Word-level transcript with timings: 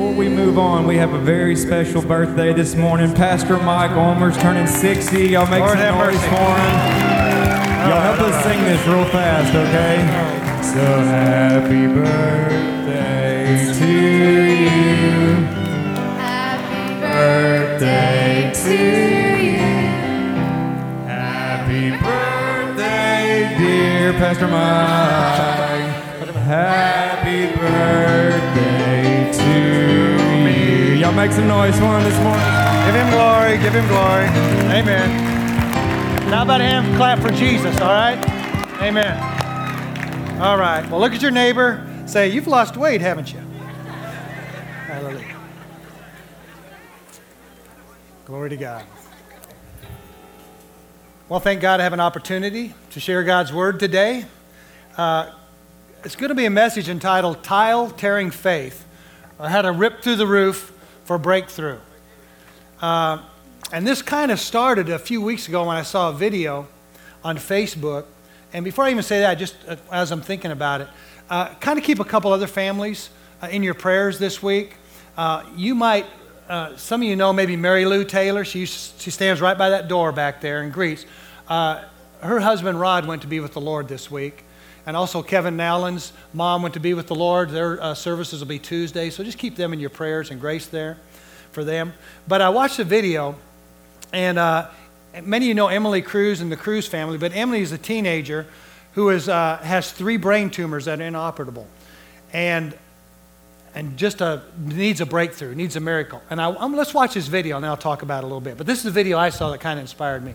before 0.00 0.16
we 0.16 0.30
move 0.30 0.58
on, 0.58 0.86
we 0.86 0.96
have 0.96 1.12
a 1.12 1.18
very 1.18 1.54
special 1.54 2.00
birthday 2.00 2.54
this 2.54 2.74
morning. 2.74 3.12
Pastor 3.12 3.58
Mike 3.58 3.90
Ulmer's 3.90 4.38
turning 4.38 4.66
60. 4.66 5.28
Y'all 5.28 5.46
make 5.46 5.60
Lord 5.60 5.76
some 5.78 5.98
noise 5.98 6.22
for 6.24 6.56
him. 6.56 6.76
Y'all 7.84 8.00
help 8.00 8.18
us 8.20 8.42
sing 8.42 8.64
this 8.64 8.86
real 8.86 9.04
fast, 9.10 9.54
okay? 9.54 10.00
So 10.62 10.80
happy 10.80 11.86
birthday 11.86 13.56
to 13.78 13.92
you. 14.64 15.44
Happy 16.16 17.00
Birthday 17.02 18.52
to 18.54 18.78
you. 19.44 19.58
Happy 21.06 21.90
birthday, 21.90 23.54
dear 23.58 24.12
Pastor 24.14 24.48
Mike. 24.48 25.92
Happy 26.46 27.54
birthday. 27.54 28.69
Y'all 31.00 31.12
make 31.12 31.32
some 31.32 31.48
noise 31.48 31.72
for 31.78 31.96
him 31.96 32.04
this 32.04 32.22
morning. 32.22 32.44
Give 32.84 32.94
him 32.94 33.10
glory. 33.10 33.56
Give 33.56 33.72
him 33.72 33.88
glory. 33.88 34.26
Amen. 34.68 36.28
Now 36.28 36.42
about 36.42 36.60
him? 36.60 36.94
clap 36.96 37.20
for 37.20 37.30
Jesus, 37.30 37.80
all 37.80 37.88
right? 37.88 38.18
Amen. 38.82 39.18
All 40.42 40.58
right. 40.58 40.86
Well, 40.90 41.00
look 41.00 41.14
at 41.14 41.22
your 41.22 41.30
neighbor. 41.30 41.88
Say, 42.04 42.28
you've 42.28 42.46
lost 42.46 42.76
weight, 42.76 43.00
haven't 43.00 43.32
you? 43.32 43.38
Hallelujah. 44.88 45.38
Glory 48.26 48.50
to 48.50 48.58
God. 48.58 48.84
Well, 51.30 51.40
thank 51.40 51.62
God 51.62 51.80
I 51.80 51.84
have 51.84 51.94
an 51.94 52.00
opportunity 52.00 52.74
to 52.90 53.00
share 53.00 53.24
God's 53.24 53.54
word 53.54 53.80
today. 53.80 54.26
Uh, 54.98 55.32
it's 56.04 56.14
going 56.14 56.28
to 56.28 56.34
be 56.34 56.44
a 56.44 56.50
message 56.50 56.90
entitled 56.90 57.42
Tile 57.42 57.88
Tearing 57.88 58.30
Faith, 58.30 58.84
I 59.38 59.48
had 59.48 59.62
to 59.62 59.72
Rip 59.72 60.02
Through 60.02 60.16
the 60.16 60.26
Roof 60.26 60.76
for 61.10 61.18
Breakthrough. 61.18 61.80
Uh, 62.80 63.20
and 63.72 63.84
this 63.84 64.00
kind 64.00 64.30
of 64.30 64.38
started 64.38 64.88
a 64.88 64.96
few 64.96 65.20
weeks 65.20 65.48
ago 65.48 65.66
when 65.66 65.76
I 65.76 65.82
saw 65.82 66.10
a 66.10 66.12
video 66.12 66.68
on 67.24 67.36
Facebook. 67.36 68.04
And 68.52 68.64
before 68.64 68.84
I 68.84 68.92
even 68.92 69.02
say 69.02 69.18
that, 69.18 69.34
just 69.34 69.56
uh, 69.66 69.74
as 69.90 70.12
I'm 70.12 70.20
thinking 70.20 70.52
about 70.52 70.82
it, 70.82 70.88
uh, 71.28 71.52
kind 71.54 71.80
of 71.80 71.84
keep 71.84 71.98
a 71.98 72.04
couple 72.04 72.32
other 72.32 72.46
families 72.46 73.10
uh, 73.42 73.48
in 73.48 73.64
your 73.64 73.74
prayers 73.74 74.20
this 74.20 74.40
week. 74.40 74.74
Uh, 75.16 75.42
you 75.56 75.74
might, 75.74 76.06
some 76.76 77.02
of 77.02 77.08
you 77.08 77.16
know 77.16 77.32
maybe 77.32 77.56
Mary 77.56 77.86
Lou 77.86 78.04
Taylor. 78.04 78.44
She, 78.44 78.66
she 78.66 79.10
stands 79.10 79.40
right 79.40 79.58
by 79.58 79.70
that 79.70 79.88
door 79.88 80.12
back 80.12 80.40
there 80.40 80.62
and 80.62 80.72
greets. 80.72 81.06
Her 82.22 82.40
husband 82.40 82.78
Rod 82.80 83.06
went 83.06 83.22
to 83.22 83.28
be 83.28 83.40
with 83.40 83.52
the 83.52 83.60
Lord 83.60 83.88
this 83.88 84.10
week. 84.10 84.44
And 84.86 84.96
also 84.96 85.22
Kevin 85.22 85.56
Nowlin's 85.56 86.12
mom 86.32 86.62
went 86.62 86.74
to 86.74 86.80
be 86.80 86.94
with 86.94 87.06
the 87.06 87.14
Lord. 87.14 87.50
Their 87.50 87.82
uh, 87.82 87.94
services 87.94 88.40
will 88.40 88.48
be 88.48 88.58
Tuesday. 88.58 89.10
So 89.10 89.22
just 89.22 89.38
keep 89.38 89.56
them 89.56 89.72
in 89.72 89.80
your 89.80 89.90
prayers 89.90 90.30
and 90.30 90.40
grace 90.40 90.66
there 90.66 90.96
for 91.52 91.64
them. 91.64 91.92
But 92.26 92.40
I 92.40 92.48
watched 92.48 92.78
the 92.78 92.84
video, 92.84 93.36
and 94.12 94.38
uh, 94.38 94.68
many 95.22 95.46
of 95.46 95.48
you 95.48 95.54
know 95.54 95.68
Emily 95.68 96.02
Cruz 96.02 96.40
and 96.40 96.50
the 96.50 96.56
Cruz 96.56 96.86
family, 96.86 97.18
but 97.18 97.34
Emily 97.34 97.60
is 97.60 97.72
a 97.72 97.78
teenager 97.78 98.46
who 98.94 99.10
is, 99.10 99.28
uh, 99.28 99.58
has 99.58 99.92
three 99.92 100.16
brain 100.16 100.50
tumors 100.50 100.86
that 100.86 101.00
are 101.00 101.04
inoperable. 101.04 101.66
And, 102.32 102.76
and 103.74 103.96
just 103.96 104.20
a, 104.20 104.42
needs 104.58 105.00
a 105.00 105.06
breakthrough, 105.06 105.54
needs 105.54 105.76
a 105.76 105.80
miracle. 105.80 106.22
And 106.30 106.40
I, 106.40 106.46
um, 106.46 106.74
let's 106.74 106.94
watch 106.94 107.14
this 107.14 107.26
video, 107.26 107.56
and 107.56 107.66
I'll 107.66 107.76
talk 107.76 108.02
about 108.02 108.22
it 108.22 108.24
a 108.24 108.26
little 108.26 108.40
bit. 108.40 108.56
But 108.56 108.66
this 108.66 108.78
is 108.78 108.84
the 108.84 108.90
video 108.90 109.18
I 109.18 109.28
saw 109.30 109.50
that 109.50 109.60
kind 109.60 109.78
of 109.78 109.82
inspired 109.82 110.24
me. 110.24 110.34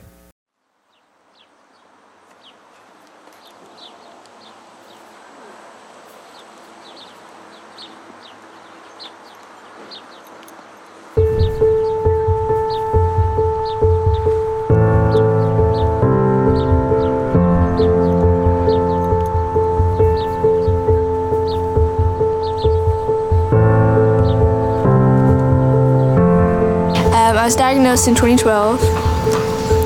Diagnosed 27.95 28.07
in 28.07 28.15
2012. 28.15 28.81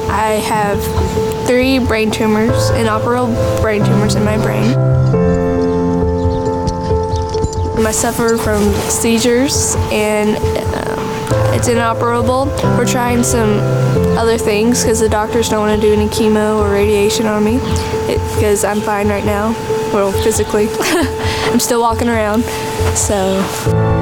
I 0.09 0.41
have 0.47 1.47
three 1.47 1.79
brain 1.79 2.09
tumors, 2.09 2.69
inoperable 2.71 3.33
brain 3.61 3.83
tumors 3.85 4.15
in 4.15 4.23
my 4.23 4.37
brain. 4.37 4.73
I 7.85 7.91
suffer 7.91 8.37
from 8.37 8.63
seizures 8.89 9.75
and 9.91 10.37
um, 10.37 11.53
it's 11.53 11.67
inoperable. 11.67 12.45
We're 12.77 12.85
trying 12.85 13.23
some 13.23 13.59
other 14.17 14.37
things 14.37 14.83
because 14.83 14.99
the 14.99 15.09
doctors 15.09 15.49
don't 15.49 15.67
want 15.67 15.79
to 15.79 15.87
do 15.87 15.93
any 15.93 16.07
chemo 16.07 16.59
or 16.59 16.71
radiation 16.71 17.25
on 17.25 17.43
me 17.43 17.57
because 18.35 18.63
I'm 18.63 18.81
fine 18.81 19.07
right 19.07 19.25
now. 19.25 19.51
Well, 19.93 20.11
physically. 20.11 20.67
I'm 21.51 21.59
still 21.59 21.81
walking 21.81 22.09
around. 22.09 22.43
So. 22.95 23.98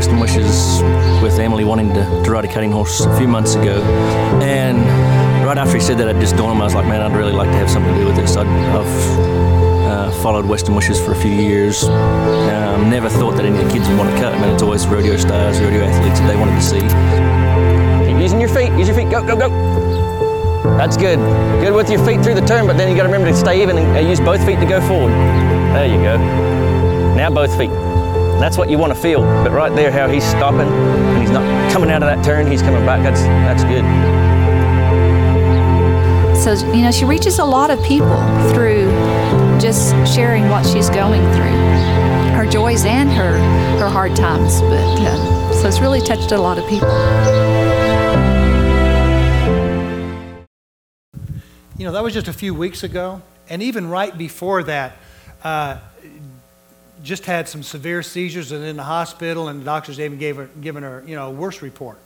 Western 0.00 0.18
Wishes 0.18 0.80
with 1.22 1.38
Emily 1.38 1.62
wanting 1.62 1.92
to, 1.92 2.22
to 2.24 2.30
ride 2.30 2.46
a 2.46 2.48
cutting 2.48 2.72
horse 2.72 3.04
a 3.04 3.18
few 3.18 3.28
months 3.28 3.54
ago, 3.54 3.82
and 4.40 4.78
right 5.44 5.58
after 5.58 5.74
he 5.74 5.80
said 5.80 5.98
that, 5.98 6.08
it 6.08 6.18
just 6.18 6.36
dawned 6.36 6.52
on 6.52 6.56
me. 6.56 6.62
I 6.62 6.64
was 6.64 6.74
like, 6.74 6.86
man, 6.86 7.02
I'd 7.02 7.14
really 7.14 7.34
like 7.34 7.50
to 7.50 7.56
have 7.58 7.68
something 7.68 7.92
to 7.92 8.00
do 8.00 8.06
with 8.06 8.16
this. 8.16 8.34
I'd, 8.34 8.46
I've 8.46 9.20
uh, 9.84 10.10
followed 10.22 10.46
Western 10.46 10.74
Wishes 10.74 10.98
for 10.98 11.12
a 11.12 11.14
few 11.14 11.32
years. 11.32 11.84
Um, 11.84 12.88
never 12.88 13.10
thought 13.10 13.32
that 13.32 13.44
any 13.44 13.58
of 13.58 13.64
the 13.66 13.70
kids 13.70 13.86
would 13.90 13.98
want 13.98 14.08
to 14.08 14.16
cut. 14.16 14.32
Man, 14.40 14.54
it's 14.54 14.62
always 14.62 14.86
rodeo 14.86 15.18
stars, 15.18 15.60
rodeo 15.60 15.84
athletes 15.84 16.18
that 16.18 16.28
they 16.28 16.36
wanted 16.36 16.54
to 16.54 16.62
see. 16.62 16.80
Keep 18.08 18.22
using 18.22 18.40
your 18.40 18.48
feet. 18.48 18.72
Use 18.78 18.88
your 18.88 18.96
feet. 18.96 19.10
Go, 19.10 19.20
go, 19.22 19.36
go. 19.36 19.50
That's 20.78 20.96
good. 20.96 21.18
Good 21.60 21.74
with 21.74 21.90
your 21.90 22.02
feet 22.06 22.22
through 22.24 22.36
the 22.36 22.46
turn, 22.46 22.66
but 22.66 22.78
then 22.78 22.88
you 22.88 22.96
got 22.96 23.02
to 23.02 23.12
remember 23.12 23.28
to 23.28 23.36
stay 23.36 23.62
even 23.62 23.76
and 23.76 23.98
uh, 23.98 24.00
use 24.00 24.18
both 24.18 24.42
feet 24.46 24.60
to 24.60 24.66
go 24.66 24.80
forward. 24.80 25.12
There 25.76 25.84
you 25.84 26.00
go. 26.00 26.16
Now 27.16 27.28
both 27.28 27.54
feet. 27.58 27.68
That's 28.40 28.56
what 28.56 28.70
you 28.70 28.78
want 28.78 28.94
to 28.94 28.98
feel. 28.98 29.20
But 29.20 29.52
right 29.52 29.70
there, 29.76 29.92
how 29.92 30.08
he's 30.08 30.24
stopping 30.24 30.62
and 30.62 31.20
he's 31.20 31.30
not 31.30 31.70
coming 31.70 31.90
out 31.90 32.02
of 32.02 32.08
that 32.08 32.24
turn, 32.24 32.50
he's 32.50 32.62
coming 32.62 32.86
back. 32.86 33.02
That's 33.02 33.20
that's 33.20 33.64
good. 33.64 33.84
So, 36.42 36.54
you 36.72 36.80
know, 36.80 36.90
she 36.90 37.04
reaches 37.04 37.38
a 37.38 37.44
lot 37.44 37.70
of 37.70 37.82
people 37.84 38.16
through 38.54 38.90
just 39.60 39.92
sharing 40.10 40.48
what 40.48 40.64
she's 40.64 40.88
going 40.88 41.20
through, 41.34 42.34
her 42.34 42.46
joys 42.50 42.86
and 42.86 43.10
her, 43.10 43.36
her 43.78 43.90
hard 43.90 44.16
times. 44.16 44.62
But 44.62 45.00
uh, 45.00 45.52
so 45.52 45.68
it's 45.68 45.80
really 45.80 46.00
touched 46.00 46.32
a 46.32 46.38
lot 46.38 46.56
of 46.56 46.66
people. 46.66 46.88
You 51.76 51.84
know, 51.84 51.92
that 51.92 52.02
was 52.02 52.14
just 52.14 52.28
a 52.28 52.32
few 52.32 52.54
weeks 52.54 52.84
ago. 52.84 53.20
And 53.50 53.62
even 53.62 53.90
right 53.90 54.16
before 54.16 54.62
that, 54.62 54.96
uh, 55.44 55.76
just 57.02 57.24
had 57.24 57.48
some 57.48 57.62
severe 57.62 58.02
seizures 58.02 58.52
and 58.52 58.64
in 58.64 58.76
the 58.76 58.82
hospital, 58.82 59.48
and 59.48 59.60
the 59.60 59.64
doctors 59.64 59.98
even 59.98 60.18
gave 60.18 60.36
her, 60.36 60.48
given 60.60 60.82
her, 60.82 61.02
you 61.06 61.16
know, 61.16 61.28
a 61.28 61.30
worse 61.30 61.62
report. 61.62 61.98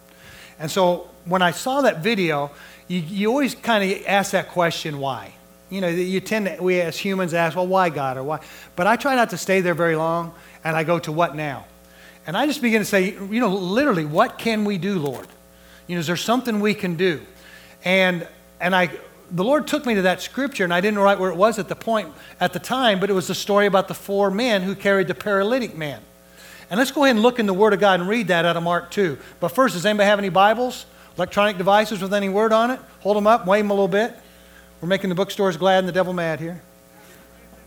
And 0.59 0.71
so 0.71 1.09
when 1.25 1.43
I 1.43 1.51
saw 1.51 1.81
that 1.83 2.03
video, 2.03 2.51
you, 2.87 3.01
you 3.01 3.29
always 3.29 3.55
kind 3.55 3.91
of 3.91 4.07
ask 4.07 4.33
that 4.33 4.51
question, 4.51 4.99
why? 4.99 5.35
You 5.71 5.81
know, 5.81 5.89
you 5.89 6.21
tend 6.21 6.47
to, 6.47 6.63
we 6.63 6.81
as 6.81 6.97
humans 6.97 7.35
ask, 7.35 7.57
well, 7.57 7.67
why 7.67 7.89
God 7.89 8.17
or 8.17 8.23
why? 8.23 8.41
But 8.77 8.87
I 8.87 8.97
try 8.97 9.17
not 9.17 9.31
to 9.31 9.39
stay 9.39 9.61
there 9.61 9.75
very 9.75 9.97
long, 9.97 10.35
and 10.63 10.77
I 10.77 10.85
go 10.85 10.99
to 11.01 11.11
what 11.11 11.35
now? 11.35 11.67
And 12.27 12.37
I 12.37 12.47
just 12.47 12.63
begin 12.63 12.81
to 12.81 12.87
say, 12.87 13.13
you 13.13 13.41
know, 13.41 13.49
literally, 13.49 14.05
what 14.05 14.39
can 14.39 14.65
we 14.65 14.79
do, 14.79 14.99
Lord? 14.99 15.27
You 15.87 15.97
know, 15.97 16.01
is 16.01 16.07
there 16.07 16.17
something 16.17 16.61
we 16.61 16.75
can 16.75 16.97
do? 16.97 17.21
And, 17.85 18.27
and 18.61 18.75
I, 18.75 18.91
the 19.35 19.45
Lord 19.45 19.67
took 19.67 19.85
me 19.85 19.97
to 19.97 20.03
that 20.03 20.23
scripture, 20.23 20.63
and 20.63 20.73
I 20.73 20.81
didn't 20.81 21.01
write 21.01 21.19
where 21.19 21.31
it 21.31 21.37
was 21.37 21.59
at 21.59 21.69
the 21.69 21.75
point, 21.75 22.13
at 22.39 22.53
the 22.53 22.61
time, 22.61 23.01
but 23.01 23.11
it 23.11 23.15
was 23.15 23.27
the 23.27 23.35
story 23.35 23.67
about 23.67 23.89
the 23.89 23.95
four 23.95 24.31
men 24.31 24.63
who 24.63 24.77
carried 24.77 25.09
the 25.09 25.15
paralytic 25.15 25.77
man. 25.77 26.01
And 26.71 26.79
let's 26.79 26.93
go 26.93 27.03
ahead 27.03 27.17
and 27.17 27.23
look 27.23 27.41
in 27.41 27.47
the 27.47 27.55
Word 27.55 27.73
of 27.73 27.81
God 27.81 27.99
and 27.99 28.09
read 28.09 28.29
that 28.29 28.45
out 28.45 28.57
of 28.57 28.63
Mark 28.63 28.93
2. 28.93 29.19
But 29.41 29.49
first, 29.49 29.75
does 29.75 29.85
anybody 29.85 30.07
have 30.07 30.21
any 30.21 30.29
Bibles? 30.29 30.87
Electronic 31.17 31.59
devices 31.59 32.01
with 32.01 32.15
any 32.15 32.29
word 32.29 32.53
on 32.53 32.71
it? 32.71 32.81
Hold 33.01 33.17
them 33.17 33.27
up, 33.27 33.47
wave 33.47 33.65
them 33.65 33.71
a 33.71 33.75
little 33.75 33.89
bit. 33.89 34.15
We're 34.81 34.89
making 34.89 35.11
the 35.11 35.15
bookstores 35.15 35.57
glad 35.57 35.81
and 35.81 35.89
the 35.89 35.93
devil 35.93 36.13
mad 36.13 36.41
here. 36.41 36.63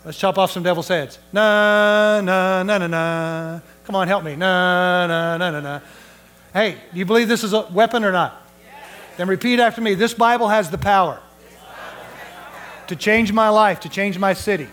Let's 0.05 0.17
chop 0.17 0.37
off 0.37 0.51
some 0.51 0.63
devil's 0.63 0.87
heads. 0.87 1.19
Na, 1.33 2.21
na, 2.21 2.63
na, 2.63 2.77
na, 2.77 2.87
na. 2.87 3.59
Come 3.83 3.95
on, 3.95 4.07
help 4.07 4.23
me. 4.23 4.35
Na, 4.35 5.07
na, 5.07 5.37
na, 5.37 5.51
na, 5.51 5.59
na. 5.59 5.79
Hey, 6.53 6.77
do 6.93 6.99
you 6.99 7.05
believe 7.05 7.27
this 7.27 7.43
is 7.43 7.53
a 7.53 7.61
weapon 7.71 8.05
or 8.05 8.11
not? 8.11 8.41
Then 9.17 9.27
repeat 9.27 9.59
after 9.59 9.81
me. 9.81 9.95
This 9.95 10.13
Bible 10.13 10.47
has 10.47 10.69
the 10.69 10.77
power 10.77 11.21
to 12.87 12.95
change 12.95 13.31
my 13.31 13.49
life, 13.49 13.81
to 13.81 13.89
change 13.89 14.17
my 14.17 14.33
city. 14.33 14.67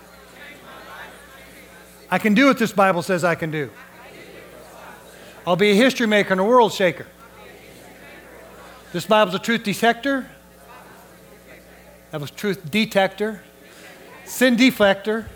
I 2.09 2.19
can 2.19 2.33
do 2.33 2.47
what 2.47 2.57
this 2.57 2.71
Bible 2.71 3.01
says 3.01 3.23
I 3.23 3.35
can 3.35 3.51
do. 3.51 3.69
I'll 5.47 5.55
be 5.55 5.71
a 5.71 5.75
history 5.75 6.07
maker 6.07 6.33
and 6.33 6.41
a 6.41 6.43
world 6.43 6.73
shaker. 6.73 7.05
This 8.91 9.05
Bible's 9.05 9.35
a 9.35 9.39
truth 9.39 9.63
detector. 9.63 10.29
That 12.11 12.21
was 12.21 12.31
truth 12.31 12.71
detector. 12.71 13.41
Sin 14.25 14.55
deflector. 14.55 15.27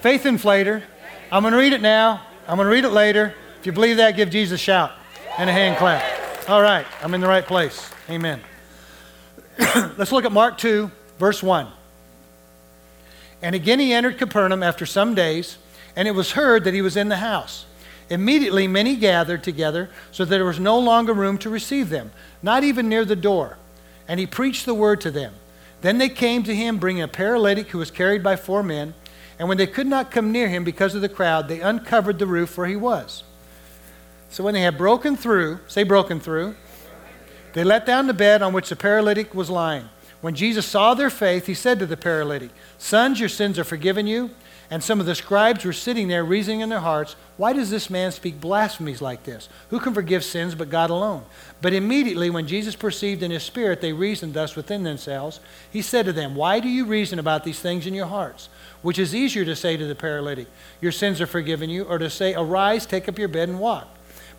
Faith 0.00 0.24
inflator. 0.24 0.82
I'm 1.32 1.42
going 1.42 1.52
to 1.52 1.58
read 1.58 1.72
it 1.72 1.82
now. 1.82 2.22
I'm 2.46 2.56
going 2.56 2.66
to 2.66 2.72
read 2.72 2.84
it 2.84 2.90
later. 2.90 3.34
If 3.58 3.66
you 3.66 3.72
believe 3.72 3.96
that, 3.96 4.16
give 4.16 4.30
Jesus 4.30 4.60
a 4.60 4.62
shout 4.62 4.92
and 5.38 5.48
a 5.48 5.52
hand 5.52 5.78
clap. 5.78 6.48
All 6.48 6.60
right, 6.60 6.86
I'm 7.02 7.14
in 7.14 7.20
the 7.20 7.26
right 7.26 7.46
place. 7.46 7.90
Amen. 8.08 8.40
Let's 9.96 10.12
look 10.12 10.24
at 10.24 10.32
Mark 10.32 10.58
2, 10.58 10.90
verse 11.18 11.42
1. 11.42 11.66
And 13.44 13.54
again 13.54 13.78
he 13.78 13.92
entered 13.92 14.16
Capernaum 14.16 14.62
after 14.62 14.86
some 14.86 15.14
days, 15.14 15.58
and 15.94 16.08
it 16.08 16.12
was 16.12 16.32
heard 16.32 16.64
that 16.64 16.72
he 16.72 16.80
was 16.80 16.96
in 16.96 17.10
the 17.10 17.18
house. 17.18 17.66
Immediately 18.08 18.66
many 18.68 18.96
gathered 18.96 19.44
together, 19.44 19.90
so 20.10 20.24
that 20.24 20.30
there 20.30 20.46
was 20.46 20.58
no 20.58 20.78
longer 20.78 21.12
room 21.12 21.36
to 21.38 21.50
receive 21.50 21.90
them, 21.90 22.10
not 22.42 22.64
even 22.64 22.88
near 22.88 23.04
the 23.04 23.14
door. 23.14 23.58
And 24.08 24.18
he 24.18 24.26
preached 24.26 24.64
the 24.64 24.72
word 24.72 25.02
to 25.02 25.10
them. 25.10 25.34
Then 25.82 25.98
they 25.98 26.08
came 26.08 26.42
to 26.44 26.54
him, 26.54 26.78
bringing 26.78 27.02
a 27.02 27.08
paralytic 27.08 27.68
who 27.68 27.76
was 27.76 27.90
carried 27.90 28.22
by 28.22 28.36
four 28.36 28.62
men. 28.62 28.94
And 29.38 29.46
when 29.46 29.58
they 29.58 29.66
could 29.66 29.86
not 29.86 30.10
come 30.10 30.32
near 30.32 30.48
him 30.48 30.64
because 30.64 30.94
of 30.94 31.02
the 31.02 31.08
crowd, 31.10 31.46
they 31.46 31.60
uncovered 31.60 32.18
the 32.18 32.26
roof 32.26 32.56
where 32.56 32.66
he 32.66 32.76
was. 32.76 33.24
So 34.30 34.42
when 34.42 34.54
they 34.54 34.62
had 34.62 34.78
broken 34.78 35.18
through, 35.18 35.58
say 35.66 35.82
broken 35.82 36.18
through, 36.18 36.54
they 37.52 37.62
let 37.62 37.84
down 37.84 38.06
the 38.06 38.14
bed 38.14 38.40
on 38.40 38.54
which 38.54 38.70
the 38.70 38.76
paralytic 38.76 39.34
was 39.34 39.50
lying. 39.50 39.90
When 40.24 40.34
Jesus 40.34 40.64
saw 40.64 40.94
their 40.94 41.10
faith, 41.10 41.44
he 41.44 41.52
said 41.52 41.78
to 41.80 41.84
the 41.84 41.98
paralytic, 41.98 42.48
Sons, 42.78 43.20
your 43.20 43.28
sins 43.28 43.58
are 43.58 43.62
forgiven 43.62 44.06
you. 44.06 44.30
And 44.70 44.82
some 44.82 44.98
of 44.98 45.04
the 45.04 45.14
scribes 45.14 45.66
were 45.66 45.74
sitting 45.74 46.08
there, 46.08 46.24
reasoning 46.24 46.60
in 46.60 46.70
their 46.70 46.80
hearts, 46.80 47.14
Why 47.36 47.52
does 47.52 47.68
this 47.68 47.90
man 47.90 48.10
speak 48.10 48.40
blasphemies 48.40 49.02
like 49.02 49.24
this? 49.24 49.50
Who 49.68 49.78
can 49.78 49.92
forgive 49.92 50.24
sins 50.24 50.54
but 50.54 50.70
God 50.70 50.88
alone? 50.88 51.26
But 51.60 51.74
immediately, 51.74 52.30
when 52.30 52.46
Jesus 52.46 52.74
perceived 52.74 53.22
in 53.22 53.32
his 53.32 53.42
spirit 53.42 53.82
they 53.82 53.92
reasoned 53.92 54.32
thus 54.32 54.56
within 54.56 54.82
themselves, 54.82 55.40
he 55.70 55.82
said 55.82 56.06
to 56.06 56.12
them, 56.14 56.34
Why 56.34 56.58
do 56.58 56.70
you 56.70 56.86
reason 56.86 57.18
about 57.18 57.44
these 57.44 57.60
things 57.60 57.86
in 57.86 57.92
your 57.92 58.06
hearts? 58.06 58.48
Which 58.80 58.98
is 58.98 59.14
easier 59.14 59.44
to 59.44 59.54
say 59.54 59.76
to 59.76 59.86
the 59.86 59.94
paralytic, 59.94 60.46
Your 60.80 60.92
sins 60.92 61.20
are 61.20 61.26
forgiven 61.26 61.68
you, 61.68 61.84
or 61.84 61.98
to 61.98 62.08
say, 62.08 62.32
Arise, 62.32 62.86
take 62.86 63.10
up 63.10 63.18
your 63.18 63.28
bed, 63.28 63.50
and 63.50 63.60
walk? 63.60 63.94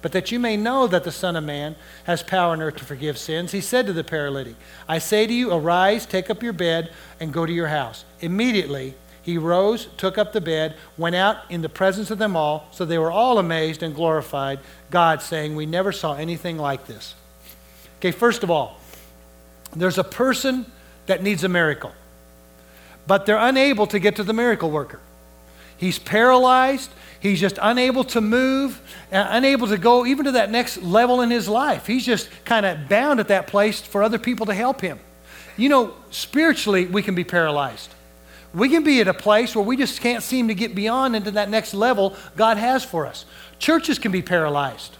But 0.05 0.11
that 0.11 0.31
you 0.31 0.37
may 0.37 0.55
know 0.55 0.85
that 0.85 1.03
the 1.03 1.11
Son 1.11 1.35
of 1.35 1.43
Man 1.43 1.75
has 2.03 2.21
power 2.21 2.51
on 2.51 2.61
earth 2.61 2.75
to 2.75 2.85
forgive 2.85 3.17
sins, 3.17 3.53
he 3.53 3.59
said 3.59 3.87
to 3.87 3.91
the 3.91 4.03
paralytic, 4.03 4.53
I 4.87 4.99
say 4.99 5.25
to 5.25 5.33
you, 5.33 5.51
Arise, 5.51 6.05
take 6.05 6.29
up 6.29 6.43
your 6.43 6.53
bed, 6.53 6.91
and 7.19 7.33
go 7.33 7.43
to 7.43 7.51
your 7.51 7.69
house. 7.69 8.05
Immediately, 8.19 8.93
he 9.23 9.39
rose, 9.39 9.87
took 9.97 10.19
up 10.19 10.31
the 10.31 10.41
bed, 10.41 10.75
went 10.95 11.15
out 11.15 11.49
in 11.49 11.63
the 11.63 11.69
presence 11.69 12.11
of 12.11 12.19
them 12.19 12.35
all, 12.35 12.67
so 12.69 12.85
they 12.85 12.99
were 12.99 13.09
all 13.09 13.39
amazed 13.39 13.81
and 13.81 13.95
glorified 13.95 14.59
God, 14.91 15.23
saying, 15.23 15.55
We 15.55 15.65
never 15.65 15.91
saw 15.91 16.13
anything 16.13 16.59
like 16.59 16.85
this. 16.85 17.15
Okay, 17.97 18.11
first 18.11 18.43
of 18.43 18.51
all, 18.51 18.79
there's 19.75 19.97
a 19.97 20.03
person 20.03 20.71
that 21.07 21.23
needs 21.23 21.43
a 21.43 21.49
miracle, 21.49 21.93
but 23.07 23.25
they're 23.25 23.39
unable 23.39 23.87
to 23.87 23.97
get 23.97 24.17
to 24.17 24.23
the 24.23 24.33
miracle 24.33 24.69
worker. 24.69 24.99
He's 25.77 25.99
paralyzed. 25.99 26.91
He's 27.19 27.39
just 27.39 27.57
unable 27.61 28.03
to 28.05 28.21
move, 28.21 28.79
uh, 29.11 29.27
unable 29.29 29.67
to 29.67 29.77
go 29.77 30.05
even 30.05 30.25
to 30.25 30.31
that 30.33 30.51
next 30.51 30.77
level 30.83 31.21
in 31.21 31.31
his 31.31 31.47
life. 31.47 31.87
He's 31.87 32.05
just 32.05 32.29
kind 32.45 32.65
of 32.65 32.87
bound 32.87 33.19
at 33.19 33.29
that 33.29 33.47
place 33.47 33.81
for 33.81 34.03
other 34.03 34.19
people 34.19 34.45
to 34.45 34.53
help 34.53 34.81
him. 34.81 34.99
You 35.57 35.69
know, 35.69 35.93
spiritually, 36.11 36.85
we 36.85 37.01
can 37.01 37.15
be 37.15 37.23
paralyzed. 37.23 37.91
We 38.53 38.69
can 38.69 38.83
be 38.83 39.01
at 39.01 39.07
a 39.07 39.13
place 39.13 39.55
where 39.55 39.65
we 39.65 39.75
just 39.75 40.01
can't 40.01 40.23
seem 40.23 40.47
to 40.47 40.53
get 40.53 40.75
beyond 40.75 41.15
into 41.15 41.31
that 41.31 41.49
next 41.49 41.73
level 41.73 42.15
God 42.37 42.57
has 42.57 42.85
for 42.85 43.05
us. 43.05 43.25
Churches 43.59 43.99
can 43.99 44.11
be 44.11 44.21
paralyzed 44.21 44.95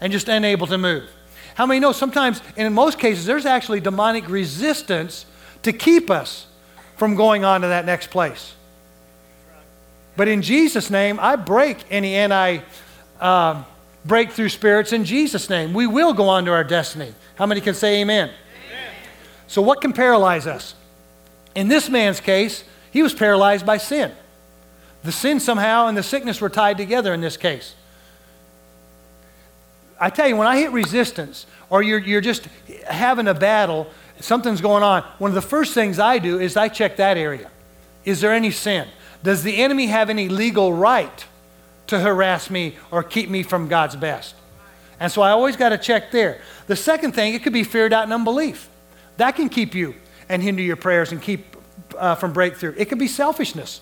and 0.00 0.12
just 0.12 0.28
unable 0.28 0.66
to 0.68 0.78
move. 0.78 1.08
How 1.56 1.66
many 1.66 1.80
know 1.80 1.92
sometimes, 1.92 2.40
and 2.56 2.66
in 2.66 2.72
most 2.72 2.98
cases, 2.98 3.26
there's 3.26 3.46
actually 3.46 3.80
demonic 3.80 4.28
resistance 4.28 5.26
to 5.62 5.72
keep 5.72 6.10
us 6.10 6.46
from 6.96 7.16
going 7.16 7.44
on 7.44 7.62
to 7.62 7.68
that 7.68 7.86
next 7.86 8.10
place? 8.10 8.54
But 10.16 10.28
in 10.28 10.42
Jesus' 10.42 10.90
name, 10.90 11.18
I 11.20 11.36
break 11.36 11.84
any 11.90 12.14
anti 12.14 12.60
uh, 13.20 13.64
breakthrough 14.04 14.48
spirits 14.48 14.92
in 14.92 15.04
Jesus' 15.04 15.50
name. 15.50 15.74
We 15.74 15.86
will 15.86 16.14
go 16.14 16.28
on 16.28 16.44
to 16.46 16.52
our 16.52 16.64
destiny. 16.64 17.14
How 17.36 17.46
many 17.46 17.60
can 17.60 17.74
say 17.74 18.00
amen? 18.00 18.30
amen? 18.68 18.90
So, 19.46 19.60
what 19.62 19.80
can 19.80 19.92
paralyze 19.92 20.46
us? 20.46 20.74
In 21.54 21.68
this 21.68 21.88
man's 21.88 22.20
case, 22.20 22.64
he 22.90 23.02
was 23.02 23.12
paralyzed 23.14 23.66
by 23.66 23.76
sin. 23.76 24.12
The 25.04 25.12
sin 25.12 25.38
somehow 25.38 25.86
and 25.86 25.96
the 25.96 26.02
sickness 26.02 26.40
were 26.40 26.48
tied 26.48 26.76
together 26.76 27.14
in 27.14 27.20
this 27.20 27.36
case. 27.36 27.74
I 30.00 30.10
tell 30.10 30.28
you, 30.28 30.36
when 30.36 30.46
I 30.46 30.58
hit 30.58 30.72
resistance 30.72 31.46
or 31.70 31.82
you're, 31.82 31.98
you're 31.98 32.20
just 32.20 32.46
having 32.88 33.28
a 33.28 33.34
battle, 33.34 33.88
something's 34.20 34.60
going 34.60 34.82
on, 34.82 35.02
one 35.18 35.30
of 35.30 35.34
the 35.34 35.42
first 35.42 35.74
things 35.74 35.98
I 35.98 36.18
do 36.18 36.38
is 36.38 36.56
I 36.56 36.68
check 36.68 36.96
that 36.96 37.16
area. 37.16 37.50
Is 38.04 38.20
there 38.20 38.32
any 38.32 38.50
sin? 38.50 38.88
Does 39.26 39.42
the 39.42 39.56
enemy 39.56 39.88
have 39.88 40.08
any 40.08 40.28
legal 40.28 40.72
right 40.72 41.24
to 41.88 41.98
harass 41.98 42.48
me 42.48 42.76
or 42.92 43.02
keep 43.02 43.28
me 43.28 43.42
from 43.42 43.66
God's 43.66 43.96
best? 43.96 44.36
And 45.00 45.10
so 45.10 45.20
I 45.20 45.30
always 45.30 45.56
got 45.56 45.70
to 45.70 45.78
check 45.78 46.12
there. 46.12 46.40
The 46.68 46.76
second 46.76 47.10
thing, 47.10 47.34
it 47.34 47.42
could 47.42 47.52
be 47.52 47.64
fear, 47.64 47.88
doubt, 47.88 48.04
and 48.04 48.12
unbelief. 48.12 48.68
That 49.16 49.32
can 49.32 49.48
keep 49.48 49.74
you 49.74 49.96
and 50.28 50.40
hinder 50.40 50.62
your 50.62 50.76
prayers 50.76 51.10
and 51.10 51.20
keep 51.20 51.56
uh, 51.98 52.14
from 52.14 52.32
breakthrough. 52.32 52.74
It 52.76 52.84
could 52.84 53.00
be 53.00 53.08
selfishness. 53.08 53.80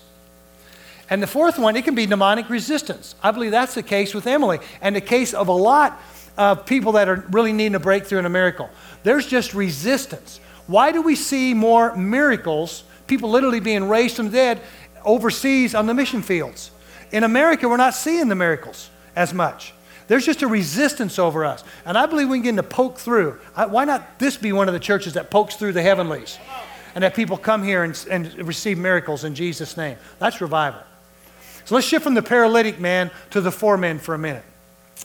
And 1.11 1.21
the 1.21 1.27
fourth 1.27 1.59
one, 1.59 1.75
it 1.75 1.85
can 1.85 1.93
be 1.93 2.07
demonic 2.07 2.49
resistance. 2.49 3.13
I 3.21 3.29
believe 3.29 3.51
that's 3.51 3.75
the 3.75 3.83
case 3.83 4.15
with 4.15 4.25
Emily 4.25 4.57
and 4.81 4.95
the 4.95 5.01
case 5.01 5.35
of 5.35 5.47
a 5.47 5.53
lot 5.53 6.01
of 6.39 6.65
people 6.65 6.93
that 6.93 7.07
are 7.07 7.23
really 7.29 7.53
needing 7.53 7.75
a 7.75 7.79
breakthrough 7.79 8.17
and 8.17 8.25
a 8.25 8.31
miracle. 8.31 8.71
There's 9.03 9.27
just 9.27 9.53
resistance. 9.53 10.39
Why 10.65 10.91
do 10.91 11.03
we 11.03 11.15
see 11.15 11.53
more 11.53 11.95
miracles, 11.95 12.83
people 13.05 13.29
literally 13.29 13.59
being 13.59 13.87
raised 13.87 14.15
from 14.15 14.31
the 14.31 14.31
dead, 14.31 14.61
overseas 15.05 15.75
on 15.75 15.85
the 15.85 15.93
mission 15.93 16.21
fields. 16.21 16.71
In 17.11 17.23
America, 17.23 17.69
we're 17.69 17.77
not 17.77 17.93
seeing 17.93 18.27
the 18.27 18.35
miracles 18.35 18.89
as 19.15 19.33
much. 19.33 19.73
There's 20.07 20.25
just 20.25 20.41
a 20.41 20.47
resistance 20.47 21.17
over 21.17 21.45
us. 21.45 21.63
And 21.85 21.97
I 21.97 22.05
believe 22.05 22.29
we 22.29 22.37
can 22.37 22.55
get 22.55 22.61
to 22.61 22.67
poke 22.67 22.97
through. 22.97 23.39
I, 23.55 23.65
why 23.65 23.85
not 23.85 24.19
this 24.19 24.37
be 24.37 24.51
one 24.51 24.67
of 24.67 24.73
the 24.73 24.79
churches 24.79 25.13
that 25.13 25.31
pokes 25.31 25.55
through 25.55 25.73
the 25.73 25.81
heavenlies? 25.81 26.37
And 26.93 27.03
that 27.03 27.15
people 27.15 27.37
come 27.37 27.63
here 27.63 27.83
and, 27.83 28.05
and 28.09 28.33
receive 28.47 28.77
miracles 28.77 29.23
in 29.23 29.35
Jesus' 29.35 29.75
name. 29.77 29.97
That's 30.19 30.41
revival. 30.41 30.81
So 31.65 31.75
let's 31.75 31.87
shift 31.87 32.03
from 32.03 32.13
the 32.13 32.21
paralytic 32.21 32.79
man 32.79 33.11
to 33.31 33.41
the 33.41 33.51
four 33.51 33.77
men 33.77 33.97
for 33.99 34.13
a 34.13 34.17
minute. 34.19 34.43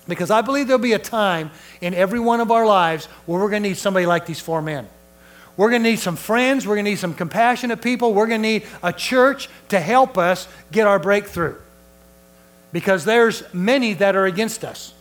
Because 0.07 0.31
I 0.31 0.43
believe 0.43 0.67
there'll 0.67 0.81
be 0.81 0.93
a 0.93 0.99
time 0.99 1.51
in 1.81 1.95
every 1.95 2.21
one 2.21 2.41
of 2.41 2.51
our 2.51 2.67
lives 2.67 3.07
where 3.27 3.41
we're 3.41 3.51
going 3.51 3.63
to 3.63 3.69
need 3.71 3.79
somebody 3.79 4.07
like 4.07 4.27
these 4.27 4.41
four 4.41 4.61
men. 4.61 4.87
We're 5.61 5.69
going 5.69 5.83
to 5.83 5.91
need 5.91 5.99
some 5.99 6.17
friends. 6.17 6.67
We're 6.67 6.77
going 6.77 6.87
to 6.87 6.91
need 6.93 6.99
some 6.99 7.13
compassionate 7.13 7.83
people. 7.83 8.15
We're 8.15 8.29
going 8.29 8.41
to 8.41 8.49
need 8.49 8.67
a 8.83 8.95
church 8.95 9.51
to 9.69 9.79
help 9.79 10.17
us 10.17 10.49
get 10.73 10.87
our 10.87 10.99
breakthrough. 10.99 11.55
Because 12.73 13.05
there's 13.05 13.43
many 13.53 13.93
that 13.93 14.17
are 14.17 14.25
against 14.25 14.65
us. 14.65 14.95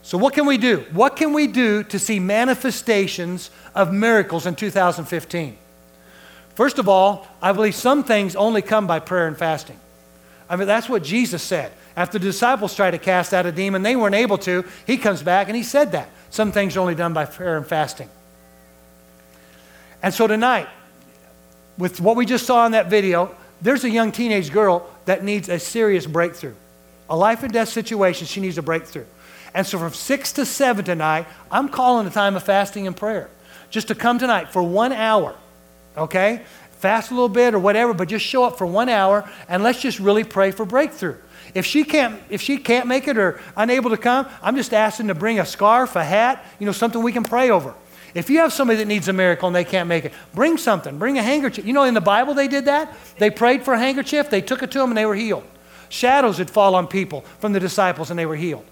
So, 0.00 0.16
what 0.16 0.32
can 0.32 0.46
we 0.46 0.56
do? 0.56 0.86
What 0.92 1.16
can 1.16 1.34
we 1.34 1.46
do 1.46 1.82
to 1.82 1.98
see 1.98 2.18
manifestations 2.18 3.50
of 3.74 3.92
miracles 3.92 4.46
in 4.46 4.54
2015? 4.54 5.58
First 6.54 6.78
of 6.78 6.88
all, 6.88 7.26
I 7.42 7.52
believe 7.52 7.74
some 7.74 8.04
things 8.04 8.34
only 8.34 8.62
come 8.62 8.86
by 8.86 9.00
prayer 9.00 9.26
and 9.26 9.36
fasting. 9.36 9.78
I 10.48 10.56
mean, 10.56 10.66
that's 10.66 10.88
what 10.88 11.04
Jesus 11.04 11.42
said. 11.42 11.72
After 11.94 12.18
the 12.18 12.24
disciples 12.24 12.74
tried 12.74 12.92
to 12.92 12.98
cast 12.98 13.34
out 13.34 13.44
a 13.44 13.52
demon, 13.52 13.82
they 13.82 13.96
weren't 13.96 14.14
able 14.14 14.38
to. 14.38 14.64
He 14.86 14.96
comes 14.96 15.22
back 15.22 15.48
and 15.48 15.56
he 15.58 15.62
said 15.62 15.92
that. 15.92 16.08
Some 16.30 16.52
things 16.52 16.74
are 16.74 16.80
only 16.80 16.94
done 16.94 17.12
by 17.12 17.26
prayer 17.26 17.58
and 17.58 17.66
fasting. 17.66 18.08
And 20.04 20.12
so 20.12 20.26
tonight, 20.26 20.68
with 21.78 21.98
what 21.98 22.14
we 22.14 22.26
just 22.26 22.44
saw 22.44 22.66
in 22.66 22.72
that 22.72 22.90
video, 22.90 23.34
there's 23.62 23.84
a 23.84 23.90
young 23.90 24.12
teenage 24.12 24.52
girl 24.52 24.86
that 25.06 25.24
needs 25.24 25.48
a 25.48 25.58
serious 25.58 26.04
breakthrough. 26.04 26.52
A 27.08 27.16
life 27.16 27.42
and 27.42 27.50
death 27.50 27.70
situation, 27.70 28.26
she 28.26 28.42
needs 28.42 28.58
a 28.58 28.62
breakthrough. 28.62 29.06
And 29.54 29.66
so 29.66 29.78
from 29.78 29.94
6 29.94 30.32
to 30.32 30.44
7 30.44 30.84
tonight, 30.84 31.26
I'm 31.50 31.70
calling 31.70 32.06
a 32.06 32.10
time 32.10 32.36
of 32.36 32.42
fasting 32.42 32.86
and 32.86 32.94
prayer. 32.94 33.30
Just 33.70 33.88
to 33.88 33.94
come 33.94 34.18
tonight 34.18 34.52
for 34.52 34.62
one 34.62 34.92
hour, 34.92 35.34
okay? 35.96 36.42
Fast 36.80 37.10
a 37.10 37.14
little 37.14 37.30
bit 37.30 37.54
or 37.54 37.58
whatever, 37.58 37.94
but 37.94 38.08
just 38.08 38.26
show 38.26 38.44
up 38.44 38.58
for 38.58 38.66
one 38.66 38.90
hour 38.90 39.26
and 39.48 39.62
let's 39.62 39.80
just 39.80 40.00
really 40.00 40.22
pray 40.22 40.50
for 40.50 40.66
breakthrough. 40.66 41.16
If 41.54 41.64
she 41.64 41.82
can't, 41.82 42.20
if 42.28 42.42
she 42.42 42.58
can't 42.58 42.88
make 42.88 43.08
it 43.08 43.16
or 43.16 43.40
unable 43.56 43.88
to 43.88 43.96
come, 43.96 44.28
I'm 44.42 44.56
just 44.56 44.74
asking 44.74 45.08
to 45.08 45.14
bring 45.14 45.40
a 45.40 45.46
scarf, 45.46 45.96
a 45.96 46.04
hat, 46.04 46.44
you 46.58 46.66
know, 46.66 46.72
something 46.72 47.02
we 47.02 47.12
can 47.12 47.24
pray 47.24 47.48
over. 47.48 47.74
If 48.14 48.30
you 48.30 48.38
have 48.38 48.52
somebody 48.52 48.78
that 48.78 48.86
needs 48.86 49.08
a 49.08 49.12
miracle 49.12 49.48
and 49.48 49.56
they 49.56 49.64
can't 49.64 49.88
make 49.88 50.04
it, 50.04 50.12
bring 50.32 50.56
something. 50.56 50.98
Bring 50.98 51.18
a 51.18 51.22
handkerchief. 51.22 51.66
You 51.66 51.72
know, 51.72 51.82
in 51.82 51.94
the 51.94 52.00
Bible 52.00 52.32
they 52.34 52.46
did 52.46 52.66
that. 52.66 52.96
They 53.18 53.30
prayed 53.30 53.64
for 53.64 53.74
a 53.74 53.78
handkerchief, 53.78 54.30
they 54.30 54.40
took 54.40 54.62
it 54.62 54.70
to 54.70 54.78
them, 54.78 54.90
and 54.90 54.96
they 54.96 55.06
were 55.06 55.16
healed. 55.16 55.44
Shadows 55.88 56.38
would 56.38 56.50
fall 56.50 56.74
on 56.74 56.86
people 56.86 57.22
from 57.40 57.52
the 57.52 57.60
disciples, 57.60 58.10
and 58.10 58.18
they 58.18 58.26
were 58.26 58.36
healed. 58.36 58.64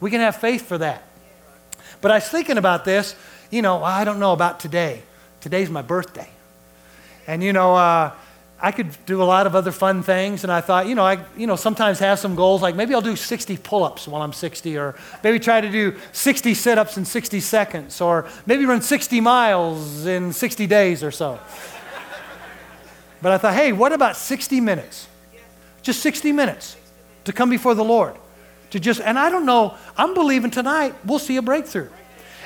We 0.00 0.10
can 0.10 0.20
have 0.20 0.36
faith 0.36 0.66
for 0.66 0.78
that. 0.78 1.04
But 2.00 2.10
I 2.10 2.16
was 2.16 2.28
thinking 2.28 2.58
about 2.58 2.84
this. 2.84 3.14
You 3.50 3.62
know, 3.62 3.82
I 3.84 4.04
don't 4.04 4.18
know 4.18 4.32
about 4.32 4.58
today. 4.58 5.02
Today's 5.40 5.70
my 5.70 5.82
birthday. 5.82 6.28
And, 7.26 7.42
you 7.42 7.52
know, 7.52 7.76
uh, 7.76 8.12
I 8.64 8.70
could 8.70 8.96
do 9.06 9.20
a 9.20 9.24
lot 9.24 9.48
of 9.48 9.56
other 9.56 9.72
fun 9.72 10.04
things, 10.04 10.44
and 10.44 10.52
I 10.52 10.60
thought, 10.60 10.86
you 10.86 10.94
know, 10.94 11.04
I, 11.04 11.18
you 11.36 11.48
know, 11.48 11.56
sometimes 11.56 11.98
have 11.98 12.20
some 12.20 12.36
goals 12.36 12.62
like 12.62 12.76
maybe 12.76 12.94
I'll 12.94 13.00
do 13.00 13.16
60 13.16 13.56
pull-ups 13.56 14.06
while 14.06 14.22
I'm 14.22 14.32
60, 14.32 14.78
or 14.78 14.94
maybe 15.24 15.40
try 15.40 15.60
to 15.60 15.68
do 15.68 15.96
60 16.12 16.54
sit-ups 16.54 16.96
in 16.96 17.04
60 17.04 17.40
seconds, 17.40 18.00
or 18.00 18.28
maybe 18.46 18.64
run 18.64 18.80
60 18.80 19.20
miles 19.20 20.06
in 20.06 20.32
60 20.32 20.68
days 20.68 21.02
or 21.02 21.10
so. 21.10 21.40
but 23.20 23.32
I 23.32 23.38
thought, 23.38 23.54
hey, 23.54 23.72
what 23.72 23.92
about 23.92 24.16
60 24.16 24.60
minutes? 24.60 25.08
Just 25.82 26.00
60 26.00 26.30
minutes 26.30 26.76
to 27.24 27.32
come 27.32 27.50
before 27.50 27.74
the 27.74 27.84
Lord. 27.84 28.14
To 28.70 28.78
just, 28.78 29.00
and 29.00 29.18
I 29.18 29.28
don't 29.28 29.44
know, 29.44 29.74
I'm 29.96 30.14
believing 30.14 30.52
tonight 30.52 30.94
we'll 31.04 31.18
see 31.18 31.36
a 31.36 31.42
breakthrough. 31.42 31.88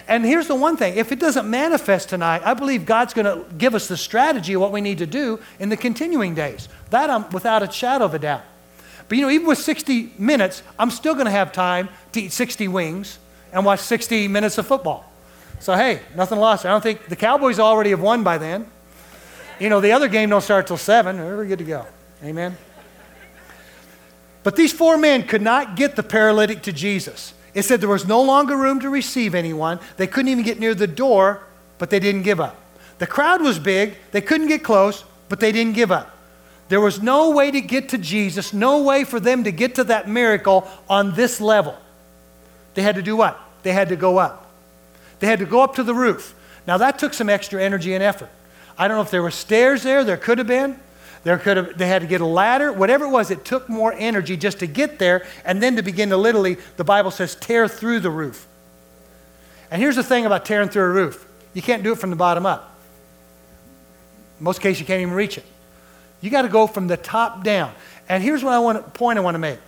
And 0.09 0.25
here's 0.25 0.47
the 0.47 0.55
one 0.55 0.77
thing 0.77 0.97
if 0.97 1.11
it 1.11 1.19
doesn't 1.19 1.49
manifest 1.49 2.09
tonight, 2.09 2.43
I 2.45 2.55
believe 2.55 2.87
God's 2.87 3.13
going 3.13 3.27
to 3.27 3.45
give 3.57 3.75
us 3.75 3.89
the 3.89 3.97
strategy 3.97 4.53
of 4.53 4.61
what 4.61 4.73
we 4.73 4.81
need 4.81 4.99
to 4.99 5.07
do 5.07 5.41
in 5.59 5.69
the 5.69 5.77
continuing 5.77 6.35
days. 6.35 6.69
That 6.91 7.11
I'm 7.11 7.29
without 7.31 7.63
a 7.63 7.71
shadow 7.71 8.05
of 8.05 8.15
a 8.15 8.19
doubt. 8.19 8.43
But 9.09 9.19
you 9.19 9.23
know, 9.23 9.31
even 9.31 9.47
with 9.47 9.59
60 9.59 10.13
minutes, 10.19 10.63
I'm 10.79 10.91
still 10.91 11.15
going 11.15 11.27
to 11.27 11.33
have 11.33 11.53
time 11.53 11.89
to 12.13 12.23
eat 12.23 12.33
60 12.33 12.69
wings 12.69 13.19
and 13.53 13.65
watch 13.65 13.81
60 13.81 14.29
minutes 14.29 14.59
of 14.59 14.67
football. 14.67 15.11
So 15.61 15.75
hey, 15.75 16.01
nothing 16.15 16.39
lost. 16.39 16.67
I 16.67 16.71
don't 16.71 16.83
think 16.83 17.07
the 17.07 17.17
Cowboys 17.17 17.59
already 17.59 17.91
have 17.91 18.01
won 18.01 18.23
by 18.23 18.39
then. 18.39 18.71
You 19.59 19.71
know, 19.71 19.81
the 19.81 19.93
other 19.93 20.09
game 20.09 20.29
don't 20.29 20.43
start 20.43 20.67
till 20.67 20.77
seven. 20.77 21.19
We're 21.19 21.47
good 21.47 21.59
to 21.61 21.65
go. 21.65 21.87
Amen. 22.23 22.57
But 24.43 24.55
these 24.55 24.73
four 24.73 24.99
men 24.99 25.27
could 25.27 25.43
not 25.43 25.77
get 25.77 25.97
the 25.97 26.03
paralytic 26.03 26.63
to 26.63 26.73
Jesus. 26.73 27.33
It 27.57 27.65
said 27.65 27.81
there 27.81 27.89
was 27.89 28.07
no 28.07 28.21
longer 28.21 28.55
room 28.55 28.81
to 28.81 28.91
receive 28.91 29.35
anyone. 29.35 29.81
They 29.97 30.07
couldn't 30.07 30.31
even 30.31 30.45
get 30.45 30.61
near 30.61 30.75
the 30.75 30.87
door, 30.87 31.41
but 31.79 31.89
they 31.89 31.99
didn't 31.99 32.21
give 32.21 32.39
up. 32.39 32.55
The 32.99 33.07
crowd 33.07 33.41
was 33.41 33.59
big. 33.59 33.95
They 34.13 34.21
couldn't 34.21 34.49
get 34.49 34.63
close, 34.63 35.05
but 35.31 35.41
they 35.41 35.53
didn't 35.53 35.73
give 35.73 35.91
up. 35.91 36.15
There 36.69 36.83
was 36.83 37.01
no 37.01 37.31
way 37.31 37.51
to 37.51 37.63
get 37.63 37.89
to 37.91 37.99
Jesus, 37.99 38.53
no 38.53 38.83
way 38.83 39.05
for 39.05 39.19
them 39.19 39.45
to 39.45 39.53
get 39.53 39.77
to 39.77 39.85
that 39.85 40.07
miracle 40.07 40.69
on 40.91 41.15
this 41.15 41.41
level. 41.41 41.75
They 42.75 42.83
had 42.83 42.97
to 42.97 43.03
do 43.03 43.17
what? 43.17 43.41
They 43.63 43.73
had 43.73 43.89
to 43.89 43.97
go 43.97 44.19
up. 44.19 44.51
They 45.21 45.27
had 45.27 45.39
to 45.39 45.47
go 45.47 45.63
up 45.63 45.77
to 45.77 45.83
the 45.83 45.95
roof. 45.95 46.35
Now, 46.67 46.77
that 46.77 46.99
took 46.99 47.15
some 47.15 47.31
extra 47.31 47.63
energy 47.63 47.95
and 47.95 48.03
effort. 48.03 48.29
I 48.77 48.87
don't 48.87 48.99
know 48.99 49.03
if 49.03 49.11
there 49.11 49.23
were 49.23 49.31
stairs 49.31 49.83
there, 49.83 50.05
there 50.05 50.19
could 50.19 50.37
have 50.37 50.47
been. 50.47 50.79
There 51.27 51.39
could 51.39 51.57
have, 51.57 51.77
they 51.77 51.89
had 51.89 52.03
to 52.03 52.07
get 52.07 52.21
a 52.21 52.25
ladder, 52.25 52.73
whatever 52.73 53.05
it 53.05 53.09
was, 53.09 53.33
it 53.33 53.45
took 53.45 53.69
more 53.69 53.93
energy 53.93 54.37
just 54.37 54.61
to 54.61 54.69
get 54.69 55.01
there 55.01 55.27
and 55.45 55.61
then 55.61 55.75
to 55.75 55.83
begin 55.83 56.11
to 56.11 56.17
literally, 56.17 56.57
the 56.77 56.85
Bible 56.85 57.11
says, 57.11 57.35
tear 57.35 57.67
through 57.67 57.99
the 57.99 58.13
roof. 58.13 58.47
And 59.69 59.83
here's 59.83 59.97
the 59.97 60.05
thing 60.05 60.25
about 60.25 60.45
tearing 60.45 60.69
through 60.69 60.85
a 60.85 60.89
roof 60.89 61.27
you 61.53 61.63
can't 61.63 61.83
do 61.83 61.91
it 61.91 61.99
from 61.99 62.11
the 62.11 62.17
bottom 62.17 62.47
up. 62.47 62.79
In 64.39 64.45
most 64.45 64.61
cases, 64.61 64.79
you 64.79 64.87
can't 64.87 65.01
even 65.03 65.15
reach 65.15 65.37
it. 65.37 65.45
You 66.21 66.31
got 66.31 66.43
to 66.43 66.49
go 66.49 66.69
from 66.69 66.87
the 66.87 66.97
top 66.97 67.43
down. 67.43 67.75
And 68.09 68.23
here's 68.23 68.45
what 68.45 68.53
I 68.53 68.61
want 68.61 68.95
point 68.95 69.19
I 69.19 69.23
want 69.23 69.35
to 69.35 69.41
make. 69.41 69.59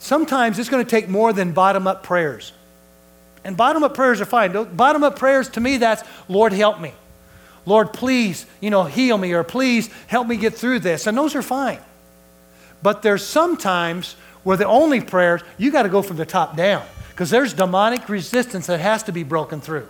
Sometimes 0.00 0.58
it's 0.58 0.68
going 0.68 0.84
to 0.84 0.90
take 0.90 1.08
more 1.08 1.32
than 1.32 1.52
bottom 1.52 1.86
up 1.86 2.02
prayers. 2.02 2.52
And 3.42 3.56
bottom 3.56 3.82
up 3.82 3.94
prayers 3.94 4.20
are 4.20 4.26
fine. 4.26 4.52
Bottom 4.76 5.02
up 5.02 5.18
prayers 5.18 5.48
to 5.48 5.62
me 5.62 5.78
that's 5.78 6.02
Lord 6.28 6.52
help 6.52 6.78
me. 6.78 6.92
Lord, 7.68 7.92
please, 7.92 8.46
you 8.60 8.70
know, 8.70 8.84
heal 8.84 9.18
me 9.18 9.34
or 9.34 9.44
please 9.44 9.90
help 10.06 10.26
me 10.26 10.36
get 10.36 10.54
through 10.54 10.78
this. 10.80 11.06
And 11.06 11.16
those 11.16 11.34
are 11.34 11.42
fine. 11.42 11.78
But 12.82 13.02
there's 13.02 13.24
sometimes 13.24 14.14
where 14.42 14.56
the 14.56 14.66
only 14.66 15.02
prayers, 15.02 15.42
you 15.58 15.70
got 15.70 15.82
to 15.82 15.90
go 15.90 16.00
from 16.00 16.16
the 16.16 16.24
top 16.24 16.56
down 16.56 16.82
because 17.10 17.28
there's 17.28 17.52
demonic 17.52 18.08
resistance 18.08 18.68
that 18.68 18.80
has 18.80 19.02
to 19.02 19.12
be 19.12 19.22
broken 19.22 19.60
through. 19.60 19.86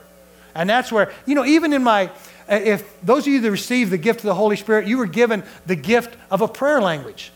And 0.57 0.69
that's 0.69 0.91
where, 0.91 1.13
you 1.25 1.37
know, 1.37 1.45
even 1.45 1.73
in 1.73 1.85
my, 1.85 2.11
if 2.49 3.01
those 3.03 3.29
of 3.29 3.33
you 3.33 3.41
that 3.43 3.51
receive 3.51 3.91
the 3.91 3.99
gift 3.99 4.21
of 4.21 4.27
the 4.27 4.35
Holy 4.35 4.57
Spirit, 4.57 4.89
you 4.89 4.99
were 4.99 5.07
given 5.07 5.45
the 5.65 5.77
gift 5.77 6.17
of 6.33 6.41
a 6.41 6.49
prayer 6.49 6.81
language 6.81 7.31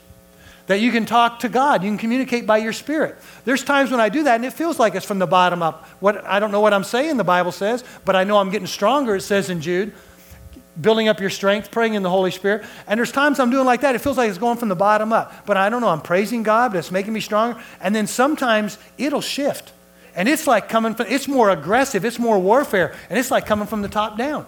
that 0.67 0.81
you 0.81 0.91
can 0.91 1.07
talk 1.07 1.41
to 1.41 1.49
God. 1.49 1.85
You 1.85 1.91
can 1.91 1.99
communicate 1.99 2.49
by 2.49 2.59
your 2.59 2.73
spirit. 2.73 3.17
There's 3.45 3.63
times 3.63 3.93
when 3.93 4.01
I 4.01 4.09
do 4.09 4.25
that 4.25 4.35
and 4.35 4.45
it 4.45 4.55
feels 4.55 4.81
like 4.81 4.97
it's 4.97 5.07
from 5.07 5.21
the 5.21 5.27
bottom 5.27 5.63
up. 5.63 5.87
What 6.01 6.25
I 6.25 6.41
don't 6.41 6.51
know 6.51 6.61
what 6.61 6.75
I'm 6.75 6.83
saying, 6.83 7.17
the 7.17 7.23
Bible 7.23 7.53
says, 7.53 7.85
but 8.05 8.17
I 8.17 8.25
know 8.25 8.39
I'm 8.39 8.51
getting 8.51 8.67
stronger, 8.67 9.15
it 9.15 9.21
says 9.21 9.49
in 9.49 9.61
Jude 9.61 9.93
building 10.81 11.09
up 11.09 11.21
your 11.21 11.31
strength, 11.31 11.71
praying 11.71 11.95
in 11.95 12.03
the 12.03 12.11
Holy 12.11 12.31
Spirit. 12.31 12.65
And 12.87 12.99
there's 12.99 13.13
times 13.13 13.39
I'm 13.39 13.51
doing 13.51 13.67
like 13.67 13.83
that. 13.83 13.95
It 13.95 14.01
feels 14.01 14.17
like 14.17 14.29
it's 14.29 14.39
going 14.39 14.59
from 14.59 14.69
the 14.69 14.77
bottom 14.77 15.13
up. 15.13 15.47
But 15.47 15.57
I 15.57 15.69
don't 15.69 15.81
know. 15.81 15.89
I'm 15.89 16.01
praising 16.01 16.43
God, 16.43 16.73
but 16.73 16.79
it's 16.79 16.91
making 16.91 17.13
me 17.13 17.21
stronger. 17.21 17.61
And 17.81 17.95
then 17.95 18.07
sometimes 18.07 18.79
it'll 18.97 19.21
shift. 19.21 19.73
And 20.15 20.29
it's 20.29 20.47
like 20.47 20.69
coming 20.69 20.95
from, 20.95 21.07
it's 21.09 21.29
more 21.29 21.51
aggressive, 21.51 22.05
it's 22.05 22.19
more 22.19 22.39
warfare, 22.39 22.95
and 23.09 23.19
it's 23.19 23.31
like 23.31 23.47
coming 23.47 23.67
from 23.67 23.81
the 23.81 23.89
top 23.89 24.19
down. 24.19 24.47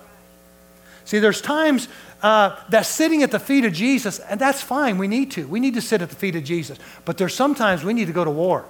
See, 1.07 1.19
there's 1.19 1.41
times 1.41 1.89
uh, 2.23 2.59
that 2.71 2.87
sitting 2.87 3.23
at 3.23 3.31
the 3.31 3.39
feet 3.39 3.65
of 3.65 3.73
Jesus, 3.73 4.19
and 4.19 4.41
that's 4.41 4.61
fine. 4.61 4.99
We 4.99 5.09
need 5.09 5.31
to. 5.33 5.47
We 5.47 5.61
need 5.61 5.75
to 5.75 5.81
sit 5.81 6.03
at 6.03 6.11
the 6.11 6.17
feet 6.17 6.37
of 6.37 6.45
Jesus. 6.45 6.79
But 7.05 7.19
there's 7.19 7.35
sometimes 7.35 7.85
we 7.85 7.93
need 7.93 8.07
to 8.07 8.13
go 8.13 8.25
to 8.25 8.31
war. 8.31 8.65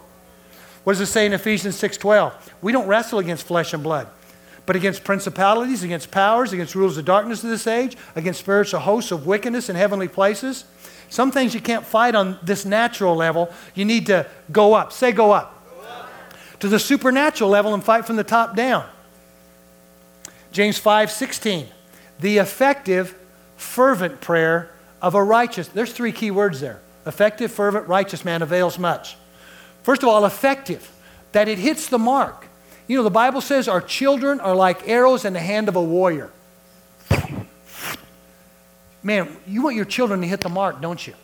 What 0.85 0.95
does 0.95 1.01
it 1.01 1.07
say 1.07 1.27
in 1.27 1.33
Ephesians 1.33 1.77
6:12? 1.77 2.33
We 2.63 2.73
don't 2.73 2.87
wrestle 2.87 3.19
against 3.19 3.47
flesh 3.47 3.73
and 3.73 3.83
blood 3.83 4.09
but 4.67 4.77
against 4.77 5.05
principalities, 5.05 5.83
against 5.83 6.11
powers, 6.11 6.53
against 6.53 6.75
rulers 6.75 6.97
of 6.97 7.05
darkness 7.05 7.45
of 7.45 7.51
this 7.51 7.67
age, 7.67 7.97
against 8.17 8.41
spiritual 8.41 8.81
hosts 8.81 9.11
of 9.13 9.27
wickedness 9.27 9.69
in 9.69 9.77
heavenly 9.77 10.09
places. 10.09 10.65
Some 11.11 11.31
things 11.31 11.55
you 11.55 11.61
can't 11.61 11.85
fight 11.85 12.15
on 12.15 12.39
this 12.43 12.65
natural 12.65 13.15
level. 13.15 13.53
You 13.75 13.85
need 13.85 14.07
to 14.07 14.27
go 14.51 14.75
up. 14.75 14.93
Say, 14.93 15.13
go 15.13 15.33
up. 15.33 15.65
Go 15.69 15.83
up. 15.83 16.11
To 16.61 16.69
the 16.69 16.79
supernatural 16.79 17.51
level 17.51 17.75
and 17.75 17.85
fight 17.85 18.07
from 18.07 18.17
the 18.17 18.25
top 18.25 18.57
down. 18.57 18.87
James 20.51 20.79
5 20.79 21.11
16. 21.11 21.67
The 22.21 22.39
effective, 22.39 23.15
fervent 23.57 24.21
prayer 24.21 24.71
of 25.03 25.15
a 25.15 25.23
righteous. 25.23 25.69
There's 25.69 25.93
three 25.93 26.13
key 26.13 26.31
words 26.31 26.61
there. 26.61 26.81
Effective, 27.07 27.53
fervent, 27.53 27.87
righteous 27.87 28.25
man 28.25 28.41
avails 28.41 28.79
much. 28.79 29.17
First 29.83 30.03
of 30.03 30.09
all, 30.09 30.25
effective, 30.25 30.91
that 31.33 31.49
it 31.49 31.59
hits 31.59 31.89
the 31.89 31.99
mark. 31.99 32.47
You 32.87 32.99
know, 32.99 33.03
the 33.03 33.11
Bible 33.11 33.41
says 33.41 33.67
our 33.69 33.81
children 33.81 34.41
are 34.41 34.55
like 34.55 34.89
arrows 34.89 35.25
in 35.25 35.33
the 35.33 35.41
hand 35.41 35.69
of 35.69 35.77
a 35.77 35.83
warrior. 35.83 36.31
Man, 39.03 39.37
you 39.47 39.63
want 39.63 39.77
your 39.77 39.85
children 39.85 40.21
to 40.23 40.27
hit 40.27 40.41
the 40.41 40.49
mark, 40.49 40.81
don't 40.81 41.07
you? 41.07 41.15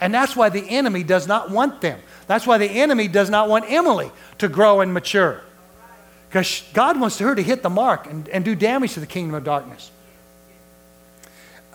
And 0.00 0.12
that's 0.12 0.34
why 0.34 0.48
the 0.48 0.60
enemy 0.60 1.04
does 1.04 1.28
not 1.28 1.50
want 1.50 1.80
them. 1.80 2.00
That's 2.26 2.46
why 2.46 2.58
the 2.58 2.66
enemy 2.66 3.06
does 3.06 3.30
not 3.30 3.48
want 3.48 3.70
Emily 3.70 4.10
to 4.38 4.48
grow 4.48 4.80
and 4.80 4.92
mature. 4.92 5.42
Because 6.28 6.64
God 6.72 6.98
wants 6.98 7.18
her 7.18 7.34
to 7.34 7.42
hit 7.42 7.62
the 7.62 7.70
mark 7.70 8.06
and, 8.06 8.28
and 8.30 8.44
do 8.44 8.54
damage 8.54 8.94
to 8.94 9.00
the 9.00 9.06
kingdom 9.06 9.34
of 9.34 9.44
darkness. 9.44 9.90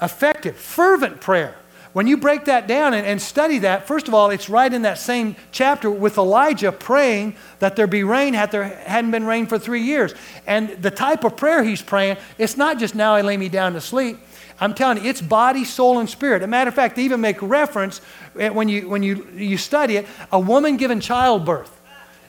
Effective, 0.02 0.58
fervent 0.58 1.22
prayer. 1.22 1.56
When 1.98 2.06
you 2.06 2.18
break 2.18 2.46
that 2.46 2.68
down 2.68 2.94
and, 2.94 3.08
and, 3.08 3.20
study 3.20 3.58
that, 3.58 3.88
first 3.88 4.08
of 4.08 4.14
all, 4.14 4.30
it's 4.30 4.50
right 4.50 4.72
in 4.72 4.84
that 4.84 5.00
same 5.00 5.36
chapter 5.52 5.90
with 5.90 6.20
Elijah 6.20 6.72
praying 6.72 7.36
that 7.58 7.76
there 7.76 7.88
be 7.88 8.04
rain, 8.04 8.36
had 8.36 8.52
there 8.52 8.66
hadn't 8.66 9.10
been 9.10 9.26
rain 9.26 9.48
for 9.48 9.58
three 9.58 9.82
years. 9.82 10.14
And 10.46 10.70
the 10.80 10.92
type 10.92 11.24
of 11.24 11.36
prayer 11.36 11.64
he's 11.64 11.82
praying, 11.82 12.18
it's 12.38 12.56
not 12.56 12.78
just 12.78 12.94
now 12.94 13.16
I 13.16 13.22
lay 13.22 13.36
me 13.36 13.50
down 13.50 13.74
to 13.74 13.82
sleep. 13.82 14.20
I'm 14.60 14.76
telling 14.76 15.04
you, 15.04 15.10
it's 15.10 15.22
body, 15.22 15.66
soul, 15.66 15.98
and 15.98 16.08
spirit. 16.08 16.44
As 16.44 16.46
a 16.46 16.48
matter 16.48 16.68
of 16.68 16.76
fact, 16.76 16.98
they 16.98 17.02
even 17.02 17.20
make 17.20 17.42
reference 17.42 18.00
eh, 18.38 18.50
when 18.50 18.70
you, 18.70 18.88
when 18.88 19.02
you, 19.02 19.28
you 19.34 19.58
study 19.58 19.96
it, 19.96 20.06
a 20.32 20.40
woman 20.40 20.78
given 20.78 21.00
childbirth. 21.00 21.82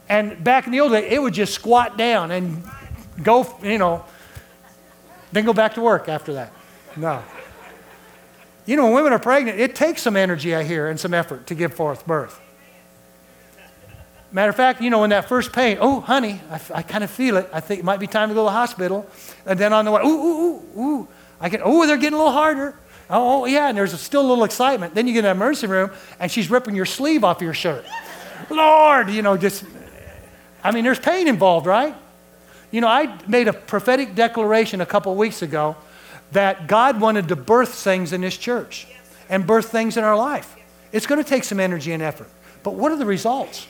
And 0.09 0.43
back 0.43 0.65
in 0.65 0.73
the 0.73 0.81
old 0.81 0.93
days, 0.93 1.13
it 1.13 1.21
would 1.21 1.35
just 1.35 1.53
squat 1.53 1.99
down 1.99 2.31
and 2.31 2.65
go, 3.23 3.55
you 3.63 3.77
know, 3.77 4.07
then 5.31 5.45
go 5.45 5.53
back 5.53 5.75
to 5.75 5.83
work 5.83 6.09
after 6.09 6.33
that. 6.33 6.55
No. 6.97 7.23
You 8.69 8.77
know, 8.77 8.85
when 8.85 8.97
women 8.97 9.15
are 9.15 9.19
pregnant, 9.19 9.59
it 9.59 9.75
takes 9.75 10.03
some 10.03 10.15
energy, 10.15 10.55
I 10.55 10.63
hear, 10.63 10.89
and 10.89 11.01
some 11.01 11.15
effort 11.15 11.47
to 11.47 11.55
give 11.55 11.73
forth 11.73 12.07
birth. 12.07 12.39
Matter 14.31 14.51
of 14.51 14.57
fact, 14.57 14.83
you 14.83 14.91
know, 14.91 15.05
in 15.05 15.11
that 15.11 15.27
first 15.27 15.55
pain, 15.55 15.79
oh, 15.81 16.01
honey, 16.01 16.43
I, 16.51 16.61
I 16.75 16.83
kind 16.83 17.03
of 17.03 17.11
feel 17.11 17.39
it. 17.39 17.49
I 17.51 17.61
think 17.61 17.81
it 17.81 17.85
might 17.87 17.99
be 17.99 18.07
time 18.07 18.29
to 18.29 18.35
go 18.35 18.43
to 18.43 18.45
the 18.45 18.51
hospital. 18.51 19.07
And 19.47 19.59
then 19.59 19.73
on 19.73 19.87
the 19.87 19.91
way, 19.91 20.03
ooh, 20.03 20.07
ooh, 20.07 20.63
ooh, 20.77 20.81
ooh. 20.83 21.09
I 21.41 21.49
get, 21.49 21.63
oh, 21.65 21.87
they're 21.87 21.97
getting 21.97 22.13
a 22.13 22.19
little 22.19 22.31
harder. 22.31 22.79
Oh, 23.09 23.41
oh 23.41 23.45
yeah, 23.47 23.71
and 23.71 23.79
there's 23.79 23.99
still 23.99 24.21
a 24.21 24.29
little 24.29 24.45
excitement. 24.45 24.95
Then 24.95 25.07
you 25.07 25.15
get 25.15 25.21
in 25.21 25.25
the 25.25 25.31
emergency 25.31 25.67
room, 25.67 25.91
and 26.21 26.31
she's 26.31 26.51
ripping 26.51 26.75
your 26.75 26.85
sleeve 26.85 27.25
off 27.25 27.41
your 27.41 27.55
shirt. 27.55 27.87
Lord, 28.51 29.09
you 29.09 29.23
know, 29.23 29.39
just, 29.39 29.65
I 30.63 30.73
mean, 30.73 30.85
there's 30.85 30.99
pain 30.99 31.27
involved, 31.27 31.65
right? 31.65 31.95
You 32.71 32.83
know, 32.83 32.89
I 32.89 33.19
made 33.27 33.49
a 33.49 33.55
prophetic 33.55 34.15
declaration 34.15 34.83
a 34.83 34.87
couple 34.87 35.15
weeks 35.15 35.41
ago 35.41 35.75
that 36.33 36.67
God 36.67 37.01
wanted 37.01 37.29
to 37.29 37.37
birth 37.37 37.75
things 37.75 38.13
in 38.13 38.21
this 38.21 38.37
church 38.37 38.87
and 39.29 39.47
birth 39.47 39.71
things 39.71 39.97
in 39.97 40.05
our 40.05 40.17
life. 40.17 40.57
It's 40.93 41.07
going 41.07 41.23
to 41.23 41.29
take 41.29 41.45
some 41.45 41.61
energy 41.61 41.93
and 41.93 42.03
effort. 42.03 42.29
But 42.63 42.75
what 42.75 42.93
are 42.93 42.97
the 42.97 43.07
results? 43.07 43.67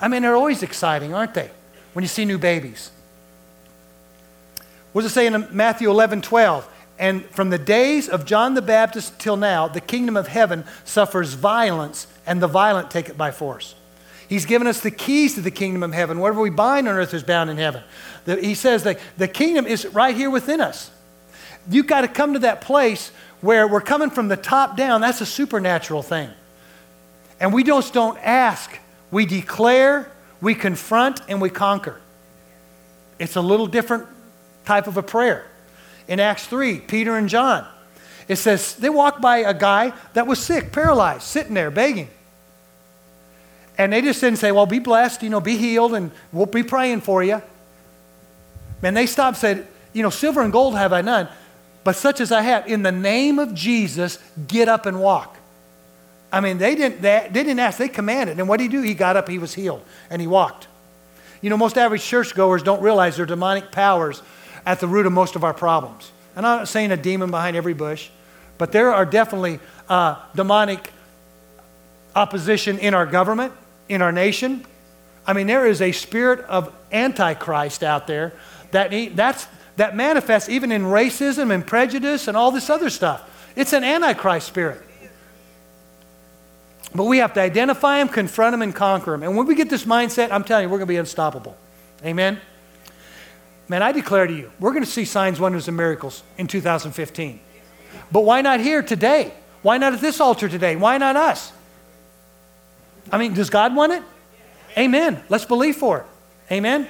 I 0.00 0.08
mean, 0.08 0.22
they're 0.22 0.36
always 0.36 0.62
exciting, 0.62 1.14
aren't 1.14 1.34
they? 1.34 1.50
When 1.92 2.02
you 2.02 2.08
see 2.08 2.24
new 2.24 2.38
babies. 2.38 2.90
What 4.92 5.02
does 5.02 5.12
it 5.12 5.14
say 5.14 5.26
in 5.26 5.48
Matthew 5.50 5.90
11 5.90 6.22
12? 6.22 6.74
And 6.98 7.24
from 7.26 7.50
the 7.50 7.58
days 7.58 8.08
of 8.08 8.24
John 8.24 8.54
the 8.54 8.62
Baptist 8.62 9.20
till 9.20 9.36
now, 9.36 9.68
the 9.68 9.80
kingdom 9.80 10.16
of 10.16 10.26
heaven 10.26 10.64
suffers 10.84 11.34
violence, 11.34 12.08
and 12.26 12.42
the 12.42 12.48
violent 12.48 12.90
take 12.90 13.08
it 13.08 13.16
by 13.16 13.30
force. 13.30 13.76
He's 14.28 14.44
given 14.44 14.66
us 14.66 14.80
the 14.80 14.90
keys 14.90 15.34
to 15.36 15.40
the 15.40 15.50
kingdom 15.50 15.82
of 15.82 15.92
heaven. 15.92 16.18
Whatever 16.18 16.40
we 16.40 16.50
bind 16.50 16.88
on 16.88 16.96
earth 16.96 17.14
is 17.14 17.22
bound 17.22 17.50
in 17.50 17.56
heaven. 17.56 17.82
The, 18.24 18.36
he 18.36 18.54
says 18.54 18.82
that 18.82 18.98
the 19.16 19.28
kingdom 19.28 19.66
is 19.66 19.86
right 19.86 20.14
here 20.14 20.28
within 20.28 20.60
us 20.60 20.90
you've 21.68 21.86
got 21.86 22.02
to 22.02 22.08
come 22.08 22.34
to 22.34 22.40
that 22.40 22.60
place 22.60 23.10
where 23.40 23.68
we're 23.68 23.80
coming 23.80 24.10
from 24.10 24.28
the 24.28 24.36
top 24.36 24.76
down. 24.76 25.00
That's 25.00 25.20
a 25.20 25.26
supernatural 25.26 26.02
thing. 26.02 26.30
And 27.40 27.52
we 27.52 27.62
just 27.62 27.92
don't 27.92 28.18
ask, 28.18 28.78
we 29.10 29.26
declare, 29.26 30.10
we 30.40 30.54
confront, 30.54 31.20
and 31.28 31.40
we 31.40 31.50
conquer. 31.50 32.00
It's 33.18 33.36
a 33.36 33.40
little 33.40 33.66
different 33.66 34.06
type 34.64 34.86
of 34.86 34.96
a 34.96 35.02
prayer. 35.02 35.46
In 36.08 36.20
Acts 36.20 36.46
3, 36.46 36.80
Peter 36.80 37.16
and 37.16 37.28
John, 37.28 37.66
It 38.28 38.36
says 38.36 38.74
they 38.76 38.90
walked 38.90 39.20
by 39.20 39.38
a 39.38 39.54
guy 39.54 39.92
that 40.14 40.26
was 40.26 40.38
sick, 40.38 40.72
paralyzed, 40.72 41.22
sitting 41.22 41.54
there 41.54 41.70
begging. 41.70 42.08
And 43.78 43.92
they 43.92 44.02
just 44.02 44.20
didn't 44.20 44.38
say, 44.38 44.52
Well, 44.52 44.66
be 44.66 44.80
blessed, 44.80 45.22
you 45.22 45.30
know, 45.30 45.40
be 45.40 45.56
healed, 45.56 45.94
and 45.94 46.10
we'll 46.32 46.46
be 46.46 46.62
praying 46.62 47.02
for 47.02 47.22
you. 47.22 47.40
Man, 48.82 48.94
they 48.94 49.06
stopped 49.06 49.36
and 49.36 49.58
said, 49.58 49.68
You 49.92 50.02
know, 50.02 50.10
silver 50.10 50.42
and 50.42 50.52
gold 50.52 50.74
have 50.74 50.92
I 50.92 51.00
none, 51.00 51.28
but 51.84 51.96
such 51.96 52.20
as 52.20 52.32
I 52.32 52.42
have, 52.42 52.66
in 52.66 52.82
the 52.82 52.92
name 52.92 53.38
of 53.38 53.54
Jesus, 53.54 54.18
get 54.46 54.68
up 54.68 54.86
and 54.86 55.00
walk. 55.00 55.36
I 56.30 56.40
mean, 56.40 56.58
they 56.58 56.74
didn't, 56.74 57.00
they, 57.00 57.28
they 57.30 57.42
didn't 57.42 57.60
ask, 57.60 57.78
they 57.78 57.88
commanded. 57.88 58.38
And 58.38 58.48
what 58.48 58.58
did 58.58 58.64
he 58.64 58.68
do? 58.68 58.82
He 58.82 58.94
got 58.94 59.16
up, 59.16 59.28
he 59.28 59.38
was 59.38 59.54
healed, 59.54 59.82
and 60.10 60.20
he 60.20 60.26
walked. 60.26 60.68
You 61.40 61.50
know, 61.50 61.56
most 61.56 61.78
average 61.78 62.04
churchgoers 62.04 62.62
don't 62.62 62.82
realize 62.82 63.16
there 63.16 63.22
are 63.22 63.26
demonic 63.26 63.72
powers 63.72 64.22
at 64.66 64.80
the 64.80 64.86
root 64.86 65.06
of 65.06 65.12
most 65.12 65.36
of 65.36 65.44
our 65.44 65.54
problems. 65.54 66.10
And 66.36 66.44
I'm 66.46 66.58
not 66.58 66.68
saying 66.68 66.90
a 66.92 66.96
demon 66.96 67.30
behind 67.30 67.56
every 67.56 67.74
bush, 67.74 68.10
but 68.58 68.72
there 68.72 68.92
are 68.92 69.06
definitely 69.06 69.60
uh, 69.88 70.16
demonic 70.34 70.92
opposition 72.14 72.78
in 72.78 72.92
our 72.92 73.06
government, 73.06 73.52
in 73.88 74.02
our 74.02 74.12
nation. 74.12 74.66
I 75.26 75.32
mean, 75.32 75.46
there 75.46 75.66
is 75.66 75.80
a 75.80 75.92
spirit 75.92 76.40
of 76.40 76.74
antichrist 76.92 77.82
out 77.82 78.06
there 78.06 78.32
that, 78.72 78.92
he, 78.92 79.08
that's, 79.08 79.46
that 79.78 79.94
manifests 79.94 80.48
even 80.48 80.72
in 80.72 80.82
racism 80.82 81.54
and 81.54 81.64
prejudice 81.66 82.26
and 82.26 82.36
all 82.36 82.50
this 82.50 82.68
other 82.68 82.90
stuff. 82.90 83.52
It's 83.54 83.72
an 83.72 83.84
antichrist 83.84 84.48
spirit. 84.48 84.82
But 86.94 87.04
we 87.04 87.18
have 87.18 87.32
to 87.34 87.40
identify 87.40 87.98
them, 87.98 88.08
confront 88.08 88.52
them, 88.52 88.62
and 88.62 88.74
conquer 88.74 89.12
them. 89.12 89.22
And 89.22 89.36
when 89.36 89.46
we 89.46 89.54
get 89.54 89.70
this 89.70 89.84
mindset, 89.84 90.32
I'm 90.32 90.42
telling 90.42 90.64
you, 90.64 90.68
we're 90.68 90.78
going 90.78 90.88
to 90.88 90.92
be 90.92 90.96
unstoppable. 90.96 91.56
Amen? 92.04 92.40
Man, 93.68 93.82
I 93.82 93.92
declare 93.92 94.26
to 94.26 94.32
you, 94.32 94.50
we're 94.58 94.72
going 94.72 94.84
to 94.84 94.90
see 94.90 95.04
signs, 95.04 95.38
wonders, 95.38 95.68
and 95.68 95.76
miracles 95.76 96.24
in 96.38 96.48
2015. 96.48 97.38
But 98.10 98.22
why 98.22 98.40
not 98.40 98.58
here 98.58 98.82
today? 98.82 99.32
Why 99.62 99.78
not 99.78 99.92
at 99.92 100.00
this 100.00 100.20
altar 100.20 100.48
today? 100.48 100.74
Why 100.74 100.98
not 100.98 101.14
us? 101.14 101.52
I 103.12 103.18
mean, 103.18 103.34
does 103.34 103.50
God 103.50 103.76
want 103.76 103.92
it? 103.92 104.02
Amen. 104.76 105.22
Let's 105.28 105.44
believe 105.44 105.76
for 105.76 105.98
it. 105.98 106.06
Amen. 106.50 106.88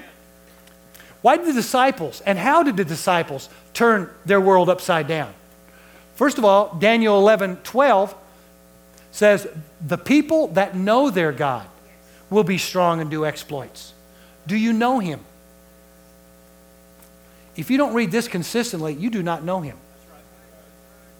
Why 1.23 1.37
did 1.37 1.47
the 1.47 1.53
disciples 1.53 2.21
and 2.25 2.39
how 2.39 2.63
did 2.63 2.77
the 2.77 2.85
disciples 2.85 3.49
turn 3.75 4.11
their 4.25 4.41
world 4.41 4.69
upside 4.69 5.09
down? 5.09 5.35
First 6.15 6.39
of 6.39 6.45
all, 6.45 6.75
Daniel 6.75 7.19
11 7.19 7.59
12 7.59 8.15
says, 9.11 9.49
The 9.87 9.99
people 9.99 10.49
that 10.49 10.77
know 10.77 11.11
their 11.11 11.33
God 11.33 11.67
will 12.31 12.45
be 12.45 12.59
strong 12.59 13.01
and 13.01 13.11
do 13.11 13.25
exploits. 13.25 13.95
Do 14.47 14.57
you 14.57 14.73
know 14.73 14.99
him? 14.99 15.21
If 17.57 17.71
you 17.71 17.77
don't 17.77 17.95
read 17.95 18.13
this 18.13 18.29
consistently, 18.29 18.95
you 18.95 19.11
do 19.11 19.23
not 19.23 19.43
know 19.43 19.61
him. 19.61 19.77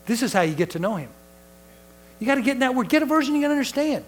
This 0.07 0.23
is 0.23 0.33
how 0.33 0.43
you 0.43 0.55
get 0.55 0.71
to 0.71 0.79
know 0.79 0.97
him. 0.97 1.11
You 2.21 2.27
got 2.27 2.37
to 2.37 2.43
get 2.43 2.53
in 2.53 2.61
that 2.61 2.75
word. 2.75 2.89
Get 2.89 3.03
a 3.03 3.07
version 3.07 3.35
you 3.35 3.43
can 3.43 3.51
understand. 3.51 4.05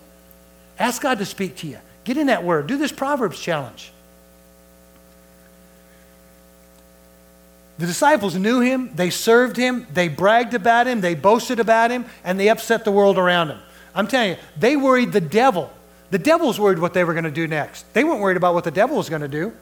Ask 0.79 1.03
God 1.03 1.19
to 1.19 1.27
speak 1.27 1.57
to 1.57 1.67
you. 1.67 1.79
Get 2.05 2.17
in 2.17 2.29
that 2.29 2.45
word. 2.45 2.67
Do 2.67 2.77
this 2.77 2.93
Proverbs 2.93 3.39
challenge. 3.39 3.93
The 7.81 7.87
disciples 7.87 8.37
knew 8.37 8.61
him, 8.61 8.91
they 8.95 9.09
served 9.09 9.57
him, 9.57 9.87
they 9.91 10.09
bragged 10.09 10.53
about 10.53 10.87
him, 10.87 11.01
they 11.01 11.15
boasted 11.15 11.59
about 11.59 11.91
him, 11.91 12.05
and 12.23 12.39
they 12.39 12.51
upset 12.51 12.85
the 12.85 12.93
world 12.93 13.17
around 13.17 13.49
him. 13.49 13.59
I'm 13.95 14.07
telling 14.07 14.33
you, 14.33 14.37
they 14.59 14.77
worried 14.77 15.13
the 15.13 15.21
devil. 15.23 15.73
The 16.11 16.19
devil 16.19 16.49
was 16.49 16.61
worried 16.61 16.79
what 16.79 16.93
they 16.93 17.05
were 17.05 17.15
going 17.15 17.25
to 17.25 17.31
do 17.31 17.47
next. 17.47 17.91
They 17.95 18.05
weren't 18.05 18.21
worried 18.21 18.37
about 18.37 18.53
what 18.53 18.65
the 18.65 18.71
devil 18.71 18.99
was 18.99 19.09
going 19.09 19.23
to 19.23 19.29
do. 19.29 19.55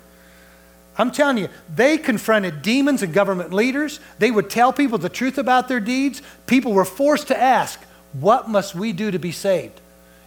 I'm 0.97 1.13
telling 1.13 1.39
you, 1.39 1.49
they 1.73 1.97
confronted 1.97 2.61
demons 2.61 3.05
and 3.05 3.15
government 3.15 3.53
leaders. 3.53 4.01
They 4.19 4.33
would 4.33 4.51
tell 4.51 4.73
people 4.73 4.99
the 4.99 5.09
truth 5.09 5.39
about 5.39 5.69
their 5.69 5.79
deeds. 5.79 6.21
People 6.49 6.73
were 6.73 6.85
forced 6.85 7.29
to 7.29 7.41
ask, 7.41 7.81
What 8.15 8.49
must 8.49 8.75
we 8.75 8.93
do 8.93 9.13
to 9.13 9.21
be 9.21 9.31
saved? 9.31 9.81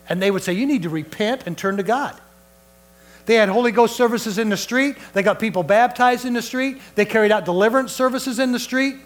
And 0.08 0.22
they 0.22 0.32
would 0.32 0.44
say, 0.44 0.54
You 0.54 0.66
need 0.66 0.84
to 0.84 0.90
repent 0.90 1.44
and 1.46 1.58
turn 1.58 1.76
to 1.76 1.84
God. 1.84 2.18
They 3.32 3.38
had 3.38 3.48
Holy 3.48 3.72
Ghost 3.72 3.96
services 3.96 4.38
in 4.38 4.50
the 4.50 4.58
street. 4.58 4.98
They 5.14 5.24
got 5.24 5.40
people 5.40 5.64
baptized 5.64 6.26
in 6.26 6.34
the 6.34 6.42
street. 6.42 6.82
They 6.96 7.06
carried 7.06 7.32
out 7.32 7.46
deliverance 7.46 7.94
services 7.94 8.40
in 8.40 8.52
the 8.52 8.60
street. 8.60 8.98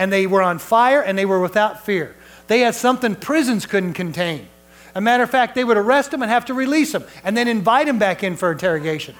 And 0.00 0.12
they 0.12 0.26
were 0.26 0.42
on 0.42 0.58
fire 0.58 1.00
and 1.00 1.16
they 1.16 1.24
were 1.24 1.40
without 1.40 1.86
fear. 1.86 2.16
They 2.48 2.58
had 2.58 2.74
something 2.74 3.14
prisons 3.14 3.66
couldn't 3.66 3.92
contain. 3.92 4.48
A 4.96 5.00
matter 5.00 5.22
of 5.22 5.30
fact, 5.30 5.54
they 5.54 5.62
would 5.62 5.76
arrest 5.76 6.10
them 6.10 6.22
and 6.22 6.28
have 6.28 6.46
to 6.46 6.54
release 6.54 6.90
them 6.90 7.04
and 7.22 7.36
then 7.36 7.46
invite 7.46 7.86
them 7.86 8.00
back 8.00 8.24
in 8.24 8.34
for 8.34 8.50
interrogation. 8.50 9.14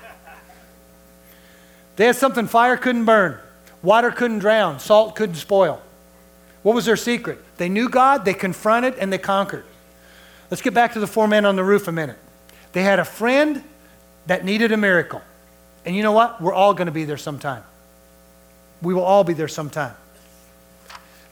They 1.95 2.07
had 2.07 2.17
something 2.17 2.49
fire 2.49 2.77
couldn't 2.77 3.05
burn, 3.05 3.39
water 3.81 4.11
couldn't 4.11 4.41
drown, 4.41 4.81
salt 4.81 5.15
couldn't 5.15 5.37
spoil. 5.37 5.81
What 6.65 6.75
was 6.75 6.85
their 6.85 6.97
secret? 6.97 7.39
They 7.59 7.69
knew 7.69 7.89
God, 7.89 8.25
they 8.25 8.35
confronted, 8.35 8.97
and 8.97 9.13
they 9.13 9.19
conquered. 9.19 9.67
Let's 10.51 10.63
get 10.63 10.75
back 10.75 10.95
to 10.95 10.99
the 10.99 11.07
four 11.07 11.29
men 11.29 11.45
on 11.45 11.55
the 11.55 11.63
roof 11.63 11.87
a 11.87 11.93
minute. 11.93 12.19
They 12.73 12.83
had 12.83 12.99
a 12.99 13.05
friend 13.05 13.63
that 14.31 14.45
needed 14.45 14.71
a 14.71 14.77
miracle. 14.77 15.21
And 15.85 15.97
you 15.97 16.05
know 16.05 16.13
what? 16.13 16.41
We're 16.41 16.55
all 16.55 16.73
going 16.73 16.87
to 16.87 16.93
be 16.93 17.05
there 17.05 17.17
sometime. 17.17 17.65
We 18.81 18.95
will 18.95 19.03
all 19.03 19.25
be 19.25 19.33
there 19.33 19.49
sometime. 19.49 19.97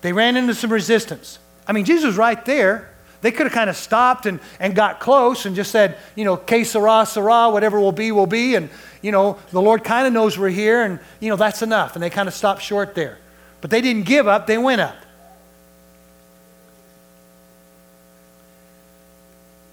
They 0.01 0.13
ran 0.13 0.37
into 0.37 0.53
some 0.53 0.73
resistance. 0.73 1.39
I 1.65 1.73
mean, 1.73 1.85
Jesus 1.85 2.07
was 2.07 2.17
right 2.17 2.45
there. 2.45 2.91
They 3.21 3.31
could 3.31 3.47
have 3.47 3.53
kind 3.53 3.71
of 3.71 3.77
stopped 3.77 4.27
and, 4.27 4.41
and 4.59 4.75
got 4.75 4.99
close 4.99 5.47
and 5.47 5.55
just 5.55 5.71
said, 5.71 5.97
you 6.17 6.25
know, 6.25 6.37
que 6.37 6.65
sera, 6.65 7.07
sera, 7.07 7.51
whatever 7.51 7.79
will 7.79 7.93
be, 7.93 8.11
will 8.11 8.27
be. 8.27 8.57
And, 8.57 8.69
you 9.01 9.13
know, 9.13 9.39
the 9.53 9.63
Lord 9.63 9.85
kind 9.85 10.09
of 10.09 10.13
knows 10.13 10.37
we're 10.37 10.49
here 10.49 10.83
and, 10.83 10.99
you 11.21 11.29
know, 11.29 11.37
that's 11.37 11.63
enough. 11.63 11.95
And 11.95 12.03
they 12.03 12.11
kind 12.11 12.27
of 12.27 12.35
stopped 12.35 12.63
short 12.63 12.97
there. 12.97 13.19
But 13.61 13.71
they 13.71 13.81
didn't 13.81 14.07
give 14.07 14.27
up, 14.27 14.49
they 14.49 14.59
went 14.59 14.81
up. 14.81 14.97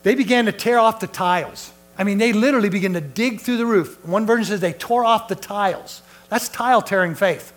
They 0.04 0.14
began 0.14 0.46
to 0.46 0.52
tear 0.52 0.78
off 0.78 1.00
the 1.00 1.08
tiles. 1.08 1.72
I 1.97 2.03
mean, 2.03 2.17
they 2.17 2.34
literally 2.34 2.69
began 2.69 2.93
to 2.93 3.01
dig 3.01 3.39
through 3.39 3.58
the 3.58 3.65
roof. 3.65 4.03
One 4.05 4.25
version 4.25 4.45
says 4.45 4.60
they 4.60 4.73
tore 4.73 5.05
off 5.05 5.27
the 5.27 5.36
tiles. 5.36 6.01
That's 6.29 6.49
tile 6.49 6.81
tearing 6.81 7.15
faith. 7.15 7.53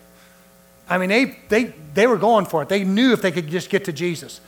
I 0.88 0.98
mean, 0.98 1.08
they, 1.08 1.36
they, 1.48 1.74
they 1.94 2.06
were 2.06 2.16
going 2.16 2.46
for 2.46 2.62
it. 2.62 2.68
They 2.68 2.84
knew 2.84 3.12
if 3.12 3.20
they 3.20 3.32
could 3.32 3.48
just 3.48 3.68
get 3.68 3.84
to 3.86 3.92
Jesus. 3.92 4.40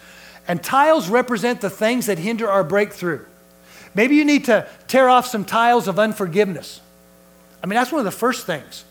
And 0.47 0.63
tiles 0.63 1.09
represent 1.09 1.61
the 1.61 1.71
things 1.71 2.07
that 2.07 2.19
hinder 2.19 2.49
our 2.49 2.65
breakthrough. 2.65 3.25
Maybe 3.95 4.17
you 4.17 4.25
need 4.25 4.47
to 4.47 4.69
tear 4.87 5.09
off 5.09 5.27
some 5.27 5.45
tiles 5.45 5.89
of 5.89 5.99
unforgiveness. 5.99 6.81
I 7.63 7.67
mean, 7.67 7.75
that's 7.75 7.93
one 7.93 7.99
of 7.99 8.05
the 8.05 8.11
first 8.11 8.47
things. 8.47 8.85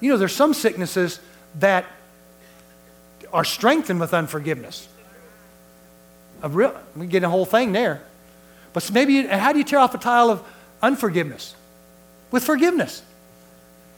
You 0.00 0.10
know, 0.10 0.16
there's 0.16 0.34
some 0.34 0.54
sicknesses 0.54 1.20
that 1.60 1.84
are 3.32 3.44
strengthened 3.44 4.00
with 4.00 4.14
unforgiveness. 4.14 4.88
A 6.42 6.48
real, 6.48 6.74
we 6.96 7.06
get 7.06 7.22
a 7.22 7.28
whole 7.28 7.44
thing 7.44 7.72
there. 7.72 8.02
But 8.74 8.90
maybe, 8.92 9.14
you, 9.14 9.28
how 9.28 9.52
do 9.52 9.58
you 9.58 9.64
tear 9.64 9.78
off 9.78 9.94
a 9.94 9.98
tile 9.98 10.28
of 10.28 10.42
unforgiveness? 10.82 11.54
With 12.30 12.44
forgiveness. 12.44 13.02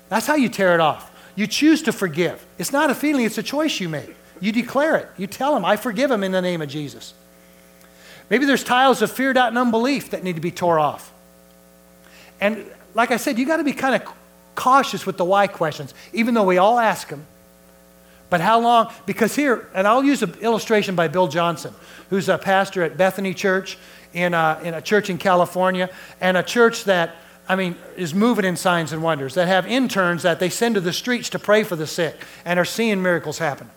That's 0.09 0.27
how 0.27 0.37
you 0.37 0.49
tear 0.49 0.75
it 0.75 0.81
off. 0.81 1.11
You 1.35 1.49
choose 1.49 1.83
to 1.83 1.93
forgive. 1.93 2.45
It's 2.59 2.73
not 2.73 2.91
a 2.91 2.95
feeling, 2.95 3.25
it's 3.25 3.39
a 3.39 3.43
choice 3.43 3.81
you 3.81 3.89
make. 3.89 4.15
You 4.41 4.53
declare 4.53 4.97
it. 4.97 5.09
You 5.17 5.27
tell 5.27 5.57
him, 5.57 5.65
I 5.65 5.77
forgive 5.77 6.11
him 6.11 6.23
in 6.23 6.31
the 6.31 6.43
name 6.43 6.63
of 6.63 6.69
Jesus. 6.69 7.15
Maybe 8.29 8.45
there's 8.45 8.65
tiles 8.65 9.03
of 9.03 9.11
fear, 9.11 9.33
doubt, 9.33 9.49
and 9.49 9.59
unbelief 9.59 10.11
that 10.11 10.23
need 10.23 10.35
to 10.35 10.41
be 10.41 10.51
tore 10.51 10.79
off. 10.79 11.13
And 12.41 12.65
like 12.95 13.11
I 13.11 13.17
said, 13.17 13.39
you 13.39 13.47
got 13.47 13.59
to 13.59 13.65
be 13.65 13.73
kind 13.73 13.95
of 13.95 14.13
cautious 14.55 15.07
with 15.07 15.17
the 15.17 15.25
why 15.25 15.47
questions, 15.47 15.95
even 16.13 16.35
though 16.35 16.45
we 16.45 16.59
all 16.59 16.79
ask 16.79 17.09
them. 17.09 17.27
But 18.29 18.41
how 18.41 18.59
long? 18.59 18.93
Because 19.07 19.37
here, 19.37 19.69
and 19.73 19.87
I'll 19.87 20.03
use 20.03 20.23
an 20.23 20.35
illustration 20.41 20.97
by 20.97 21.09
Bill 21.09 21.29
Johnson, 21.29 21.73
who's 22.11 22.29
a 22.29 22.37
pastor 22.37 22.83
at 22.83 22.97
Bethel 22.97 23.33
Church 23.33 23.79
in 24.17 24.33
a, 24.33 24.59
in 24.65 24.73
a 24.73 24.81
church 24.81 25.11
in 25.11 25.19
California, 25.19 25.91
and 26.23 26.39
a 26.39 26.43
church 26.43 26.85
that, 26.85 27.17
I 27.47 27.55
mean, 27.55 27.77
is 27.97 28.15
moving 28.15 28.47
in 28.47 28.57
signs 28.57 28.93
and 28.95 29.03
wonders, 29.03 29.35
that 29.35 29.47
have 29.47 29.67
interns 29.67 30.23
that 30.23 30.41
they 30.41 30.49
send 30.49 30.75
to 30.77 30.81
the 30.81 30.93
streets 30.93 31.29
to 31.31 31.39
pray 31.39 31.65
for 31.65 31.77
the 31.77 31.87
sick 31.87 32.17
and 32.47 32.59
are 32.59 32.65
seeing 32.65 33.03
miracles 33.03 33.37
happen. 33.39 33.69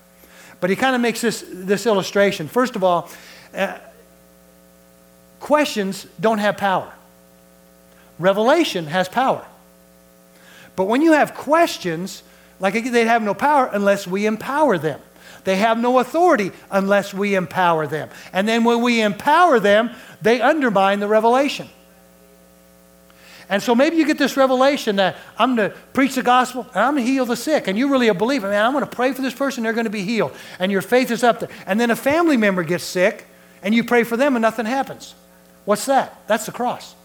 But 0.62 0.69
he 0.69 0.78
kind 0.78 0.95
of 0.95 1.02
makes 1.02 1.19
this, 1.19 1.43
this 1.45 1.86
illustration. 1.86 2.47
First 2.47 2.78
of 2.78 2.86
all, 2.86 3.10
uh, 3.54 3.80
questions 5.41 6.08
don't 6.19 6.39
have 6.39 6.56
power, 6.56 6.91
revelation 8.17 8.86
has 8.86 9.10
power. 9.10 9.45
But 10.78 10.86
when 10.86 11.02
you 11.02 11.12
have 11.12 11.34
questions, 11.34 12.23
like 12.62 12.73
they 12.73 13.04
have 13.04 13.21
no 13.21 13.34
power 13.34 13.69
unless 13.73 14.08
we 14.08 14.25
empower 14.25 14.78
them. 14.78 15.02
They 15.43 15.58
have 15.58 15.78
no 15.78 15.99
authority 15.99 16.52
unless 16.69 17.13
we 17.13 17.36
empower 17.36 17.88
them. 17.88 18.10
And 18.34 18.47
then 18.47 18.63
when 18.63 18.82
we 18.82 19.02
empower 19.02 19.60
them, 19.60 19.91
they 20.21 20.41
undermine 20.41 20.99
the 20.99 21.08
revelation. 21.08 21.69
And 23.49 23.63
so 23.63 23.73
maybe 23.73 23.95
you 23.97 24.06
get 24.06 24.19
this 24.19 24.38
revelation 24.38 24.97
that 24.97 25.17
I'm 25.38 25.56
going 25.56 25.71
to 25.71 25.78
preach 25.93 26.13
the 26.13 26.21
gospel 26.21 26.67
and 26.73 26.84
I'm 26.84 26.93
going 26.93 27.06
to 27.06 27.12
heal 27.12 27.25
the 27.25 27.36
sick. 27.36 27.67
And 27.67 27.78
you 27.78 27.89
really 27.89 28.12
believe, 28.12 28.43
man, 28.43 28.63
I'm 28.63 28.73
going 28.73 28.86
to 28.86 28.95
pray 28.95 29.12
for 29.12 29.23
this 29.23 29.34
person, 29.34 29.63
they're 29.63 29.73
going 29.73 29.86
to 29.86 29.89
be 29.89 30.04
healed. 30.04 30.36
And 30.60 30.71
your 30.71 30.84
faith 30.84 31.10
is 31.10 31.23
up 31.23 31.39
there. 31.39 31.49
And 31.65 31.80
then 31.80 31.89
a 31.89 31.95
family 31.95 32.38
member 32.38 32.62
gets 32.63 32.84
sick 32.84 33.25
and 33.63 33.73
you 33.73 33.84
pray 33.84 34.04
for 34.04 34.15
them 34.17 34.36
and 34.36 34.41
nothing 34.41 34.67
happens. 34.67 35.15
What's 35.65 35.88
that? 35.88 36.21
That's 36.28 36.45
the 36.45 36.52
cross. 36.52 36.95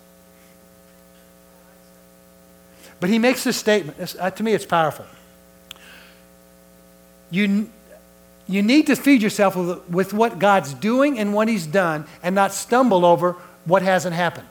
But 3.01 3.09
he 3.09 3.19
makes 3.19 3.43
this 3.45 3.57
statement. 3.57 4.15
Uh, 4.19 4.31
to 4.31 4.43
me, 4.43 4.53
it's 4.53 4.67
powerful. 4.67 5.07
You, 7.31 7.71
You 8.47 8.63
need 8.63 8.87
to 8.89 8.97
feed 8.97 9.23
yourself 9.23 9.57
with, 9.57 9.89
with 9.89 10.13
what 10.13 10.39
God's 10.39 10.75
doing 10.75 11.19
and 11.19 11.33
what 11.33 11.49
He's 11.49 11.67
done 11.67 12.07
and 12.23 12.35
not 12.35 12.53
stumble 12.53 13.05
over 13.05 13.33
what 13.65 13.83
hasn't 13.83 14.15
happened. 14.15 14.49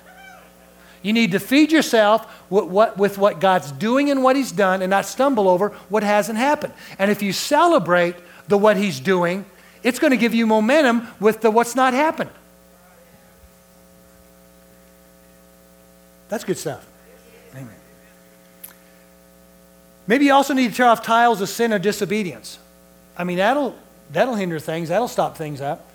You 1.04 1.14
need 1.14 1.34
to 1.34 1.40
feed 1.40 1.72
yourself 1.72 2.26
with 2.50 2.66
what, 2.66 2.98
with 2.98 3.18
what 3.18 3.40
God's 3.40 3.72
doing 3.72 4.10
and 4.10 4.24
what 4.24 4.36
He's 4.36 4.52
done 4.52 4.82
and 4.82 4.90
not 4.90 5.06
stumble 5.06 5.48
over 5.48 5.70
what 5.90 6.02
hasn't 6.02 6.38
happened. 6.38 6.74
And 6.98 7.12
if 7.12 7.22
you 7.22 7.34
celebrate 7.34 8.16
the 8.48 8.58
what 8.58 8.78
He's 8.78 9.00
doing, 9.00 9.46
it's 9.84 10.00
going 10.00 10.12
to 10.12 10.18
give 10.18 10.34
you 10.34 10.48
momentum 10.48 11.08
with 11.20 11.42
the 11.42 11.52
what's 11.52 11.76
not 11.76 11.94
happened. 11.94 12.32
That's 16.30 16.46
good 16.46 16.58
stuff. 16.58 16.88
Amen. 17.54 17.70
Maybe 20.08 20.26
you 20.26 20.34
also 20.34 20.54
need 20.54 20.72
to 20.72 20.76
tear 20.76 20.88
off 20.88 21.04
tiles 21.04 21.42
of 21.42 21.50
sin 21.50 21.74
or 21.74 21.80
disobedience. 21.80 22.58
I 23.18 23.24
mean, 23.24 23.38
that'll, 23.38 23.76
that'll 24.14 24.36
hinder 24.36 24.60
things, 24.60 24.90
that'll 24.90 25.08
stop 25.08 25.38
things 25.38 25.62
up. 25.62 25.90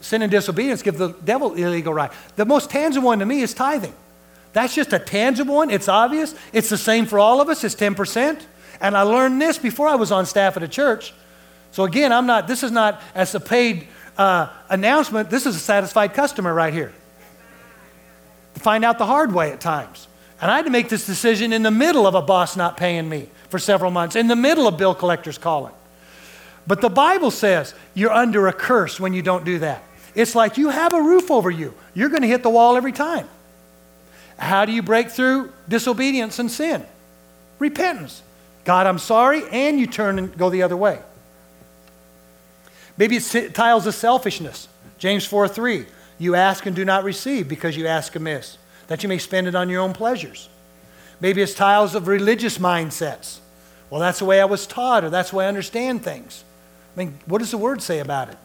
Sin 0.00 0.22
and 0.22 0.30
disobedience 0.30 0.82
give 0.82 0.98
the 0.98 1.08
devil 1.24 1.54
illegal 1.54 1.94
right. 1.94 2.12
The 2.36 2.44
most 2.44 2.70
tangible 2.70 3.06
one 3.06 3.20
to 3.20 3.26
me 3.26 3.40
is 3.40 3.54
tithing. 3.54 3.94
That's 4.52 4.74
just 4.74 4.92
a 4.92 4.98
tangible 4.98 5.56
one. 5.56 5.70
It's 5.70 5.88
obvious. 5.88 6.34
It's 6.52 6.68
the 6.68 6.78
same 6.78 7.06
for 7.06 7.18
all 7.18 7.40
of 7.40 7.48
us. 7.48 7.64
It's 7.64 7.74
10%. 7.74 8.40
And 8.80 8.96
I 8.96 9.02
learned 9.02 9.40
this 9.40 9.58
before 9.58 9.88
I 9.88 9.94
was 9.94 10.12
on 10.12 10.26
staff 10.26 10.56
at 10.56 10.62
a 10.62 10.68
church. 10.68 11.12
So 11.72 11.84
again, 11.84 12.12
I'm 12.12 12.26
not, 12.26 12.46
this 12.46 12.62
is 12.62 12.70
not 12.70 13.02
as 13.14 13.34
a 13.34 13.40
paid 13.40 13.88
uh, 14.16 14.48
announcement. 14.68 15.30
This 15.30 15.46
is 15.46 15.56
a 15.56 15.58
satisfied 15.58 16.14
customer 16.14 16.54
right 16.54 16.72
here. 16.72 16.92
To 18.54 18.60
find 18.60 18.84
out 18.84 18.98
the 18.98 19.06
hard 19.06 19.32
way 19.32 19.50
at 19.50 19.60
times. 19.60 20.06
And 20.40 20.50
I 20.50 20.56
had 20.56 20.66
to 20.66 20.70
make 20.70 20.88
this 20.88 21.06
decision 21.06 21.52
in 21.52 21.62
the 21.62 21.70
middle 21.70 22.06
of 22.06 22.14
a 22.14 22.22
boss 22.22 22.56
not 22.56 22.76
paying 22.76 23.08
me 23.08 23.28
for 23.48 23.58
several 23.58 23.90
months, 23.90 24.14
in 24.14 24.28
the 24.28 24.36
middle 24.36 24.68
of 24.68 24.76
bill 24.76 24.94
collectors 24.94 25.38
calling. 25.38 25.72
But 26.66 26.80
the 26.80 26.88
Bible 26.88 27.30
says 27.30 27.74
you're 27.94 28.12
under 28.12 28.48
a 28.48 28.52
curse 28.52 28.98
when 28.98 29.12
you 29.12 29.22
don't 29.22 29.44
do 29.44 29.58
that. 29.58 29.82
It's 30.14 30.34
like 30.34 30.56
you 30.56 30.70
have 30.70 30.94
a 30.94 31.02
roof 31.02 31.30
over 31.30 31.50
you. 31.50 31.74
You're 31.92 32.08
going 32.08 32.22
to 32.22 32.28
hit 32.28 32.42
the 32.42 32.50
wall 32.50 32.76
every 32.76 32.92
time. 32.92 33.28
How 34.38 34.64
do 34.64 34.72
you 34.72 34.82
break 34.82 35.10
through 35.10 35.52
disobedience 35.68 36.38
and 36.38 36.50
sin? 36.50 36.84
Repentance. 37.58 38.22
God, 38.64 38.86
I'm 38.86 38.98
sorry, 38.98 39.42
and 39.50 39.78
you 39.78 39.86
turn 39.86 40.18
and 40.18 40.36
go 40.36 40.50
the 40.50 40.62
other 40.62 40.76
way. 40.76 41.00
Maybe 42.96 43.16
it's 43.16 43.34
tiles 43.52 43.86
of 43.86 43.94
selfishness. 43.94 44.68
James 44.98 45.26
4 45.26 45.48
3. 45.48 45.86
You 46.18 46.34
ask 46.34 46.64
and 46.64 46.74
do 46.74 46.84
not 46.84 47.04
receive 47.04 47.48
because 47.48 47.76
you 47.76 47.86
ask 47.86 48.14
amiss, 48.14 48.56
that 48.86 49.02
you 49.02 49.08
may 49.08 49.18
spend 49.18 49.48
it 49.48 49.54
on 49.54 49.68
your 49.68 49.82
own 49.82 49.92
pleasures. 49.92 50.48
Maybe 51.20 51.42
it's 51.42 51.54
tiles 51.54 51.94
of 51.94 52.06
religious 52.08 52.58
mindsets. 52.58 53.38
Well, 53.90 54.00
that's 54.00 54.20
the 54.20 54.24
way 54.24 54.40
I 54.40 54.44
was 54.44 54.66
taught, 54.66 55.04
or 55.04 55.10
that's 55.10 55.30
the 55.30 55.36
way 55.36 55.44
I 55.44 55.48
understand 55.48 56.04
things. 56.04 56.44
I 56.94 56.98
mean, 56.98 57.18
what 57.26 57.38
does 57.38 57.50
the 57.50 57.58
word 57.58 57.82
say 57.82 57.98
about 57.98 58.28
it? 58.28 58.38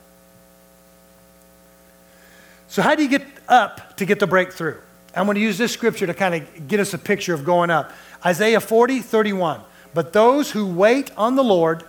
So, 2.68 2.82
how 2.82 2.96
do 2.96 3.04
you 3.04 3.10
get 3.10 3.26
up 3.48 3.98
to 3.98 4.06
get 4.06 4.20
the 4.20 4.28
breakthrough? 4.28 4.78
I'm 5.16 5.26
going 5.26 5.36
to 5.36 5.42
use 5.42 5.58
this 5.58 5.72
scripture 5.72 6.08
to 6.08 6.14
kind 6.14 6.36
of 6.36 6.68
get 6.68 6.80
us 6.80 6.94
a 6.94 6.98
picture 6.98 7.34
of 7.34 7.44
going 7.44 7.70
up. 7.70 7.92
Isaiah 8.26 8.60
40, 8.60 9.00
31. 9.00 9.62
But 9.94 10.14
those 10.14 10.52
who 10.52 10.68
wait 10.68 11.12
on 11.18 11.36
the 11.36 11.44
Lord 11.44 11.84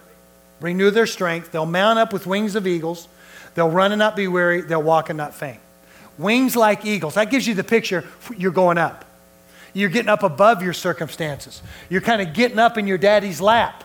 renew 0.61 0.91
their 0.91 1.07
strength. 1.07 1.53
They'll 1.53 1.67
mount 1.67 1.99
up 1.99 2.13
with 2.13 2.27
wings 2.27 2.55
of 2.55 2.67
eagles. 2.67 3.09
They'll 3.55 3.71
run 3.71 3.93
and 3.93 3.99
not 3.99 4.17
be 4.17 4.29
weary. 4.29 4.63
They'll 4.63 4.83
walk 4.83 5.11
and 5.11 5.17
not 5.17 5.35
faint. 5.35 5.61
Wings 6.19 6.57
like 6.57 6.85
eagles. 6.85 7.15
That 7.15 7.31
gives 7.31 7.47
you 7.47 7.55
the 7.55 7.65
picture 7.65 8.05
you're 8.37 8.53
going 8.53 8.79
up. 8.79 9.05
You're 9.73 9.91
getting 9.91 10.09
up 10.09 10.23
above 10.23 10.63
your 10.63 10.73
circumstances. 10.73 11.63
You're 11.89 12.01
kind 12.01 12.21
of 12.21 12.35
getting 12.35 12.59
up 12.59 12.79
in 12.79 12.87
your 12.87 12.99
daddy's 12.99 13.41
lap. 13.41 13.85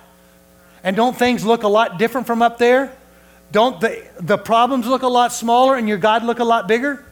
And 0.85 0.95
don't 0.95 1.17
things 1.17 1.43
look 1.43 1.63
a 1.63 1.67
lot 1.67 1.97
different 1.97 2.27
from 2.27 2.43
up 2.43 2.59
there? 2.59 2.95
Don't 3.51 3.81
the, 3.81 4.05
the 4.19 4.37
problems 4.37 4.85
look 4.85 5.01
a 5.01 5.07
lot 5.07 5.33
smaller 5.33 5.75
and 5.75 5.89
your 5.89 5.97
God 5.97 6.23
look 6.23 6.37
a 6.37 6.43
lot 6.43 6.67
bigger? 6.67 7.03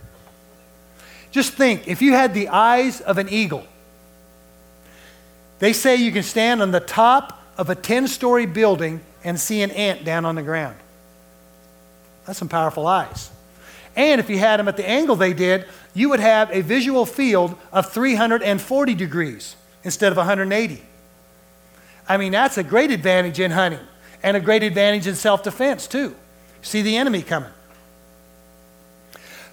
Just 1.32 1.54
think 1.54 1.88
if 1.88 2.00
you 2.00 2.14
had 2.14 2.36
the 2.36 2.50
eyes 2.50 3.02
of 3.02 3.18
an 3.18 3.28
eagle, 3.30 3.66
they 5.58 5.74
say 5.74 5.96
you 5.96 6.12
can 6.12 6.22
stand 6.22 6.62
on 6.62 6.70
the 6.70 6.80
top 6.80 7.42
of 7.58 7.72
a 7.72 7.76
10 7.76 8.08
story 8.08 8.46
building 8.46 9.02
and 9.24 9.40
see 9.40 9.64
an 9.64 9.72
ant 9.72 10.06
down 10.06 10.24
on 10.24 10.36
the 10.36 10.44
ground. 10.44 10.76
That's 12.28 12.38
some 12.38 12.50
powerful 12.50 12.86
eyes. 12.86 13.32
And 13.96 14.22
if 14.22 14.30
you 14.30 14.38
had 14.38 14.60
them 14.60 14.68
at 14.68 14.78
the 14.78 14.88
angle 14.88 15.16
they 15.16 15.34
did, 15.34 15.66
you 15.96 16.10
would 16.10 16.20
have 16.20 16.52
a 16.52 16.62
visual 16.62 17.08
field 17.08 17.58
of 17.72 17.92
340 17.92 18.94
degrees 18.94 19.56
instead 19.84 20.12
of 20.12 20.18
180. 20.18 20.84
I 22.08 22.18
mean, 22.18 22.32
that's 22.32 22.58
a 22.58 22.64
great 22.64 22.92
advantage 22.92 23.40
in 23.40 23.52
hunting 23.52 23.80
and 24.22 24.38
a 24.38 24.40
great 24.40 24.64
advantage 24.64 25.08
in 25.08 25.16
self 25.16 25.44
defense, 25.44 25.88
too. 25.88 26.16
See 26.62 26.82
the 26.82 26.98
enemy 26.98 27.22
coming. 27.22 27.52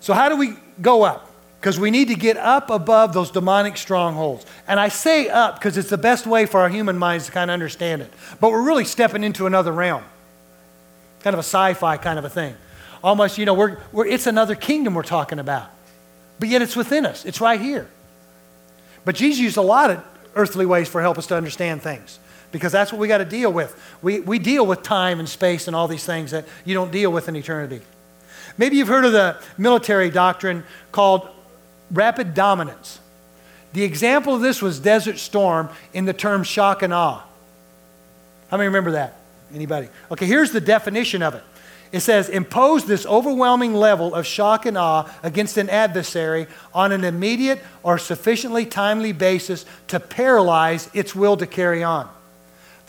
So, 0.00 0.14
how 0.14 0.28
do 0.28 0.36
we 0.36 0.54
go 0.80 1.02
up? 1.02 1.30
Because 1.60 1.78
we 1.78 1.90
need 1.90 2.08
to 2.08 2.14
get 2.14 2.38
up 2.38 2.70
above 2.70 3.12
those 3.12 3.30
demonic 3.30 3.76
strongholds. 3.76 4.46
And 4.66 4.80
I 4.80 4.88
say 4.88 5.28
up 5.28 5.56
because 5.56 5.76
it's 5.76 5.90
the 5.90 5.98
best 5.98 6.26
way 6.26 6.46
for 6.46 6.60
our 6.60 6.70
human 6.70 6.96
minds 6.96 7.26
to 7.26 7.32
kind 7.32 7.50
of 7.50 7.52
understand 7.52 8.00
it. 8.00 8.10
But 8.40 8.50
we're 8.50 8.62
really 8.62 8.84
stepping 8.84 9.22
into 9.22 9.46
another 9.46 9.72
realm, 9.72 10.02
kind 11.22 11.34
of 11.34 11.40
a 11.40 11.46
sci 11.46 11.74
fi 11.74 11.98
kind 11.98 12.18
of 12.18 12.24
a 12.24 12.30
thing. 12.30 12.54
Almost, 13.04 13.36
you 13.36 13.44
know, 13.44 13.54
we're, 13.54 13.78
we're, 13.92 14.06
it's 14.06 14.26
another 14.26 14.54
kingdom 14.54 14.94
we're 14.94 15.02
talking 15.02 15.38
about. 15.38 15.68
But 16.38 16.48
yet 16.48 16.62
it's 16.62 16.76
within 16.76 17.04
us, 17.04 17.26
it's 17.26 17.40
right 17.40 17.60
here. 17.60 17.88
But 19.04 19.14
Jesus 19.14 19.40
used 19.40 19.56
a 19.58 19.62
lot 19.62 19.90
of 19.90 20.04
earthly 20.34 20.64
ways 20.64 20.88
for 20.88 21.02
help 21.02 21.18
us 21.18 21.26
to 21.26 21.36
understand 21.36 21.82
things 21.82 22.18
because 22.52 22.72
that's 22.72 22.92
what 22.92 23.00
we 23.00 23.08
got 23.08 23.18
to 23.18 23.24
deal 23.24 23.52
with. 23.52 23.80
We, 24.02 24.20
we 24.20 24.38
deal 24.38 24.66
with 24.66 24.82
time 24.82 25.18
and 25.18 25.28
space 25.28 25.66
and 25.66 25.76
all 25.76 25.88
these 25.88 26.04
things 26.04 26.30
that 26.30 26.46
you 26.64 26.74
don't 26.74 26.90
deal 26.90 27.12
with 27.12 27.28
in 27.28 27.36
eternity. 27.36 27.80
Maybe 28.58 28.76
you've 28.76 28.88
heard 28.88 29.04
of 29.04 29.12
the 29.12 29.40
military 29.56 30.10
doctrine 30.10 30.64
called 30.92 31.28
rapid 31.90 32.34
dominance. 32.34 33.00
The 33.72 33.84
example 33.84 34.34
of 34.34 34.40
this 34.40 34.60
was 34.60 34.80
Desert 34.80 35.18
Storm 35.18 35.68
in 35.92 36.04
the 36.04 36.12
term 36.12 36.42
shock 36.42 36.82
and 36.82 36.92
awe. 36.92 37.22
How 38.50 38.56
many 38.56 38.66
remember 38.66 38.92
that? 38.92 39.16
Anybody? 39.54 39.88
Okay, 40.10 40.26
here's 40.26 40.50
the 40.50 40.60
definition 40.60 41.22
of 41.22 41.34
it. 41.34 41.42
It 41.92 42.00
says, 42.00 42.28
impose 42.28 42.84
this 42.84 43.04
overwhelming 43.04 43.74
level 43.74 44.14
of 44.14 44.24
shock 44.24 44.64
and 44.64 44.78
awe 44.78 45.10
against 45.24 45.56
an 45.56 45.68
adversary 45.68 46.46
on 46.72 46.92
an 46.92 47.02
immediate 47.02 47.60
or 47.82 47.98
sufficiently 47.98 48.64
timely 48.64 49.12
basis 49.12 49.66
to 49.88 49.98
paralyze 49.98 50.88
its 50.94 51.16
will 51.16 51.36
to 51.36 51.46
carry 51.46 51.82
on. 51.82 52.08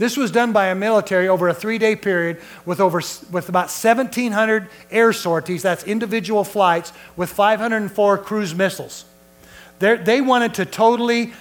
This 0.01 0.17
was 0.17 0.31
done 0.31 0.51
by 0.51 0.69
a 0.69 0.73
military 0.73 1.27
over 1.27 1.47
a 1.47 1.53
three 1.53 1.77
day 1.77 1.95
period 1.95 2.41
with, 2.65 2.79
over, 2.79 3.03
with 3.29 3.49
about 3.49 3.65
1,700 3.65 4.67
air 4.89 5.13
sorties, 5.13 5.61
that's 5.61 5.83
individual 5.83 6.43
flights, 6.43 6.91
with 7.15 7.29
504 7.29 8.17
cruise 8.17 8.55
missiles. 8.55 9.05
They're, 9.77 9.99
they 9.99 10.19
wanted 10.19 10.55
to 10.55 10.65
totally 10.65 11.33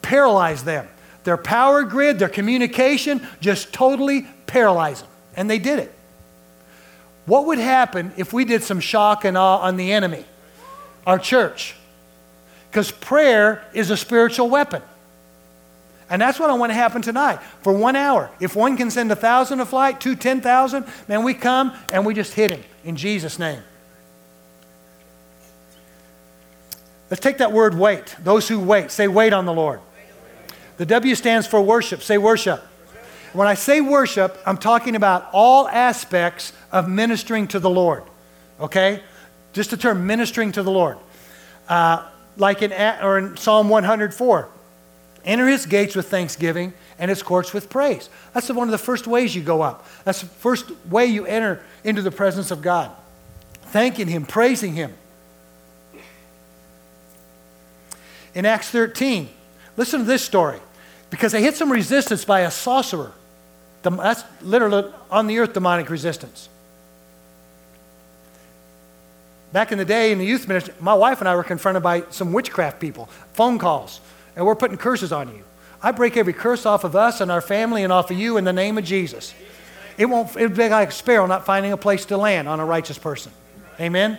paralyze 0.00 0.64
them. 0.64 0.88
Their 1.24 1.36
power 1.36 1.82
grid, 1.82 2.18
their 2.18 2.30
communication, 2.30 3.28
just 3.42 3.74
totally 3.74 4.26
paralyze 4.46 5.02
them. 5.02 5.10
And 5.36 5.50
they 5.50 5.58
did 5.58 5.80
it. 5.80 5.92
What 7.26 7.44
would 7.44 7.58
happen 7.58 8.14
if 8.16 8.32
we 8.32 8.46
did 8.46 8.62
some 8.62 8.80
shock 8.80 9.26
and 9.26 9.36
awe 9.36 9.58
on 9.58 9.76
the 9.76 9.92
enemy? 9.92 10.24
Our 11.06 11.18
church. 11.18 11.74
Because 12.70 12.90
prayer 12.90 13.62
is 13.74 13.90
a 13.90 13.98
spiritual 13.98 14.48
weapon. 14.48 14.80
And 16.10 16.20
that's 16.20 16.40
what 16.40 16.50
I 16.50 16.54
want 16.54 16.70
to 16.70 16.74
happen 16.74 17.02
tonight 17.02 17.40
for 17.62 17.72
one 17.72 17.94
hour. 17.94 18.30
If 18.40 18.56
one 18.56 18.76
can 18.76 18.90
send 18.90 19.12
a 19.12 19.16
thousand 19.16 19.60
a 19.60 19.66
flight, 19.66 20.00
two, 20.00 20.16
ten 20.16 20.40
thousand, 20.40 20.84
man, 21.06 21.22
we 21.22 21.34
come 21.34 21.72
and 21.92 22.04
we 22.04 22.14
just 22.14 22.34
hit 22.34 22.50
him 22.50 22.62
in 22.84 22.96
Jesus' 22.96 23.38
name. 23.38 23.62
Let's 27.10 27.20
take 27.20 27.38
that 27.38 27.52
word 27.52 27.74
wait. 27.74 28.16
Those 28.22 28.48
who 28.48 28.58
wait, 28.58 28.90
say 28.90 29.08
wait 29.08 29.32
on 29.32 29.44
the 29.44 29.52
Lord. 29.52 29.80
The 30.78 30.86
W 30.86 31.14
stands 31.14 31.46
for 31.46 31.60
worship. 31.60 32.02
Say 32.02 32.18
worship. 32.18 32.62
When 33.32 33.46
I 33.46 33.54
say 33.54 33.80
worship, 33.80 34.36
I'm 34.44 34.56
talking 34.56 34.96
about 34.96 35.28
all 35.32 35.68
aspects 35.68 36.52
of 36.72 36.88
ministering 36.88 37.46
to 37.48 37.60
the 37.60 37.70
Lord. 37.70 38.02
Okay? 38.58 39.02
Just 39.52 39.70
the 39.70 39.76
term 39.76 40.06
ministering 40.06 40.52
to 40.52 40.62
the 40.62 40.70
Lord. 40.70 40.98
Uh, 41.68 42.08
like 42.36 42.62
in, 42.62 42.72
or 43.02 43.18
in 43.18 43.36
Psalm 43.36 43.68
104. 43.68 44.48
Enter 45.24 45.46
his 45.48 45.66
gates 45.66 45.94
with 45.94 46.08
thanksgiving 46.08 46.72
and 46.98 47.08
his 47.08 47.22
courts 47.22 47.52
with 47.52 47.68
praise. 47.68 48.08
That's 48.32 48.50
one 48.50 48.68
of 48.68 48.72
the 48.72 48.78
first 48.78 49.06
ways 49.06 49.34
you 49.34 49.42
go 49.42 49.62
up. 49.62 49.86
That's 50.04 50.20
the 50.20 50.26
first 50.26 50.70
way 50.86 51.06
you 51.06 51.26
enter 51.26 51.62
into 51.84 52.02
the 52.02 52.10
presence 52.10 52.50
of 52.50 52.62
God. 52.62 52.90
Thanking 53.64 54.08
him, 54.08 54.24
praising 54.24 54.74
him. 54.74 54.94
In 58.34 58.46
Acts 58.46 58.70
13, 58.70 59.28
listen 59.76 60.00
to 60.00 60.06
this 60.06 60.24
story. 60.24 60.60
Because 61.10 61.32
they 61.32 61.42
hit 61.42 61.56
some 61.56 61.70
resistance 61.70 62.24
by 62.24 62.40
a 62.40 62.50
sorcerer. 62.50 63.12
That's 63.82 64.24
literally 64.40 64.92
on 65.10 65.26
the 65.26 65.38
earth 65.38 65.52
demonic 65.52 65.90
resistance. 65.90 66.48
Back 69.52 69.72
in 69.72 69.78
the 69.78 69.84
day 69.84 70.12
in 70.12 70.18
the 70.18 70.24
youth 70.24 70.46
ministry, 70.46 70.74
my 70.80 70.94
wife 70.94 71.18
and 71.20 71.28
I 71.28 71.34
were 71.34 71.42
confronted 71.42 71.82
by 71.82 72.04
some 72.10 72.32
witchcraft 72.32 72.78
people, 72.78 73.06
phone 73.32 73.58
calls 73.58 74.00
and 74.36 74.46
we're 74.46 74.54
putting 74.54 74.76
curses 74.76 75.12
on 75.12 75.28
you. 75.28 75.44
I 75.82 75.92
break 75.92 76.16
every 76.16 76.32
curse 76.32 76.66
off 76.66 76.84
of 76.84 76.94
us 76.94 77.20
and 77.20 77.30
our 77.30 77.40
family 77.40 77.84
and 77.84 77.92
off 77.92 78.10
of 78.10 78.18
you 78.18 78.36
in 78.36 78.44
the 78.44 78.52
name 78.52 78.76
of 78.76 78.84
Jesus. 78.84 79.34
it 79.96 80.06
won't, 80.06 80.36
it'll 80.36 80.56
be 80.56 80.68
like 80.68 80.88
a 80.88 80.92
sparrow 80.92 81.26
not 81.26 81.46
finding 81.46 81.72
a 81.72 81.76
place 81.76 82.04
to 82.06 82.16
land 82.16 82.48
on 82.48 82.60
a 82.60 82.64
righteous 82.64 82.98
person. 82.98 83.32
Amen? 83.80 84.18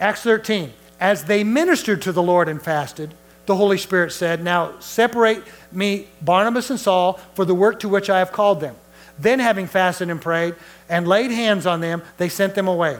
Acts 0.00 0.22
13. 0.22 0.72
As 0.98 1.24
they 1.24 1.44
ministered 1.44 2.02
to 2.02 2.12
the 2.12 2.22
Lord 2.22 2.48
and 2.48 2.60
fasted, 2.60 3.14
the 3.46 3.56
Holy 3.56 3.78
Spirit 3.78 4.12
said, 4.12 4.42
Now 4.42 4.78
separate 4.80 5.42
me, 5.70 6.08
Barnabas 6.20 6.70
and 6.70 6.78
Saul, 6.78 7.14
for 7.34 7.44
the 7.44 7.54
work 7.54 7.80
to 7.80 7.88
which 7.88 8.08
I 8.08 8.18
have 8.20 8.32
called 8.32 8.60
them. 8.60 8.76
Then, 9.18 9.40
having 9.40 9.66
fasted 9.66 10.10
and 10.10 10.20
prayed 10.20 10.54
and 10.88 11.06
laid 11.06 11.30
hands 11.30 11.66
on 11.66 11.80
them, 11.80 12.02
they 12.18 12.28
sent 12.28 12.54
them 12.54 12.66
away. 12.66 12.98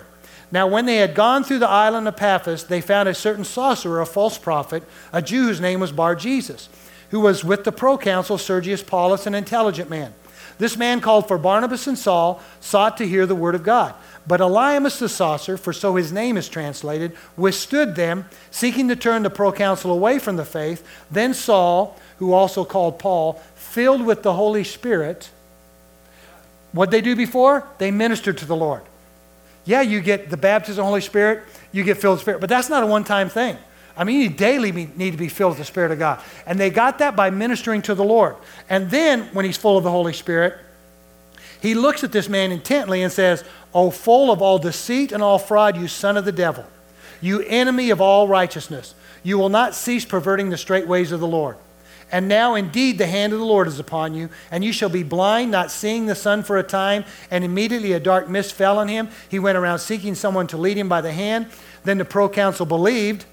Now, 0.52 0.66
when 0.66 0.84
they 0.84 0.96
had 0.96 1.14
gone 1.14 1.44
through 1.44 1.60
the 1.60 1.68
island 1.68 2.06
of 2.06 2.16
Paphos, 2.16 2.64
they 2.64 2.82
found 2.82 3.08
a 3.08 3.14
certain 3.14 3.44
sorcerer, 3.44 4.02
a 4.02 4.06
false 4.06 4.36
prophet, 4.36 4.82
a 5.10 5.22
Jew 5.22 5.46
whose 5.46 5.62
name 5.62 5.80
was 5.80 5.92
Bar 5.92 6.14
Jesus, 6.14 6.68
who 7.10 7.20
was 7.20 7.42
with 7.42 7.64
the 7.64 7.72
proconsul 7.72 8.36
Sergius 8.36 8.82
Paulus, 8.82 9.26
an 9.26 9.34
intelligent 9.34 9.88
man. 9.88 10.12
This 10.58 10.76
man 10.76 11.00
called 11.00 11.26
for 11.26 11.38
Barnabas 11.38 11.86
and 11.86 11.98
Saul, 11.98 12.42
sought 12.60 12.98
to 12.98 13.08
hear 13.08 13.24
the 13.24 13.34
word 13.34 13.54
of 13.54 13.62
God. 13.62 13.94
But 14.26 14.40
Elymas 14.40 14.98
the 14.98 15.08
sorcerer, 15.08 15.56
for 15.56 15.72
so 15.72 15.96
his 15.96 16.12
name 16.12 16.36
is 16.36 16.50
translated, 16.50 17.16
withstood 17.34 17.96
them, 17.96 18.26
seeking 18.50 18.88
to 18.88 18.94
turn 18.94 19.22
the 19.22 19.30
proconsul 19.30 19.90
away 19.90 20.18
from 20.18 20.36
the 20.36 20.44
faith. 20.44 20.86
Then 21.10 21.32
Saul, 21.32 21.98
who 22.18 22.34
also 22.34 22.66
called 22.66 22.98
Paul, 22.98 23.42
filled 23.54 24.04
with 24.04 24.22
the 24.22 24.34
Holy 24.34 24.64
Spirit, 24.64 25.30
what 26.72 26.90
they 26.90 27.00
do 27.00 27.16
before? 27.16 27.66
They 27.78 27.90
ministered 27.90 28.36
to 28.38 28.46
the 28.46 28.54
Lord. 28.54 28.82
Yeah, 29.64 29.82
you 29.82 30.00
get 30.00 30.30
the 30.30 30.36
baptism 30.36 30.80
of 30.80 30.84
the 30.84 30.88
Holy 30.88 31.00
Spirit, 31.00 31.44
you 31.70 31.84
get 31.84 31.98
filled 31.98 32.14
with 32.14 32.20
the 32.20 32.24
Spirit, 32.24 32.40
but 32.40 32.48
that's 32.48 32.68
not 32.68 32.82
a 32.82 32.86
one 32.86 33.04
time 33.04 33.28
thing. 33.28 33.56
I 33.96 34.04
mean, 34.04 34.20
you 34.20 34.30
daily 34.30 34.72
need 34.72 35.10
to 35.10 35.18
be 35.18 35.28
filled 35.28 35.52
with 35.52 35.58
the 35.58 35.64
Spirit 35.64 35.92
of 35.92 35.98
God. 35.98 36.22
And 36.46 36.58
they 36.58 36.70
got 36.70 36.98
that 36.98 37.14
by 37.14 37.30
ministering 37.30 37.82
to 37.82 37.94
the 37.94 38.04
Lord. 38.04 38.36
And 38.68 38.90
then, 38.90 39.24
when 39.34 39.44
he's 39.44 39.58
full 39.58 39.76
of 39.76 39.84
the 39.84 39.90
Holy 39.90 40.14
Spirit, 40.14 40.56
he 41.60 41.74
looks 41.74 42.02
at 42.02 42.10
this 42.10 42.28
man 42.28 42.52
intently 42.52 43.02
and 43.02 43.12
says, 43.12 43.44
O 43.74 43.90
full 43.90 44.32
of 44.32 44.42
all 44.42 44.58
deceit 44.58 45.12
and 45.12 45.22
all 45.22 45.38
fraud, 45.38 45.76
you 45.76 45.88
son 45.88 46.16
of 46.16 46.24
the 46.24 46.32
devil, 46.32 46.64
you 47.20 47.40
enemy 47.42 47.90
of 47.90 48.00
all 48.00 48.26
righteousness, 48.26 48.94
you 49.22 49.38
will 49.38 49.48
not 49.48 49.74
cease 49.74 50.04
perverting 50.04 50.50
the 50.50 50.56
straight 50.56 50.88
ways 50.88 51.12
of 51.12 51.20
the 51.20 51.26
Lord. 51.26 51.56
And 52.12 52.28
now 52.28 52.54
indeed 52.54 52.98
the 52.98 53.06
hand 53.06 53.32
of 53.32 53.38
the 53.38 53.44
Lord 53.44 53.66
is 53.66 53.78
upon 53.78 54.14
you, 54.14 54.28
and 54.50 54.62
you 54.62 54.70
shall 54.70 54.90
be 54.90 55.02
blind, 55.02 55.50
not 55.50 55.70
seeing 55.70 56.04
the 56.04 56.14
sun 56.14 56.42
for 56.42 56.58
a 56.58 56.62
time. 56.62 57.04
And 57.30 57.42
immediately 57.42 57.92
a 57.94 58.00
dark 58.00 58.28
mist 58.28 58.52
fell 58.52 58.78
on 58.78 58.88
him. 58.88 59.08
He 59.30 59.38
went 59.38 59.56
around 59.56 59.78
seeking 59.78 60.14
someone 60.14 60.46
to 60.48 60.58
lead 60.58 60.76
him 60.76 60.90
by 60.90 61.00
the 61.00 61.12
hand. 61.12 61.46
Then 61.84 61.96
the 61.96 62.04
proconsul 62.04 62.66
believed, 62.66 63.24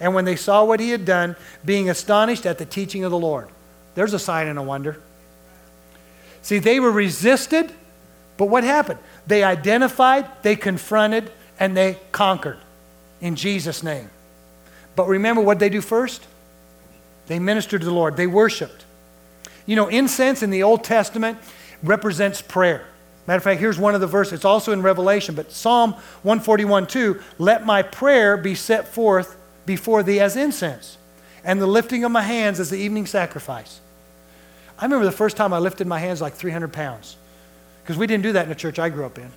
and 0.00 0.12
when 0.12 0.24
they 0.24 0.36
saw 0.36 0.64
what 0.64 0.80
he 0.80 0.90
had 0.90 1.04
done, 1.04 1.36
being 1.64 1.88
astonished 1.88 2.44
at 2.44 2.58
the 2.58 2.66
teaching 2.66 3.04
of 3.04 3.10
the 3.12 3.18
Lord. 3.18 3.48
There's 3.94 4.12
a 4.12 4.18
sign 4.18 4.48
and 4.48 4.58
a 4.58 4.62
wonder. 4.62 5.00
See, 6.42 6.58
they 6.58 6.80
were 6.80 6.90
resisted, 6.90 7.72
but 8.36 8.46
what 8.46 8.64
happened? 8.64 8.98
They 9.26 9.42
identified, 9.42 10.26
they 10.42 10.56
confronted, 10.56 11.32
and 11.58 11.76
they 11.76 11.98
conquered 12.12 12.58
in 13.20 13.36
Jesus' 13.36 13.82
name. 13.82 14.10
But 14.94 15.06
remember 15.08 15.40
what 15.40 15.58
they 15.58 15.68
do 15.68 15.80
first? 15.80 16.26
They 17.26 17.38
ministered 17.38 17.80
to 17.80 17.86
the 17.86 17.92
Lord, 17.92 18.16
they 18.16 18.26
worshiped. 18.26 18.84
You 19.66 19.76
know, 19.76 19.88
incense 19.88 20.42
in 20.42 20.50
the 20.50 20.62
Old 20.62 20.84
Testament 20.84 21.38
represents 21.82 22.40
prayer. 22.40 22.86
Matter 23.26 23.38
of 23.38 23.42
fact, 23.42 23.60
here's 23.60 23.78
one 23.78 23.96
of 23.96 24.00
the 24.00 24.06
verses. 24.06 24.34
It's 24.34 24.44
also 24.44 24.72
in 24.72 24.82
Revelation, 24.82 25.34
but 25.34 25.50
Psalm 25.50 25.94
141 26.22 26.86
2 26.86 27.20
Let 27.38 27.66
my 27.66 27.82
prayer 27.82 28.36
be 28.36 28.54
set 28.54 28.88
forth 28.88 29.36
before 29.66 30.04
thee 30.04 30.20
as 30.20 30.36
incense, 30.36 30.96
and 31.42 31.60
the 31.60 31.66
lifting 31.66 32.04
of 32.04 32.12
my 32.12 32.22
hands 32.22 32.60
as 32.60 32.70
the 32.70 32.78
evening 32.78 33.06
sacrifice. 33.06 33.80
I 34.78 34.84
remember 34.84 35.04
the 35.04 35.12
first 35.12 35.36
time 35.36 35.52
I 35.52 35.58
lifted 35.58 35.88
my 35.88 35.98
hands 35.98 36.20
like 36.20 36.34
300 36.34 36.72
pounds, 36.72 37.16
because 37.82 37.96
we 37.96 38.06
didn't 38.06 38.22
do 38.22 38.32
that 38.32 38.44
in 38.44 38.48
the 38.48 38.54
church 38.54 38.78
I 38.78 38.90
grew 38.90 39.04
up 39.04 39.18
in. 39.18 39.30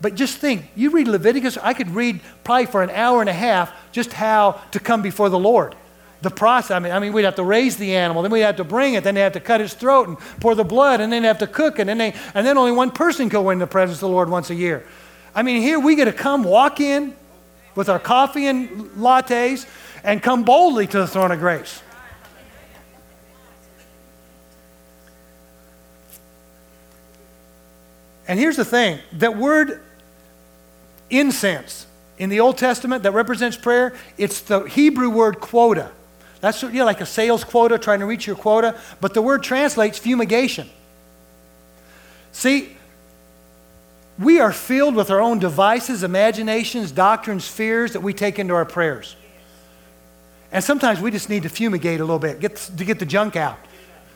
But 0.00 0.16
just 0.16 0.38
think, 0.38 0.68
you 0.74 0.90
read 0.90 1.06
Leviticus, 1.06 1.56
I 1.58 1.74
could 1.74 1.90
read 1.90 2.20
probably 2.42 2.66
for 2.66 2.82
an 2.82 2.90
hour 2.90 3.20
and 3.20 3.30
a 3.30 3.34
half 3.34 3.72
just 3.92 4.12
how 4.12 4.60
to 4.72 4.80
come 4.80 5.02
before 5.02 5.28
the 5.28 5.38
Lord 5.38 5.76
the 6.22 6.30
process. 6.30 6.70
I 6.70 6.78
mean, 6.78 6.92
I 6.92 6.98
mean, 6.98 7.12
we'd 7.12 7.24
have 7.24 7.34
to 7.34 7.44
raise 7.44 7.76
the 7.76 7.96
animal, 7.96 8.22
then 8.22 8.30
we'd 8.30 8.40
have 8.40 8.56
to 8.56 8.64
bring 8.64 8.94
it, 8.94 9.04
then 9.04 9.14
they'd 9.14 9.22
have 9.22 9.32
to 9.32 9.40
cut 9.40 9.60
its 9.60 9.74
throat 9.74 10.08
and 10.08 10.18
pour 10.40 10.54
the 10.54 10.64
blood, 10.64 11.00
and 11.00 11.12
then 11.12 11.22
they'd 11.22 11.28
have 11.28 11.38
to 11.38 11.46
cook 11.46 11.78
it, 11.78 11.88
and, 11.88 12.00
they, 12.00 12.14
and 12.34 12.46
then 12.46 12.56
only 12.56 12.72
one 12.72 12.90
person 12.90 13.28
go 13.28 13.50
in 13.50 13.58
the 13.58 13.66
presence 13.66 13.98
of 13.98 14.02
the 14.02 14.08
Lord 14.08 14.30
once 14.30 14.50
a 14.50 14.54
year. 14.54 14.86
I 15.34 15.42
mean, 15.42 15.60
here 15.60 15.78
we 15.78 15.96
get 15.96 16.04
to 16.06 16.12
come, 16.12 16.44
walk 16.44 16.80
in 16.80 17.14
with 17.74 17.88
our 17.88 17.98
coffee 17.98 18.46
and 18.46 18.68
lattes, 18.92 19.66
and 20.04 20.22
come 20.22 20.44
boldly 20.44 20.86
to 20.86 20.98
the 20.98 21.06
throne 21.06 21.32
of 21.32 21.38
grace. 21.38 21.82
And 28.28 28.38
here's 28.38 28.56
the 28.56 28.64
thing 28.64 29.00
that 29.14 29.36
word 29.36 29.82
incense 31.10 31.86
in 32.18 32.30
the 32.30 32.40
Old 32.40 32.56
Testament 32.56 33.02
that 33.02 33.12
represents 33.12 33.56
prayer, 33.56 33.94
it's 34.16 34.40
the 34.40 34.60
Hebrew 34.60 35.10
word 35.10 35.40
quota. 35.40 35.90
That's 36.42 36.60
you 36.60 36.72
know, 36.72 36.84
like 36.84 37.00
a 37.00 37.06
sales 37.06 37.44
quota, 37.44 37.78
trying 37.78 38.00
to 38.00 38.06
reach 38.06 38.26
your 38.26 38.34
quota. 38.34 38.78
But 39.00 39.14
the 39.14 39.22
word 39.22 39.44
translates 39.44 39.96
fumigation. 39.96 40.68
See, 42.32 42.76
we 44.18 44.40
are 44.40 44.52
filled 44.52 44.96
with 44.96 45.10
our 45.10 45.20
own 45.20 45.38
devices, 45.38 46.02
imaginations, 46.02 46.90
doctrines, 46.90 47.46
fears 47.46 47.92
that 47.92 48.00
we 48.00 48.12
take 48.12 48.40
into 48.40 48.54
our 48.54 48.64
prayers. 48.64 49.14
And 50.50 50.64
sometimes 50.64 51.00
we 51.00 51.12
just 51.12 51.30
need 51.30 51.44
to 51.44 51.48
fumigate 51.48 52.00
a 52.00 52.04
little 52.04 52.18
bit, 52.18 52.40
get, 52.40 52.56
to 52.56 52.84
get 52.84 52.98
the 52.98 53.06
junk 53.06 53.36
out. 53.36 53.58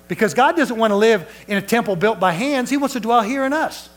Because 0.08 0.34
God 0.34 0.56
doesn't 0.56 0.76
want 0.76 0.90
to 0.90 0.96
live 0.96 1.30
in 1.46 1.56
a 1.56 1.62
temple 1.62 1.94
built 1.94 2.18
by 2.18 2.32
hands, 2.32 2.70
He 2.70 2.76
wants 2.76 2.94
to 2.94 3.00
dwell 3.00 3.22
here 3.22 3.44
in 3.44 3.52
us. 3.52 3.88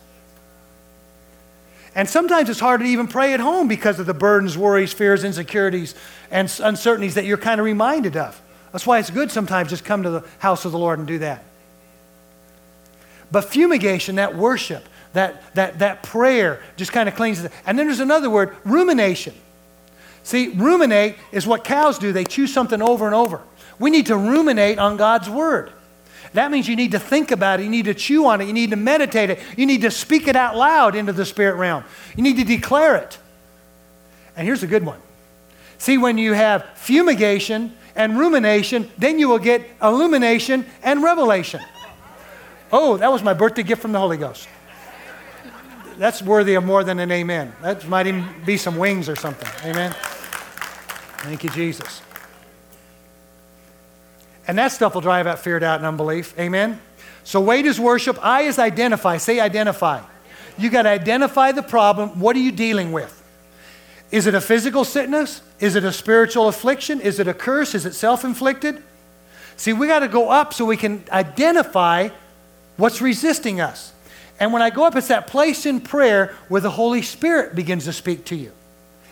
And 1.95 2.07
sometimes 2.07 2.49
it's 2.49 2.59
hard 2.59 2.81
to 2.81 2.85
even 2.85 3.07
pray 3.07 3.33
at 3.33 3.39
home 3.39 3.67
because 3.67 3.99
of 3.99 4.05
the 4.05 4.13
burdens, 4.13 4.57
worries, 4.57 4.93
fears, 4.93 5.23
insecurities, 5.23 5.95
and 6.29 6.53
uncertainties 6.63 7.15
that 7.15 7.25
you're 7.25 7.37
kind 7.37 7.59
of 7.59 7.65
reminded 7.65 8.15
of. 8.15 8.39
That's 8.71 8.85
why 8.85 8.99
it's 8.99 9.09
good 9.09 9.31
sometimes 9.31 9.69
just 9.69 9.83
come 9.83 10.03
to 10.03 10.09
the 10.09 10.25
house 10.37 10.65
of 10.65 10.71
the 10.71 10.77
Lord 10.77 10.99
and 10.99 11.07
do 11.07 11.19
that. 11.19 11.43
But 13.31 13.45
fumigation, 13.45 14.15
that 14.15 14.35
worship, 14.35 14.87
that, 15.13 15.55
that, 15.55 15.79
that 15.79 16.03
prayer 16.03 16.61
just 16.77 16.91
kind 16.91 17.09
of 17.09 17.15
cleans 17.15 17.43
it. 17.43 17.51
And 17.65 17.77
then 17.77 17.87
there's 17.87 17.99
another 17.99 18.29
word, 18.29 18.55
rumination. 18.63 19.33
See, 20.23 20.49
ruminate 20.49 21.15
is 21.31 21.47
what 21.47 21.63
cows 21.63 21.97
do. 21.97 22.11
They 22.11 22.23
chew 22.23 22.45
something 22.45 22.81
over 22.81 23.05
and 23.05 23.15
over. 23.15 23.41
We 23.79 23.89
need 23.89 24.07
to 24.07 24.17
ruminate 24.17 24.77
on 24.77 24.97
God's 24.97 25.29
word. 25.29 25.71
That 26.33 26.51
means 26.51 26.67
you 26.67 26.75
need 26.75 26.91
to 26.91 26.99
think 26.99 27.31
about 27.31 27.59
it, 27.59 27.63
you 27.63 27.69
need 27.69 27.85
to 27.85 27.93
chew 27.93 28.25
on 28.27 28.41
it, 28.41 28.45
you 28.45 28.53
need 28.53 28.69
to 28.69 28.75
meditate 28.75 29.29
it, 29.29 29.39
you 29.57 29.65
need 29.65 29.81
to 29.81 29.91
speak 29.91 30.27
it 30.27 30.35
out 30.35 30.55
loud 30.55 30.95
into 30.95 31.11
the 31.11 31.25
spirit 31.25 31.55
realm. 31.55 31.83
You 32.15 32.23
need 32.23 32.37
to 32.37 32.43
declare 32.43 32.95
it. 32.97 33.17
And 34.35 34.45
here's 34.45 34.63
a 34.63 34.67
good 34.67 34.85
one. 34.85 34.99
See, 35.79 35.97
when 35.97 36.17
you 36.17 36.33
have 36.33 36.65
fumigation 36.75 37.75
and 37.95 38.17
rumination, 38.19 38.89
then 38.97 39.17
you 39.17 39.27
will 39.27 39.39
get 39.39 39.65
illumination 39.81 40.65
and 40.83 41.01
revelation. 41.01 41.61
Oh, 42.71 42.97
that 42.97 43.11
was 43.11 43.23
my 43.23 43.33
birthday 43.33 43.63
gift 43.63 43.81
from 43.81 43.91
the 43.91 43.99
Holy 43.99 44.17
Ghost. 44.17 44.47
That's 45.97 46.21
worthy 46.21 46.53
of 46.53 46.63
more 46.63 46.83
than 46.83 46.99
an 46.99 47.11
amen. 47.11 47.53
That 47.61 47.85
might 47.87 48.07
even 48.07 48.25
be 48.45 48.55
some 48.55 48.77
wings 48.77 49.09
or 49.09 49.15
something. 49.15 49.49
Amen. 49.69 49.93
Thank 51.19 51.43
you, 51.43 51.49
Jesus. 51.49 52.01
And 54.49 54.57
that 54.57 54.71
stuff 54.71 54.95
will 54.95 55.01
drive 55.01 55.27
out 55.27 55.37
fear, 55.37 55.59
doubt, 55.59 55.77
and 55.77 55.85
unbelief. 55.85 56.33
Amen? 56.39 56.81
So, 57.23 57.39
wait 57.39 57.67
is 57.67 57.79
worship. 57.79 58.17
I 58.19 58.41
is 58.41 58.57
identify. 58.57 59.17
Say 59.17 59.39
identify. 59.39 60.01
You 60.57 60.71
got 60.71 60.83
to 60.83 60.89
identify 60.89 61.51
the 61.51 61.61
problem. 61.61 62.19
What 62.19 62.35
are 62.35 62.39
you 62.39 62.51
dealing 62.51 62.91
with? 62.91 63.15
Is 64.09 64.25
it 64.25 64.33
a 64.33 64.41
physical 64.41 64.83
sickness? 64.85 65.43
Is 65.59 65.75
it 65.75 65.83
a 65.83 65.93
spiritual 65.93 66.47
affliction? 66.47 66.99
Is 66.99 67.19
it 67.19 67.27
a 67.27 67.33
curse? 67.35 67.75
Is 67.75 67.85
it 67.85 67.93
self 67.93 68.25
inflicted? 68.25 68.81
See, 69.55 69.71
we 69.71 69.85
got 69.85 69.99
to 69.99 70.07
go 70.07 70.31
up 70.31 70.55
so 70.55 70.65
we 70.65 70.77
can 70.77 71.03
identify 71.11 72.09
what's 72.75 73.03
resisting 73.03 73.61
us. 73.61 73.93
And 74.39 74.51
when 74.51 74.63
I 74.63 74.71
go 74.71 74.83
up, 74.83 74.95
it's 74.95 75.09
that 75.09 75.27
place 75.27 75.67
in 75.67 75.79
prayer 75.79 76.35
where 76.47 76.61
the 76.61 76.71
Holy 76.71 77.03
Spirit 77.03 77.53
begins 77.53 77.85
to 77.85 77.93
speak 77.93 78.25
to 78.25 78.35
you 78.35 78.51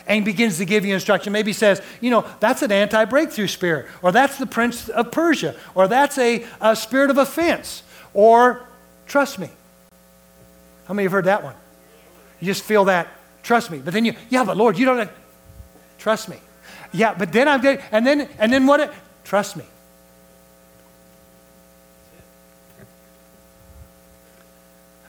and 0.07 0.25
begins 0.25 0.57
to 0.57 0.65
give 0.65 0.85
you 0.85 0.93
instruction. 0.93 1.33
Maybe 1.33 1.53
says, 1.53 1.81
you 2.01 2.09
know, 2.09 2.25
that's 2.39 2.61
an 2.61 2.71
anti 2.71 3.05
breakthrough 3.05 3.47
spirit, 3.47 3.87
or 4.01 4.11
that's 4.11 4.37
the 4.37 4.45
prince 4.45 4.89
of 4.89 5.11
Persia, 5.11 5.55
or 5.75 5.87
that's 5.87 6.17
a, 6.17 6.45
a 6.61 6.75
spirit 6.75 7.11
of 7.11 7.17
offense, 7.17 7.83
or 8.13 8.65
trust 9.05 9.37
me. 9.37 9.49
How 10.85 10.93
many 10.93 11.03
have 11.03 11.11
heard 11.11 11.25
that 11.25 11.43
one? 11.43 11.55
You 12.39 12.47
just 12.47 12.63
feel 12.63 12.85
that, 12.85 13.09
trust 13.43 13.69
me. 13.69 13.79
But 13.79 13.93
then 13.93 14.05
you, 14.05 14.13
yeah, 14.29 14.43
but 14.43 14.57
Lord, 14.57 14.77
you 14.77 14.85
don't 14.85 15.09
trust 15.97 16.29
me. 16.29 16.37
Yeah, 16.93 17.13
but 17.13 17.33
then 17.33 17.47
I'm 17.47 17.61
getting, 17.61 17.83
and 17.91 18.07
then, 18.07 18.29
and 18.39 18.51
then 18.51 18.65
what? 18.65 18.93
Trust 19.25 19.57
me. 19.57 19.65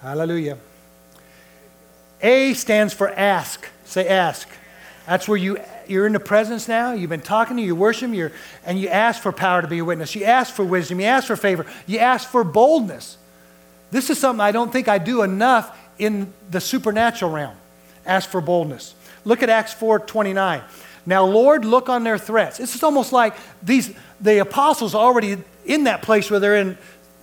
Hallelujah. 0.03 0.59
A 2.21 2.55
stands 2.55 2.93
for 2.93 3.11
ask. 3.11 3.69
Say 3.85 4.09
ask. 4.09 4.49
That's 5.09 5.27
where 5.27 5.39
you, 5.39 5.59
you're 5.87 6.07
in 6.07 6.13
the 6.13 6.21
presence 6.21 6.69
now. 6.69 6.93
You've 6.93 7.09
been 7.09 7.23
talking 7.23 7.57
to 7.57 7.63
you, 7.63 7.69
you 7.69 7.75
worship 7.75 8.13
you're, 8.13 8.31
and 8.67 8.79
you 8.79 8.89
ask 8.89 9.23
for 9.23 9.33
power 9.33 9.63
to 9.63 9.67
be 9.67 9.79
a 9.79 9.85
witness. 9.85 10.15
You 10.15 10.25
ask 10.25 10.53
for 10.53 10.67
wisdom. 10.67 11.01
You 11.01 11.07
ask 11.07 11.27
for 11.27 11.35
favor. 11.35 11.65
You 11.87 11.99
ask 11.99 12.29
for 12.29 12.45
boldness. 12.45 13.17
This 13.91 14.11
is 14.11 14.19
something 14.19 14.43
I 14.43 14.53
don't 14.53 14.71
think 14.71 14.87
I 14.87 14.99
do 14.99 15.23
enough 15.23 15.75
in 15.99 16.31
the 16.51 16.61
supernatural 16.61 17.31
realm. 17.31 17.57
Ask 18.05 18.29
for 18.29 18.43
boldness. 18.43 18.95
Look 19.25 19.43
at 19.43 19.49
Acts 19.49 19.73
4 19.73 20.01
29. 20.01 20.61
Now, 21.07 21.25
Lord, 21.25 21.65
look 21.65 21.89
on 21.89 22.05
their 22.05 22.19
threats. 22.19 22.61
It's 22.61 22.83
almost 22.83 23.11
like 23.11 23.35
these 23.63 23.95
the 24.21 24.41
apostles 24.41 24.95
are 24.95 25.03
already 25.03 25.39
in 25.65 25.85
that 25.85 26.03
place 26.03 26.31
where 26.31 26.39
they're 26.39 26.57
in 26.57 26.77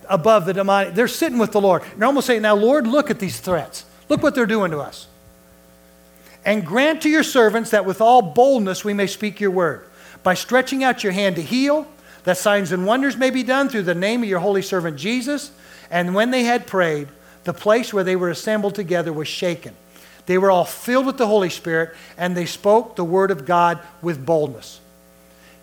above 0.08 0.44
the 0.44 0.54
demonic. 0.54 0.94
They're 0.94 1.06
sitting 1.06 1.38
with 1.38 1.52
the 1.52 1.60
Lord. 1.60 1.82
And 1.82 2.00
they're 2.00 2.08
almost 2.08 2.26
saying, 2.26 2.42
Now, 2.42 2.56
Lord, 2.56 2.88
look 2.88 3.12
at 3.12 3.20
these 3.20 3.38
threats. 3.38 3.84
Look 4.08 4.24
what 4.24 4.34
they're 4.34 4.44
doing 4.44 4.72
to 4.72 4.80
us. 4.80 5.06
And 6.46 6.64
grant 6.64 7.02
to 7.02 7.10
your 7.10 7.24
servants 7.24 7.70
that 7.70 7.84
with 7.84 8.00
all 8.00 8.22
boldness 8.22 8.84
we 8.84 8.94
may 8.94 9.08
speak 9.08 9.40
your 9.40 9.50
word, 9.50 9.84
by 10.22 10.34
stretching 10.34 10.84
out 10.84 11.02
your 11.02 11.12
hand 11.12 11.36
to 11.36 11.42
heal, 11.42 11.88
that 12.22 12.38
signs 12.38 12.70
and 12.70 12.86
wonders 12.86 13.16
may 13.16 13.30
be 13.30 13.42
done 13.42 13.68
through 13.68 13.82
the 13.82 13.96
name 13.96 14.22
of 14.22 14.28
your 14.28 14.38
holy 14.38 14.62
servant 14.62 14.96
Jesus. 14.96 15.50
And 15.90 16.14
when 16.14 16.30
they 16.30 16.44
had 16.44 16.66
prayed, 16.66 17.08
the 17.44 17.52
place 17.52 17.92
where 17.92 18.04
they 18.04 18.16
were 18.16 18.30
assembled 18.30 18.76
together 18.76 19.12
was 19.12 19.26
shaken. 19.26 19.74
They 20.26 20.38
were 20.38 20.50
all 20.50 20.64
filled 20.64 21.06
with 21.06 21.18
the 21.18 21.26
Holy 21.26 21.50
Spirit, 21.50 21.94
and 22.16 22.36
they 22.36 22.46
spoke 22.46 22.94
the 22.94 23.04
word 23.04 23.32
of 23.32 23.44
God 23.44 23.80
with 24.00 24.24
boldness. 24.24 24.80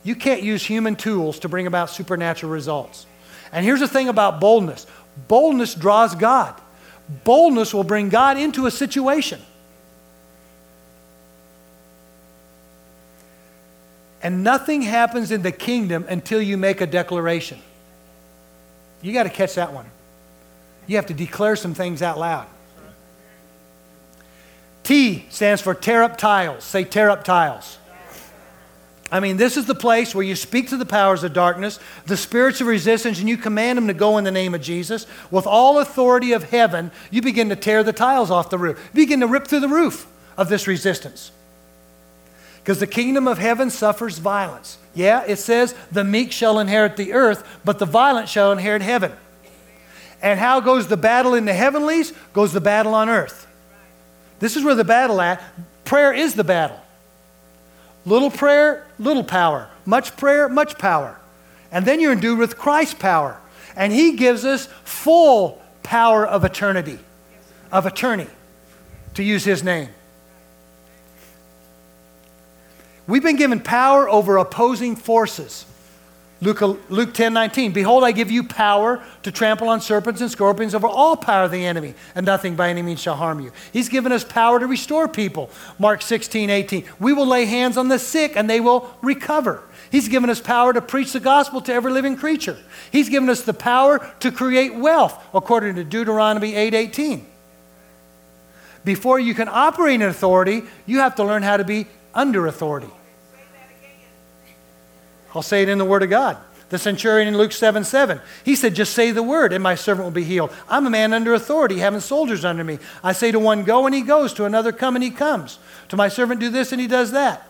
You 0.04 0.15
can't 0.15 0.41
use 0.41 0.65
human 0.65 0.98
tools 0.98 1.39
to 1.39 1.50
bring 1.50 1.65
about 1.65 1.89
supernatural 1.89 2.52
results. 2.52 3.06
And 3.54 3.65
here's 3.65 3.80
the 3.80 3.88
thing 3.88 4.10
about 4.10 4.41
boldness 4.41 4.86
boldness 5.30 5.76
draws 5.76 6.13
God, 6.13 6.60
boldness 7.24 7.74
will 7.74 7.86
bring 7.86 8.10
God 8.10 8.38
into 8.38 8.65
a 8.65 8.72
situation. 8.72 9.41
And 14.23 14.41
nothing 14.43 14.81
happens 14.81 15.31
in 15.31 15.41
the 15.41 15.51
kingdom 15.51 16.05
until 16.07 16.41
you 16.41 16.57
make 16.57 16.79
a 16.79 16.88
declaration. 16.88 17.59
You 19.01 19.12
got 19.12 19.23
to 19.23 19.29
catch 19.29 19.55
that 19.55 19.73
one. 19.73 19.86
You 20.88 20.95
have 20.95 21.07
to 21.07 21.13
declare 21.13 21.57
some 21.57 21.73
things 21.73 22.01
out 22.01 22.17
loud. 22.17 22.47
T 24.83 25.25
stands 25.29 25.62
for 25.62 25.73
tear 25.73 26.03
up 26.03 26.17
tiles. 26.17 26.63
Say 26.63 26.86
tear 26.86 27.09
up 27.09 27.25
tiles. 27.25 27.77
I 29.12 29.19
mean, 29.19 29.38
this 29.38 29.57
is 29.57 29.65
the 29.65 29.75
place 29.75 30.15
where 30.15 30.23
you 30.23 30.36
speak 30.36 30.69
to 30.69 30.77
the 30.77 30.86
powers 30.86 31.23
of 31.23 31.33
darkness, 31.33 31.79
the 32.07 32.17
spirits 32.17 32.62
of 32.62 32.67
resistance, 32.67 33.19
and 33.19 33.29
you 33.29 33.38
command 33.38 33.77
them 33.77 33.88
to 33.88 33.93
go 33.93 34.17
in 34.17 34.23
the 34.23 34.31
name 34.31 34.55
of 34.55 34.62
Jesus. 34.62 35.05
With 35.29 35.45
all 35.45 35.79
authority 35.79 36.31
of 36.31 36.45
heaven, 36.45 36.91
you 37.12 37.21
begin 37.21 37.49
to 37.49 37.55
tear 37.55 37.83
the 37.83 37.93
tiles 37.93 38.31
off 38.31 38.49
the 38.49 38.57
roof. 38.57 38.79
You 38.93 39.03
begin 39.03 39.19
to 39.19 39.27
rip 39.27 39.47
through 39.47 39.59
the 39.59 39.67
roof 39.67 40.07
of 40.36 40.49
this 40.49 40.65
resistance. 40.65 41.31
Because 42.63 42.80
the 42.80 42.88
kingdom 42.88 43.28
of 43.28 43.39
heaven 43.39 43.69
suffers 43.69 44.19
violence. 44.19 44.78
Yeah, 44.95 45.23
it 45.28 45.36
says, 45.36 45.76
the 45.91 46.06
meek 46.06 46.32
shall 46.32 46.60
inherit 46.60 46.95
the 46.95 47.12
earth, 47.12 47.45
but 47.65 47.78
the 47.78 47.86
violent 47.86 48.30
shall 48.30 48.54
inherit 48.54 48.82
heaven. 48.82 49.12
And 50.21 50.39
how 50.39 50.62
goes 50.62 50.88
the 50.88 50.95
battle 50.95 51.34
in 51.34 51.43
the 51.43 51.54
heavenlies? 51.54 52.13
Goes 52.32 52.54
the 52.54 52.62
battle 52.62 52.93
on 52.93 53.10
earth. 53.10 53.47
This 54.39 54.56
is 54.56 54.63
where 54.63 54.76
the 54.76 54.86
battle 54.86 55.19
at. 55.19 55.43
Prayer 55.84 56.13
is 56.13 56.36
the 56.36 56.45
battle. 56.45 56.80
Little 58.06 58.32
prayer, 58.32 58.88
little 58.97 59.23
power. 59.23 59.69
Much 59.86 60.15
prayer, 60.15 60.47
much 60.47 60.78
power. 60.78 61.19
And 61.71 61.86
then 61.86 61.99
you're 61.99 62.13
endued 62.13 62.39
with 62.39 62.58
Christ's 62.58 62.93
power. 62.93 63.39
And 63.76 63.91
He 63.91 64.15
gives 64.15 64.45
us 64.45 64.67
full 64.86 65.62
power 65.82 66.26
of 66.26 66.45
eternity, 66.45 66.99
of 67.71 67.86
attorney, 67.86 68.28
to 69.15 69.23
use 69.23 69.43
His 69.43 69.63
name. 69.63 69.89
We've 73.07 73.23
been 73.23 73.35
given 73.35 73.59
power 73.59 74.07
over 74.07 74.37
opposing 74.37 74.95
forces. 74.95 75.65
Luke, 76.43 76.61
uh, 76.61 76.75
Luke 76.89 77.13
10 77.13 77.33
19. 77.33 77.71
Behold, 77.71 78.03
I 78.03 78.11
give 78.11 78.29
you 78.29 78.43
power 78.43 79.01
to 79.23 79.31
trample 79.31 79.69
on 79.69 79.79
serpents 79.79 80.19
and 80.19 80.29
scorpions 80.29 80.75
over 80.75 80.87
all 80.87 81.15
power 81.15 81.45
of 81.45 81.51
the 81.51 81.65
enemy, 81.65 81.95
and 82.15 82.25
nothing 82.25 82.55
by 82.55 82.69
any 82.69 82.81
means 82.81 83.01
shall 83.01 83.15
harm 83.15 83.39
you. 83.39 83.51
He's 83.71 83.87
given 83.87 84.11
us 84.11 84.23
power 84.23 84.59
to 84.59 84.67
restore 84.67 85.07
people. 85.07 85.49
Mark 85.79 86.01
16 86.01 86.49
18. 86.49 86.85
We 86.99 87.13
will 87.13 87.25
lay 87.25 87.45
hands 87.45 87.77
on 87.77 87.87
the 87.87 87.99
sick 87.99 88.35
and 88.35 88.49
they 88.49 88.59
will 88.59 88.93
recover. 89.01 89.63
He's 89.89 90.09
given 90.09 90.29
us 90.29 90.41
power 90.41 90.73
to 90.73 90.81
preach 90.81 91.13
the 91.13 91.19
gospel 91.19 91.61
to 91.61 91.73
every 91.73 91.91
living 91.91 92.17
creature. 92.17 92.57
He's 92.91 93.09
given 93.09 93.29
us 93.29 93.41
the 93.41 93.53
power 93.53 94.13
to 94.19 94.31
create 94.31 94.75
wealth, 94.75 95.23
according 95.33 95.75
to 95.75 95.83
Deuteronomy 95.83 96.55
8 96.55 96.73
18. 96.73 97.25
Before 98.83 99.17
you 99.17 99.33
can 99.33 99.47
operate 99.47 99.95
in 99.95 100.09
authority, 100.09 100.63
you 100.85 100.99
have 100.99 101.15
to 101.15 101.23
learn 101.23 101.41
how 101.41 101.55
to 101.55 101.63
be 101.63 101.87
under 102.13 102.47
authority. 102.47 102.89
I'll 105.36 105.41
say 105.41 105.63
it 105.63 105.69
in 105.69 105.78
the 105.78 105.86
Word 105.86 106.04
of 106.04 106.10
God. 106.10 106.38
The 106.69 106.80
centurion 106.80 107.28
in 107.28 107.38
Luke 107.38 107.52
7 107.52 107.84
7. 107.84 108.19
He 108.43 108.56
said, 108.56 108.73
Just 108.73 108.93
say 108.93 109.12
the 109.12 109.21
word, 109.21 109.54
and 109.54 109.62
my 109.62 109.76
servant 109.76 110.06
will 110.06 110.12
be 110.12 110.23
healed. 110.23 110.52
I'm 110.67 110.88
a 110.88 110.89
man 110.89 111.13
under 111.13 111.36
authority, 111.36 111.78
having 111.78 111.99
soldiers 111.99 112.43
under 112.43 112.63
me. 112.63 112.80
I 113.04 113.13
say 113.13 113.32
to 113.32 113.38
one, 113.38 113.63
Go, 113.63 113.86
and 113.86 113.93
he 113.93 114.02
goes. 114.02 114.34
To 114.34 114.45
another, 114.45 114.71
Come, 114.71 114.95
and 114.95 115.04
he 115.04 115.12
comes. 115.12 115.60
To 115.89 115.95
my 115.95 116.08
servant, 116.08 116.39
Do 116.39 116.49
this, 116.49 116.71
and 116.71 116.82
he 116.82 116.88
does 116.88 117.12
that. 117.12 117.47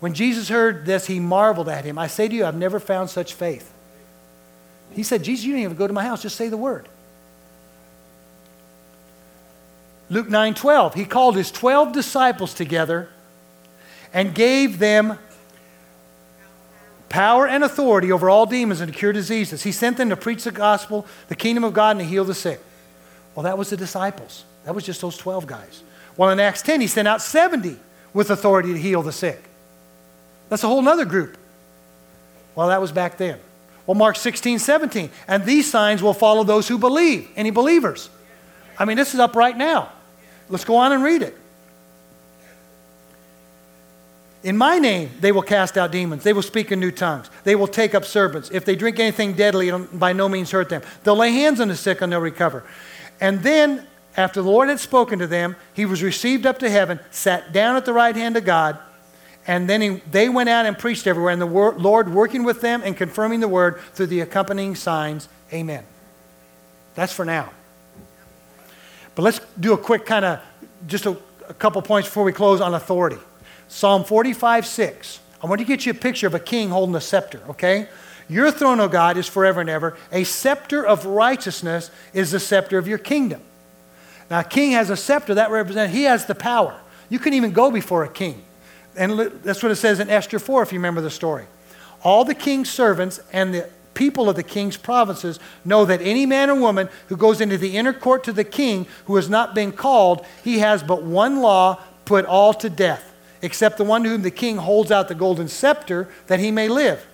When 0.00 0.12
Jesus 0.12 0.48
heard 0.48 0.86
this, 0.86 1.06
he 1.06 1.20
marveled 1.20 1.68
at 1.68 1.84
him. 1.84 1.98
I 1.98 2.08
say 2.08 2.26
to 2.26 2.34
you, 2.34 2.44
I've 2.44 2.56
never 2.56 2.80
found 2.80 3.10
such 3.10 3.34
faith. 3.34 3.72
He 4.90 5.04
said, 5.04 5.22
Jesus, 5.22 5.44
you 5.44 5.52
didn't 5.52 5.64
even 5.64 5.76
go 5.76 5.86
to 5.86 5.92
my 5.92 6.04
house, 6.04 6.22
just 6.22 6.36
say 6.36 6.48
the 6.48 6.56
word. 6.56 6.88
Luke 10.10 10.28
9 10.28 10.52
12. 10.54 10.94
He 10.94 11.04
called 11.04 11.36
his 11.36 11.52
12 11.52 11.92
disciples 11.92 12.52
together 12.54 13.08
and 14.14 14.34
gave 14.34 14.78
them 14.78 15.18
power 17.08 17.46
and 17.46 17.62
authority 17.62 18.10
over 18.10 18.30
all 18.30 18.46
demons 18.46 18.80
and 18.80 18.90
to 18.90 18.98
cure 18.98 19.12
diseases. 19.12 19.62
He 19.64 19.72
sent 19.72 19.96
them 19.98 20.08
to 20.08 20.16
preach 20.16 20.44
the 20.44 20.52
gospel, 20.52 21.06
the 21.28 21.36
kingdom 21.36 21.64
of 21.64 21.74
God, 21.74 21.90
and 21.90 22.00
to 22.00 22.06
heal 22.06 22.24
the 22.24 22.34
sick. 22.34 22.60
Well, 23.34 23.42
that 23.42 23.58
was 23.58 23.70
the 23.70 23.76
disciples. 23.76 24.44
That 24.64 24.74
was 24.74 24.84
just 24.84 25.00
those 25.00 25.16
12 25.16 25.46
guys. 25.46 25.82
Well, 26.16 26.30
in 26.30 26.40
Acts 26.40 26.62
10, 26.62 26.80
he 26.80 26.86
sent 26.86 27.08
out 27.08 27.20
70 27.20 27.76
with 28.14 28.30
authority 28.30 28.72
to 28.72 28.78
heal 28.78 29.02
the 29.02 29.12
sick. 29.12 29.42
That's 30.48 30.62
a 30.62 30.68
whole 30.68 30.88
other 30.88 31.04
group. 31.04 31.36
Well, 32.54 32.68
that 32.68 32.80
was 32.80 32.92
back 32.92 33.18
then. 33.18 33.40
Well, 33.86 33.96
Mark 33.96 34.16
16, 34.16 34.60
17. 34.60 35.10
And 35.26 35.44
these 35.44 35.70
signs 35.70 36.02
will 36.02 36.14
follow 36.14 36.44
those 36.44 36.68
who 36.68 36.78
believe. 36.78 37.28
Any 37.36 37.50
believers? 37.50 38.08
I 38.78 38.84
mean, 38.84 38.96
this 38.96 39.12
is 39.12 39.20
up 39.20 39.34
right 39.34 39.56
now. 39.56 39.90
Let's 40.48 40.64
go 40.64 40.76
on 40.76 40.92
and 40.92 41.02
read 41.02 41.22
it. 41.22 41.36
In 44.44 44.58
my 44.58 44.78
name, 44.78 45.10
they 45.20 45.32
will 45.32 45.42
cast 45.42 45.78
out 45.78 45.90
demons. 45.90 46.22
They 46.22 46.34
will 46.34 46.42
speak 46.42 46.70
in 46.70 46.78
new 46.78 46.90
tongues. 46.90 47.30
They 47.44 47.56
will 47.56 47.66
take 47.66 47.94
up 47.94 48.04
serpents. 48.04 48.50
If 48.52 48.66
they 48.66 48.76
drink 48.76 49.00
anything 49.00 49.32
deadly, 49.32 49.68
it'll 49.68 49.86
by 49.86 50.12
no 50.12 50.28
means 50.28 50.50
hurt 50.50 50.68
them. 50.68 50.82
They'll 51.02 51.16
lay 51.16 51.32
hands 51.32 51.60
on 51.60 51.68
the 51.68 51.76
sick 51.76 52.02
and 52.02 52.12
they'll 52.12 52.20
recover. 52.20 52.62
And 53.22 53.42
then, 53.42 53.86
after 54.18 54.42
the 54.42 54.48
Lord 54.50 54.68
had 54.68 54.78
spoken 54.78 55.18
to 55.20 55.26
them, 55.26 55.56
he 55.72 55.86
was 55.86 56.02
received 56.02 56.44
up 56.44 56.58
to 56.58 56.68
heaven, 56.68 57.00
sat 57.10 57.54
down 57.54 57.76
at 57.76 57.86
the 57.86 57.94
right 57.94 58.14
hand 58.14 58.36
of 58.36 58.44
God, 58.44 58.78
and 59.46 59.68
then 59.68 59.80
he, 59.80 59.88
they 60.10 60.28
went 60.28 60.50
out 60.50 60.66
and 60.66 60.78
preached 60.78 61.06
everywhere, 61.06 61.32
and 61.32 61.40
the 61.40 61.46
wor- 61.46 61.74
Lord 61.78 62.12
working 62.12 62.44
with 62.44 62.60
them 62.60 62.82
and 62.84 62.94
confirming 62.94 63.40
the 63.40 63.48
word 63.48 63.80
through 63.94 64.08
the 64.08 64.20
accompanying 64.20 64.74
signs. 64.74 65.26
Amen. 65.54 65.84
That's 66.94 67.14
for 67.14 67.24
now. 67.24 67.50
But 69.14 69.22
let's 69.22 69.40
do 69.58 69.72
a 69.72 69.78
quick 69.78 70.04
kind 70.04 70.24
of, 70.26 70.40
just 70.86 71.06
a, 71.06 71.16
a 71.48 71.54
couple 71.54 71.80
points 71.80 72.08
before 72.08 72.24
we 72.24 72.32
close 72.32 72.60
on 72.60 72.74
authority. 72.74 73.18
Psalm 73.68 74.04
45, 74.04 74.66
6. 74.66 75.20
I 75.42 75.46
want 75.46 75.60
to 75.60 75.66
get 75.66 75.84
you 75.84 75.92
a 75.92 75.94
picture 75.94 76.26
of 76.26 76.34
a 76.34 76.40
king 76.40 76.70
holding 76.70 76.94
a 76.94 77.00
scepter, 77.00 77.40
okay? 77.50 77.88
Your 78.28 78.50
throne, 78.50 78.80
O 78.80 78.88
God, 78.88 79.16
is 79.16 79.28
forever 79.28 79.60
and 79.60 79.68
ever. 79.68 79.96
A 80.10 80.24
scepter 80.24 80.84
of 80.84 81.04
righteousness 81.04 81.90
is 82.12 82.30
the 82.30 82.40
scepter 82.40 82.78
of 82.78 82.88
your 82.88 82.98
kingdom. 82.98 83.42
Now, 84.30 84.40
a 84.40 84.44
king 84.44 84.72
has 84.72 84.88
a 84.88 84.96
scepter 84.96 85.34
that 85.34 85.50
represents, 85.50 85.94
he 85.94 86.04
has 86.04 86.24
the 86.24 86.34
power. 86.34 86.80
You 87.10 87.18
can 87.18 87.34
even 87.34 87.52
go 87.52 87.70
before 87.70 88.04
a 88.04 88.08
king. 88.08 88.42
And 88.96 89.18
that's 89.42 89.62
what 89.62 89.72
it 89.72 89.76
says 89.76 90.00
in 90.00 90.08
Esther 90.08 90.38
4, 90.38 90.62
if 90.62 90.72
you 90.72 90.78
remember 90.78 91.00
the 91.00 91.10
story. 91.10 91.44
All 92.02 92.24
the 92.24 92.34
king's 92.34 92.70
servants 92.70 93.20
and 93.32 93.52
the 93.52 93.68
people 93.92 94.28
of 94.28 94.36
the 94.36 94.42
king's 94.42 94.76
provinces 94.76 95.38
know 95.64 95.84
that 95.84 96.00
any 96.00 96.26
man 96.26 96.50
or 96.50 96.54
woman 96.54 96.88
who 97.08 97.16
goes 97.16 97.40
into 97.40 97.58
the 97.58 97.76
inner 97.76 97.92
court 97.92 98.24
to 98.24 98.32
the 98.32 98.44
king 98.44 98.86
who 99.04 99.16
has 99.16 99.28
not 99.28 99.54
been 99.54 99.72
called, 99.72 100.24
he 100.42 100.60
has 100.60 100.82
but 100.82 101.02
one 101.02 101.40
law 101.40 101.80
put 102.04 102.24
all 102.24 102.54
to 102.54 102.70
death 102.70 103.13
except 103.44 103.76
the 103.76 103.84
one 103.84 104.02
to 104.02 104.08
whom 104.08 104.22
the 104.22 104.30
king 104.30 104.56
holds 104.56 104.90
out 104.90 105.08
the 105.08 105.14
golden 105.14 105.48
scepter 105.48 106.08
that 106.28 106.40
he 106.40 106.50
may 106.50 106.68
live. 106.68 107.04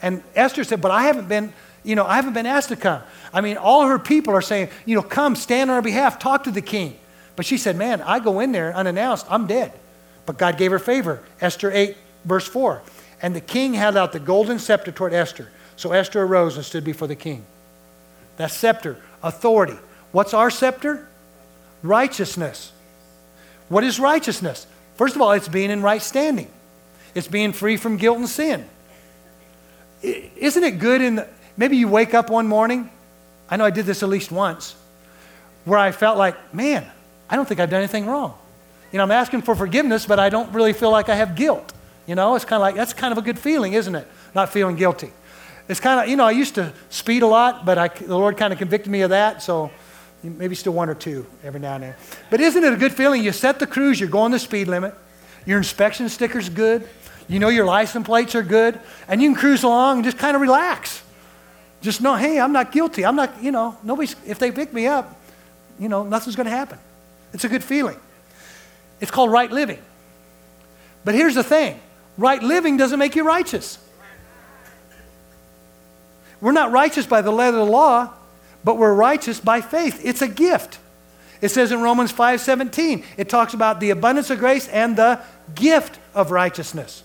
And 0.00 0.22
Esther 0.36 0.62
said, 0.62 0.80
But 0.80 0.92
I 0.92 1.02
haven't 1.02 1.28
been, 1.28 1.52
you 1.82 1.96
know, 1.96 2.06
I 2.06 2.16
haven't 2.16 2.34
been 2.34 2.46
asked 2.46 2.68
to 2.68 2.76
come. 2.76 3.02
I 3.34 3.40
mean, 3.40 3.56
all 3.56 3.86
her 3.86 3.98
people 3.98 4.32
are 4.32 4.42
saying, 4.42 4.68
you 4.86 4.94
know, 4.94 5.02
come, 5.02 5.34
stand 5.34 5.70
on 5.70 5.76
our 5.76 5.82
behalf, 5.82 6.18
talk 6.18 6.44
to 6.44 6.52
the 6.52 6.62
king. 6.62 6.96
But 7.34 7.46
she 7.46 7.58
said, 7.58 7.76
Man, 7.76 8.00
I 8.00 8.20
go 8.20 8.38
in 8.38 8.52
there 8.52 8.74
unannounced, 8.74 9.26
I'm 9.28 9.46
dead. 9.46 9.72
But 10.24 10.38
God 10.38 10.56
gave 10.56 10.70
her 10.70 10.78
favor. 10.78 11.20
Esther 11.40 11.72
8, 11.72 11.96
verse 12.24 12.46
4. 12.46 12.80
And 13.20 13.34
the 13.34 13.40
king 13.40 13.74
held 13.74 13.96
out 13.96 14.12
the 14.12 14.20
golden 14.20 14.60
scepter 14.60 14.92
toward 14.92 15.12
Esther. 15.12 15.48
So 15.74 15.92
Esther 15.92 16.22
arose 16.22 16.56
and 16.56 16.64
stood 16.64 16.84
before 16.84 17.08
the 17.08 17.16
king. 17.16 17.44
That 18.36 18.52
scepter, 18.52 18.98
authority. 19.22 19.78
What's 20.12 20.32
our 20.32 20.50
scepter? 20.50 21.08
Righteousness. 21.82 22.70
What 23.68 23.82
is 23.82 23.98
righteousness? 23.98 24.66
First 25.02 25.16
of 25.16 25.22
all, 25.22 25.32
it's 25.32 25.48
being 25.48 25.72
in 25.72 25.82
right 25.82 26.00
standing, 26.00 26.46
it's 27.12 27.26
being 27.26 27.52
free 27.52 27.76
from 27.76 27.96
guilt 27.96 28.18
and 28.18 28.28
sin. 28.28 28.64
Isn't 30.00 30.62
it 30.62 30.78
good 30.78 31.00
in 31.00 31.16
the, 31.16 31.28
maybe 31.56 31.76
you 31.76 31.88
wake 31.88 32.14
up 32.14 32.30
one 32.30 32.46
morning? 32.46 32.88
I 33.50 33.56
know 33.56 33.64
I 33.64 33.70
did 33.70 33.84
this 33.84 34.04
at 34.04 34.08
least 34.08 34.30
once. 34.30 34.76
where 35.64 35.78
I 35.78 35.92
felt 35.92 36.18
like, 36.18 36.54
man, 36.54 36.86
I 37.28 37.34
don't 37.34 37.46
think 37.46 37.60
I've 37.60 37.70
done 37.70 37.80
anything 37.80 38.06
wrong. 38.06 38.36
You 38.92 38.98
know, 38.98 39.02
I'm 39.02 39.10
asking 39.10 39.42
for 39.42 39.56
forgiveness, 39.56 40.06
but 40.06 40.18
I 40.18 40.28
don't 40.28 40.52
really 40.52 40.72
feel 40.72 40.90
like 40.90 41.08
I 41.08 41.14
have 41.14 41.34
guilt. 41.34 41.72
You 42.06 42.14
know, 42.14 42.34
it's 42.34 42.44
kind 42.44 42.58
of 42.58 42.62
like, 42.62 42.74
that's 42.76 42.92
kind 42.92 43.10
of 43.10 43.18
a 43.18 43.22
good 43.22 43.40
feeling, 43.40 43.72
isn't 43.72 43.94
it? 43.96 44.06
Not 44.36 44.50
feeling 44.50 44.76
guilty. 44.76 45.10
It's 45.68 45.80
kind 45.80 46.00
of, 46.00 46.08
you 46.08 46.16
know, 46.16 46.26
I 46.26 46.32
used 46.32 46.54
to 46.56 46.72
speed 46.90 47.22
a 47.22 47.26
lot, 47.26 47.64
but 47.64 47.76
I, 47.76 47.88
the 47.88 48.16
Lord 48.16 48.36
kind 48.36 48.52
of 48.52 48.58
convicted 48.60 48.92
me 48.92 49.00
of 49.02 49.10
that, 49.10 49.42
so 49.42 49.72
maybe 50.22 50.54
still 50.54 50.72
one 50.72 50.88
or 50.88 50.94
two 50.94 51.26
every 51.42 51.60
now 51.60 51.74
and 51.74 51.84
then. 51.84 51.94
But 52.30 52.40
isn't 52.40 52.62
it 52.62 52.72
a 52.72 52.76
good 52.76 52.92
feeling? 52.92 53.22
You 53.22 53.32
set 53.32 53.58
the 53.58 53.66
cruise, 53.66 53.98
you're 53.98 54.08
going 54.08 54.32
the 54.32 54.38
speed 54.38 54.68
limit, 54.68 54.94
your 55.46 55.58
inspection 55.58 56.08
sticker's 56.08 56.48
good, 56.48 56.88
you 57.28 57.38
know 57.38 57.48
your 57.48 57.64
license 57.64 58.06
plates 58.06 58.34
are 58.34 58.42
good, 58.42 58.78
and 59.08 59.22
you 59.22 59.28
can 59.28 59.36
cruise 59.36 59.62
along 59.62 59.98
and 59.98 60.04
just 60.04 60.18
kind 60.18 60.34
of 60.34 60.42
relax. 60.42 61.02
Just 61.80 62.00
know, 62.00 62.14
hey, 62.14 62.40
I'm 62.40 62.52
not 62.52 62.70
guilty. 62.70 63.04
I'm 63.04 63.16
not, 63.16 63.42
you 63.42 63.50
know, 63.50 63.76
nobody's, 63.82 64.14
if 64.26 64.38
they 64.38 64.52
pick 64.52 64.72
me 64.72 64.86
up, 64.86 65.20
you 65.78 65.88
know, 65.88 66.04
nothing's 66.04 66.36
going 66.36 66.46
to 66.46 66.50
happen. 66.50 66.78
It's 67.32 67.44
a 67.44 67.48
good 67.48 67.64
feeling. 67.64 67.96
It's 69.00 69.10
called 69.10 69.32
right 69.32 69.50
living. 69.50 69.80
But 71.04 71.14
here's 71.14 71.34
the 71.34 71.42
thing 71.42 71.80
right 72.16 72.42
living 72.42 72.76
doesn't 72.76 72.98
make 72.98 73.16
you 73.16 73.24
righteous. 73.24 73.78
We're 76.40 76.52
not 76.52 76.72
righteous 76.72 77.06
by 77.06 77.22
the 77.22 77.30
letter 77.30 77.58
of 77.58 77.66
the 77.66 77.72
law, 77.72 78.12
but 78.64 78.78
we're 78.78 78.94
righteous 78.94 79.40
by 79.40 79.60
faith. 79.60 80.00
It's 80.04 80.22
a 80.22 80.28
gift. 80.28 80.78
It 81.40 81.50
says 81.50 81.72
in 81.72 81.80
Romans 81.82 82.12
5:17, 82.12 83.04
it 83.16 83.28
talks 83.28 83.52
about 83.54 83.80
the 83.80 83.90
abundance 83.90 84.30
of 84.30 84.38
grace 84.38 84.68
and 84.68 84.96
the 84.96 85.20
gift 85.54 85.98
of 86.14 86.30
righteousness. 86.30 87.02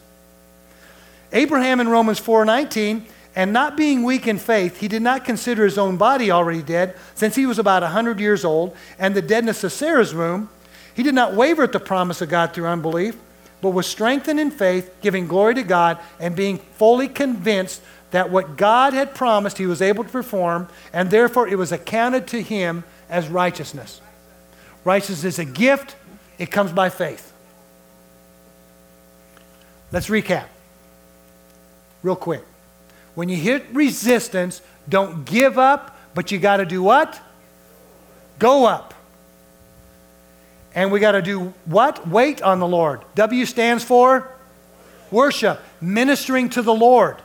Abraham 1.33 1.79
in 1.79 1.89
Romans 1.89 2.19
4:19, 2.19 3.05
and 3.35 3.51
not 3.53 3.75
being 3.75 4.03
weak 4.03 4.27
in 4.27 4.37
faith, 4.37 4.77
he 4.77 4.87
did 4.87 5.01
not 5.01 5.25
consider 5.25 5.63
his 5.63 5.77
own 5.77 5.97
body 5.97 6.31
already 6.31 6.61
dead, 6.61 6.95
since 7.15 7.35
he 7.35 7.45
was 7.45 7.59
about 7.59 7.83
a 7.83 7.87
100 7.87 8.19
years 8.19 8.45
old, 8.45 8.75
and 8.97 9.15
the 9.15 9.21
deadness 9.21 9.63
of 9.63 9.71
Sarah's 9.71 10.13
womb. 10.13 10.49
He 10.93 11.03
did 11.03 11.13
not 11.13 11.35
waver 11.35 11.63
at 11.63 11.71
the 11.71 11.79
promise 11.79 12.21
of 12.21 12.29
God 12.29 12.53
through 12.53 12.67
unbelief, 12.67 13.15
but 13.61 13.71
was 13.71 13.85
strengthened 13.87 14.39
in 14.39 14.51
faith, 14.51 14.91
giving 15.01 15.27
glory 15.27 15.55
to 15.55 15.63
God, 15.63 15.97
and 16.19 16.35
being 16.35 16.59
fully 16.77 17.07
convinced 17.07 17.81
that 18.11 18.29
what 18.29 18.57
God 18.57 18.93
had 18.93 19.13
promised 19.13 19.57
he 19.57 19.65
was 19.65 19.81
able 19.81 20.03
to 20.03 20.09
perform, 20.09 20.69
and 20.93 21.11
therefore 21.11 21.47
it 21.47 21.57
was 21.57 21.71
accounted 21.71 22.27
to 22.27 22.41
him 22.41 22.83
as 23.09 23.27
righteousness. 23.27 24.01
Righteousness 24.83 25.25
is 25.25 25.39
a 25.39 25.45
gift, 25.45 25.95
it 26.37 26.51
comes 26.51 26.71
by 26.71 26.89
faith. 26.89 27.33
Let's 29.91 30.07
recap 30.07 30.45
real 32.03 32.15
quick. 32.15 32.43
When 33.15 33.29
you 33.29 33.37
hit 33.37 33.65
resistance, 33.73 34.61
don't 34.87 35.25
give 35.25 35.57
up, 35.57 35.97
but 36.13 36.31
you 36.31 36.39
got 36.39 36.57
to 36.57 36.65
do 36.65 36.83
what? 36.83 37.19
Go 38.39 38.65
up. 38.65 38.93
And 40.75 40.91
we 40.91 40.99
got 40.99 41.13
to 41.13 41.21
do 41.21 41.53
what? 41.65 42.07
Wait 42.07 42.41
on 42.41 42.59
the 42.59 42.67
Lord. 42.67 43.01
W 43.15 43.45
stands 43.45 43.83
for 43.83 44.31
worship, 45.09 45.59
ministering 45.81 46.49
to 46.49 46.61
the 46.61 46.73
Lord. 46.73 47.17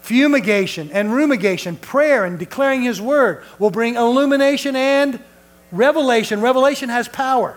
Fumigation 0.00 0.90
and 0.92 1.10
rumigation, 1.10 1.80
prayer 1.80 2.24
and 2.24 2.38
declaring 2.38 2.82
His 2.82 3.00
word 3.00 3.44
will 3.58 3.70
bring 3.70 3.94
illumination 3.94 4.74
and 4.76 5.20
revelation. 5.70 6.40
Revelation 6.40 6.88
has 6.88 7.08
power. 7.08 7.56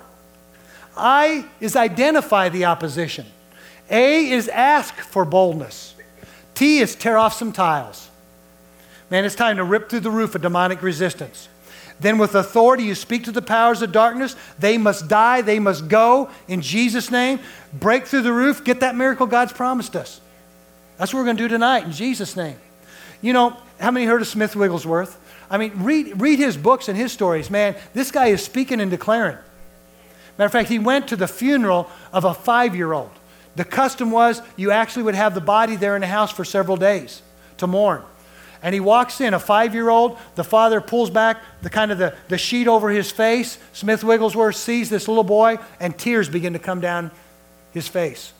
I 0.97 1.45
is 1.59 1.75
identify 1.75 2.49
the 2.49 2.65
opposition. 2.65 3.25
A 3.89 4.29
is 4.29 4.47
ask 4.47 4.95
for 4.95 5.25
boldness. 5.25 5.95
T 6.53 6.79
is 6.79 6.95
tear 6.95 7.17
off 7.17 7.33
some 7.33 7.51
tiles. 7.51 8.09
Man, 9.09 9.25
it's 9.25 9.35
time 9.35 9.57
to 9.57 9.63
rip 9.63 9.89
through 9.89 9.99
the 9.99 10.11
roof 10.11 10.35
of 10.35 10.41
demonic 10.41 10.81
resistance. 10.81 11.49
Then, 11.99 12.17
with 12.17 12.33
authority, 12.33 12.83
you 12.83 12.95
speak 12.95 13.25
to 13.25 13.31
the 13.31 13.41
powers 13.41 13.81
of 13.81 13.91
darkness. 13.91 14.35
They 14.57 14.77
must 14.77 15.07
die. 15.07 15.41
They 15.41 15.59
must 15.59 15.87
go 15.89 16.29
in 16.47 16.61
Jesus' 16.61 17.11
name. 17.11 17.39
Break 17.73 18.07
through 18.07 18.21
the 18.21 18.31
roof. 18.31 18.63
Get 18.63 18.79
that 18.79 18.95
miracle 18.95 19.27
God's 19.27 19.53
promised 19.53 19.95
us. 19.95 20.20
That's 21.01 21.15
what 21.15 21.21
we're 21.21 21.25
going 21.25 21.37
to 21.37 21.43
do 21.45 21.47
tonight 21.47 21.83
in 21.83 21.93
Jesus' 21.93 22.35
name. 22.35 22.57
You 23.23 23.33
know, 23.33 23.57
how 23.79 23.89
many 23.89 24.05
heard 24.05 24.21
of 24.21 24.27
Smith 24.27 24.55
Wigglesworth? 24.55 25.19
I 25.49 25.57
mean, 25.57 25.71
read, 25.77 26.21
read 26.21 26.37
his 26.37 26.55
books 26.55 26.89
and 26.89 26.95
his 26.95 27.11
stories. 27.11 27.49
Man, 27.49 27.75
this 27.95 28.11
guy 28.11 28.27
is 28.27 28.43
speaking 28.43 28.79
and 28.79 28.91
declaring. 28.91 29.35
Matter 30.37 30.45
of 30.45 30.51
fact, 30.51 30.69
he 30.69 30.77
went 30.77 31.07
to 31.07 31.15
the 31.15 31.27
funeral 31.27 31.89
of 32.13 32.23
a 32.23 32.35
five 32.35 32.75
year 32.75 32.93
old. 32.93 33.09
The 33.55 33.65
custom 33.65 34.11
was 34.11 34.43
you 34.57 34.69
actually 34.69 35.01
would 35.01 35.15
have 35.15 35.33
the 35.33 35.41
body 35.41 35.75
there 35.75 35.95
in 35.95 36.01
the 36.01 36.07
house 36.07 36.31
for 36.31 36.45
several 36.45 36.77
days 36.77 37.23
to 37.57 37.65
mourn. 37.65 38.03
And 38.61 38.75
he 38.75 38.79
walks 38.79 39.21
in, 39.21 39.33
a 39.33 39.39
five 39.39 39.73
year 39.73 39.89
old. 39.89 40.19
The 40.35 40.43
father 40.43 40.81
pulls 40.81 41.09
back 41.09 41.41
the 41.63 41.71
kind 41.71 41.91
of 41.91 41.97
the, 41.97 42.15
the 42.27 42.37
sheet 42.37 42.67
over 42.67 42.91
his 42.91 43.09
face. 43.09 43.57
Smith 43.73 44.03
Wigglesworth 44.03 44.55
sees 44.55 44.91
this 44.91 45.07
little 45.07 45.23
boy, 45.23 45.57
and 45.79 45.97
tears 45.97 46.29
begin 46.29 46.53
to 46.53 46.59
come 46.59 46.79
down 46.79 47.09
his 47.73 47.87
face. 47.87 48.33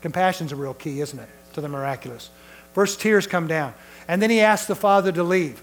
Compassion's 0.00 0.50
a 0.50 0.56
real 0.56 0.74
key, 0.74 1.00
isn't 1.00 1.20
it, 1.20 1.28
to 1.54 1.60
the 1.60 1.68
miraculous? 1.68 2.30
First, 2.72 3.00
tears 3.00 3.26
come 3.26 3.46
down. 3.46 3.74
And 4.06 4.20
then 4.20 4.30
he 4.30 4.40
asks 4.40 4.66
the 4.66 4.74
father 4.74 5.10
to 5.12 5.22
leave 5.22 5.62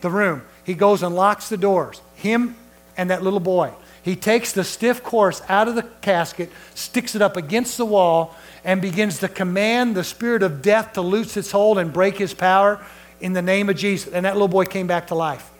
the 0.00 0.10
room. 0.10 0.42
He 0.64 0.74
goes 0.74 1.02
and 1.02 1.14
locks 1.14 1.48
the 1.48 1.56
doors, 1.56 2.00
him 2.14 2.54
and 2.96 3.10
that 3.10 3.22
little 3.22 3.40
boy. 3.40 3.72
He 4.02 4.16
takes 4.16 4.52
the 4.52 4.64
stiff 4.64 5.02
course 5.02 5.42
out 5.48 5.68
of 5.68 5.74
the 5.74 5.82
casket, 6.00 6.50
sticks 6.74 7.14
it 7.14 7.22
up 7.22 7.36
against 7.36 7.76
the 7.76 7.84
wall, 7.84 8.34
and 8.64 8.80
begins 8.80 9.18
to 9.18 9.28
command 9.28 9.94
the 9.94 10.04
spirit 10.04 10.42
of 10.42 10.62
death 10.62 10.94
to 10.94 11.02
loose 11.02 11.36
its 11.36 11.50
hold 11.50 11.78
and 11.78 11.92
break 11.92 12.16
his 12.16 12.34
power 12.34 12.84
in 13.20 13.32
the 13.32 13.42
name 13.42 13.68
of 13.68 13.76
Jesus. 13.76 14.12
And 14.12 14.24
that 14.24 14.34
little 14.34 14.48
boy 14.48 14.64
came 14.64 14.86
back 14.86 15.08
to 15.08 15.14
life. 15.14 15.50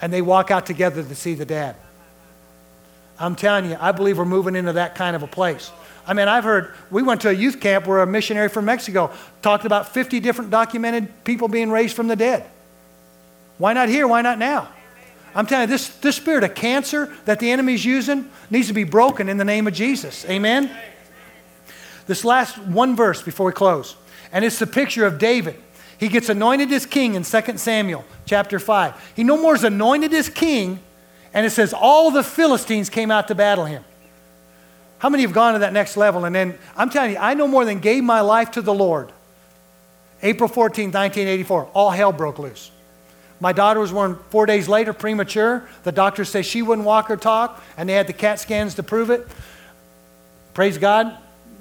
And 0.00 0.12
they 0.12 0.22
walk 0.22 0.50
out 0.50 0.64
together 0.64 1.02
to 1.02 1.14
see 1.14 1.34
the 1.34 1.44
dad. 1.44 1.74
I'm 3.18 3.34
telling 3.34 3.70
you, 3.70 3.76
I 3.80 3.90
believe 3.90 4.16
we're 4.16 4.24
moving 4.24 4.54
into 4.54 4.74
that 4.74 4.94
kind 4.94 5.16
of 5.16 5.24
a 5.24 5.26
place. 5.26 5.72
I 6.08 6.14
mean, 6.14 6.26
I've 6.26 6.44
heard, 6.44 6.72
we 6.90 7.02
went 7.02 7.20
to 7.20 7.28
a 7.28 7.32
youth 7.32 7.60
camp 7.60 7.86
where 7.86 8.00
a 8.00 8.06
missionary 8.06 8.48
from 8.48 8.64
Mexico 8.64 9.12
talked 9.42 9.66
about 9.66 9.92
50 9.92 10.20
different 10.20 10.50
documented 10.50 11.22
people 11.22 11.48
being 11.48 11.70
raised 11.70 11.94
from 11.94 12.08
the 12.08 12.16
dead. 12.16 12.48
Why 13.58 13.74
not 13.74 13.90
here? 13.90 14.08
Why 14.08 14.22
not 14.22 14.38
now? 14.38 14.70
I'm 15.34 15.46
telling 15.46 15.68
you, 15.68 15.74
this, 15.74 15.88
this 15.98 16.16
spirit 16.16 16.44
of 16.44 16.54
cancer 16.54 17.14
that 17.26 17.40
the 17.40 17.50
enemy's 17.50 17.84
using 17.84 18.30
needs 18.48 18.68
to 18.68 18.74
be 18.74 18.84
broken 18.84 19.28
in 19.28 19.36
the 19.36 19.44
name 19.44 19.66
of 19.66 19.74
Jesus. 19.74 20.24
Amen? 20.24 20.74
This 22.06 22.24
last 22.24 22.56
one 22.56 22.96
verse 22.96 23.20
before 23.20 23.44
we 23.44 23.52
close, 23.52 23.94
and 24.32 24.46
it's 24.46 24.58
the 24.58 24.66
picture 24.66 25.04
of 25.04 25.18
David. 25.18 25.60
He 25.98 26.08
gets 26.08 26.30
anointed 26.30 26.72
as 26.72 26.86
king 26.86 27.16
in 27.16 27.22
2 27.22 27.58
Samuel 27.58 28.04
chapter 28.24 28.58
5. 28.58 29.12
He 29.14 29.24
no 29.24 29.36
more 29.36 29.54
is 29.54 29.64
anointed 29.64 30.14
as 30.14 30.30
king, 30.30 30.80
and 31.34 31.44
it 31.44 31.50
says 31.50 31.74
all 31.74 32.10
the 32.10 32.22
Philistines 32.22 32.88
came 32.88 33.10
out 33.10 33.28
to 33.28 33.34
battle 33.34 33.66
him. 33.66 33.84
How 34.98 35.08
many 35.08 35.22
have 35.22 35.32
gone 35.32 35.54
to 35.54 35.60
that 35.60 35.72
next 35.72 35.96
level? 35.96 36.24
And 36.24 36.34
then 36.34 36.58
I'm 36.76 36.90
telling 36.90 37.12
you, 37.12 37.18
I 37.18 37.34
no 37.34 37.46
more 37.46 37.64
than 37.64 37.78
gave 37.78 38.02
my 38.02 38.20
life 38.20 38.52
to 38.52 38.62
the 38.62 38.74
Lord. 38.74 39.12
April 40.22 40.48
14, 40.48 40.86
1984, 40.86 41.70
all 41.74 41.90
hell 41.90 42.12
broke 42.12 42.38
loose. 42.38 42.70
My 43.40 43.52
daughter 43.52 43.78
was 43.78 43.92
born 43.92 44.18
four 44.30 44.46
days 44.46 44.68
later, 44.68 44.92
premature. 44.92 45.68
The 45.84 45.92
doctor 45.92 46.24
said 46.24 46.44
she 46.44 46.62
wouldn't 46.62 46.86
walk 46.86 47.10
or 47.10 47.16
talk, 47.16 47.62
and 47.76 47.88
they 47.88 47.92
had 47.92 48.08
the 48.08 48.12
CAT 48.12 48.40
scans 48.40 48.74
to 48.74 48.82
prove 48.82 49.10
it. 49.10 49.26
Praise 50.54 50.76
God. 50.76 51.16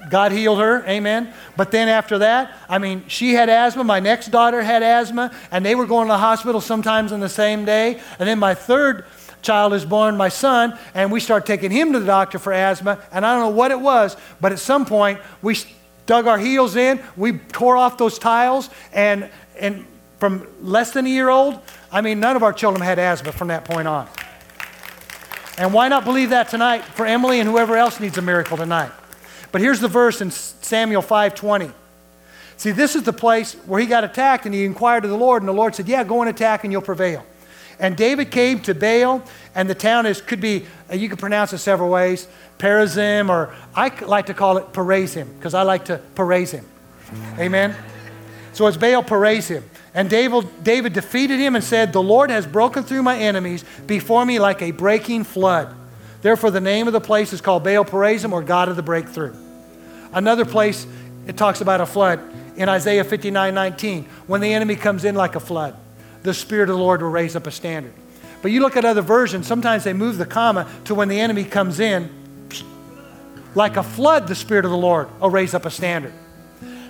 God 0.09 0.31
healed 0.31 0.59
her, 0.59 0.83
amen. 0.87 1.33
But 1.55 1.71
then 1.71 1.87
after 1.87 2.19
that, 2.19 2.55
I 2.69 2.77
mean, 2.77 3.03
she 3.07 3.33
had 3.33 3.49
asthma. 3.49 3.83
My 3.83 3.99
next 3.99 4.29
daughter 4.29 4.61
had 4.61 4.81
asthma, 4.81 5.31
and 5.51 5.65
they 5.65 5.75
were 5.75 5.85
going 5.85 6.07
to 6.07 6.13
the 6.13 6.17
hospital 6.17 6.61
sometimes 6.61 7.11
on 7.11 7.19
the 7.19 7.29
same 7.29 7.65
day. 7.65 7.99
And 8.17 8.27
then 8.27 8.39
my 8.39 8.53
third 8.53 9.05
child 9.41 9.73
is 9.73 9.85
born, 9.85 10.17
my 10.17 10.29
son, 10.29 10.77
and 10.93 11.11
we 11.11 11.19
start 11.19 11.45
taking 11.45 11.71
him 11.71 11.93
to 11.93 11.99
the 11.99 12.05
doctor 12.05 12.39
for 12.39 12.53
asthma. 12.53 12.99
And 13.11 13.25
I 13.25 13.33
don't 13.33 13.43
know 13.43 13.55
what 13.55 13.71
it 13.71 13.79
was, 13.79 14.17
but 14.41 14.51
at 14.51 14.59
some 14.59 14.85
point, 14.85 15.19
we 15.41 15.57
dug 16.05 16.27
our 16.27 16.37
heels 16.37 16.75
in, 16.75 17.01
we 17.15 17.33
tore 17.33 17.77
off 17.77 17.97
those 17.97 18.17
tiles, 18.17 18.69
and, 18.93 19.29
and 19.59 19.85
from 20.19 20.47
less 20.61 20.91
than 20.91 21.05
a 21.05 21.09
year 21.09 21.29
old, 21.29 21.59
I 21.91 22.01
mean, 22.01 22.19
none 22.19 22.35
of 22.35 22.43
our 22.43 22.53
children 22.53 22.81
had 22.81 22.99
asthma 22.99 23.31
from 23.31 23.49
that 23.49 23.65
point 23.65 23.87
on. 23.87 24.07
And 25.57 25.73
why 25.73 25.87
not 25.87 26.05
believe 26.05 26.29
that 26.29 26.49
tonight 26.49 26.83
for 26.83 27.05
Emily 27.05 27.39
and 27.39 27.49
whoever 27.49 27.75
else 27.75 27.99
needs 27.99 28.17
a 28.17 28.21
miracle 28.21 28.57
tonight? 28.57 28.91
But 29.51 29.61
here's 29.61 29.79
the 29.79 29.87
verse 29.87 30.21
in 30.21 30.29
Samuel 30.29 31.01
5:20. 31.01 31.71
See, 32.57 32.71
this 32.71 32.95
is 32.95 33.03
the 33.03 33.13
place 33.13 33.53
where 33.65 33.79
he 33.79 33.85
got 33.85 34.03
attacked 34.03 34.45
and 34.45 34.53
he 34.53 34.65
inquired 34.65 35.03
of 35.03 35.11
the 35.11 35.17
Lord, 35.17 35.41
and 35.41 35.49
the 35.49 35.53
Lord 35.53 35.75
said, 35.75 35.87
Yeah, 35.87 36.03
go 36.03 36.21
and 36.21 36.29
attack 36.29 36.63
and 36.63 36.71
you'll 36.71 36.81
prevail. 36.81 37.25
And 37.79 37.95
David 37.95 38.31
came 38.31 38.59
to 38.61 38.73
Baal, 38.73 39.23
and 39.53 39.69
the 39.69 39.75
town 39.75 40.05
is 40.05 40.19
could 40.21 40.41
be, 40.41 40.65
uh, 40.91 40.95
you 40.95 41.09
can 41.09 41.17
pronounce 41.17 41.53
it 41.53 41.59
several 41.59 41.89
ways, 41.89 42.27
Perazim, 42.57 43.29
or 43.29 43.53
I 43.75 43.89
like 44.03 44.27
to 44.27 44.33
call 44.33 44.57
it 44.57 44.73
Perazim, 44.73 45.27
because 45.35 45.53
I 45.53 45.61
like 45.61 45.85
to 45.85 46.01
him. 46.51 46.65
Amen. 47.37 47.75
So 48.53 48.65
it's 48.67 48.77
Baal 48.77 49.03
Perazim. 49.03 49.63
And 49.93 50.09
David, 50.09 50.63
David 50.63 50.93
defeated 50.93 51.39
him 51.39 51.55
and 51.55 51.63
said, 51.63 51.93
The 51.93 52.01
Lord 52.01 52.29
has 52.29 52.45
broken 52.45 52.83
through 52.83 53.03
my 53.03 53.17
enemies 53.17 53.63
before 53.85 54.25
me 54.25 54.39
like 54.39 54.61
a 54.61 54.71
breaking 54.71 55.23
flood. 55.23 55.73
Therefore, 56.21 56.51
the 56.51 56.61
name 56.61 56.87
of 56.87 56.93
the 56.93 57.01
place 57.01 57.33
is 57.33 57.41
called 57.41 57.63
Baal 57.63 57.85
Perazim 57.85 58.31
or 58.31 58.41
God 58.41 58.69
of 58.69 58.75
the 58.75 58.83
breakthrough. 58.83 59.35
Another 60.13 60.45
place, 60.45 60.87
it 61.27 61.37
talks 61.37 61.61
about 61.61 61.81
a 61.81 61.85
flood 61.85 62.19
in 62.55 62.69
Isaiah 62.69 63.03
59 63.03 63.53
19. 63.53 64.03
When 64.25 64.41
the 64.41 64.53
enemy 64.53 64.75
comes 64.75 65.05
in 65.05 65.15
like 65.15 65.35
a 65.35 65.39
flood, 65.39 65.75
the 66.23 66.33
Spirit 66.33 66.69
of 66.69 66.77
the 66.77 66.81
Lord 66.81 67.01
will 67.01 67.09
raise 67.09 67.35
up 67.35 67.47
a 67.47 67.51
standard. 67.51 67.93
But 68.41 68.51
you 68.51 68.61
look 68.61 68.77
at 68.77 68.85
other 68.85 69.01
versions, 69.01 69.47
sometimes 69.47 69.83
they 69.83 69.93
move 69.93 70.17
the 70.17 70.25
comma 70.25 70.69
to 70.85 70.95
when 70.95 71.07
the 71.07 71.19
enemy 71.19 71.43
comes 71.43 71.79
in. 71.79 72.09
Like 73.55 73.77
a 73.77 73.83
flood, 73.83 74.27
the 74.27 74.35
Spirit 74.35 74.65
of 74.65 74.71
the 74.71 74.77
Lord 74.77 75.09
will 75.19 75.29
raise 75.29 75.53
up 75.53 75.65
a 75.65 75.71
standard. 75.71 76.13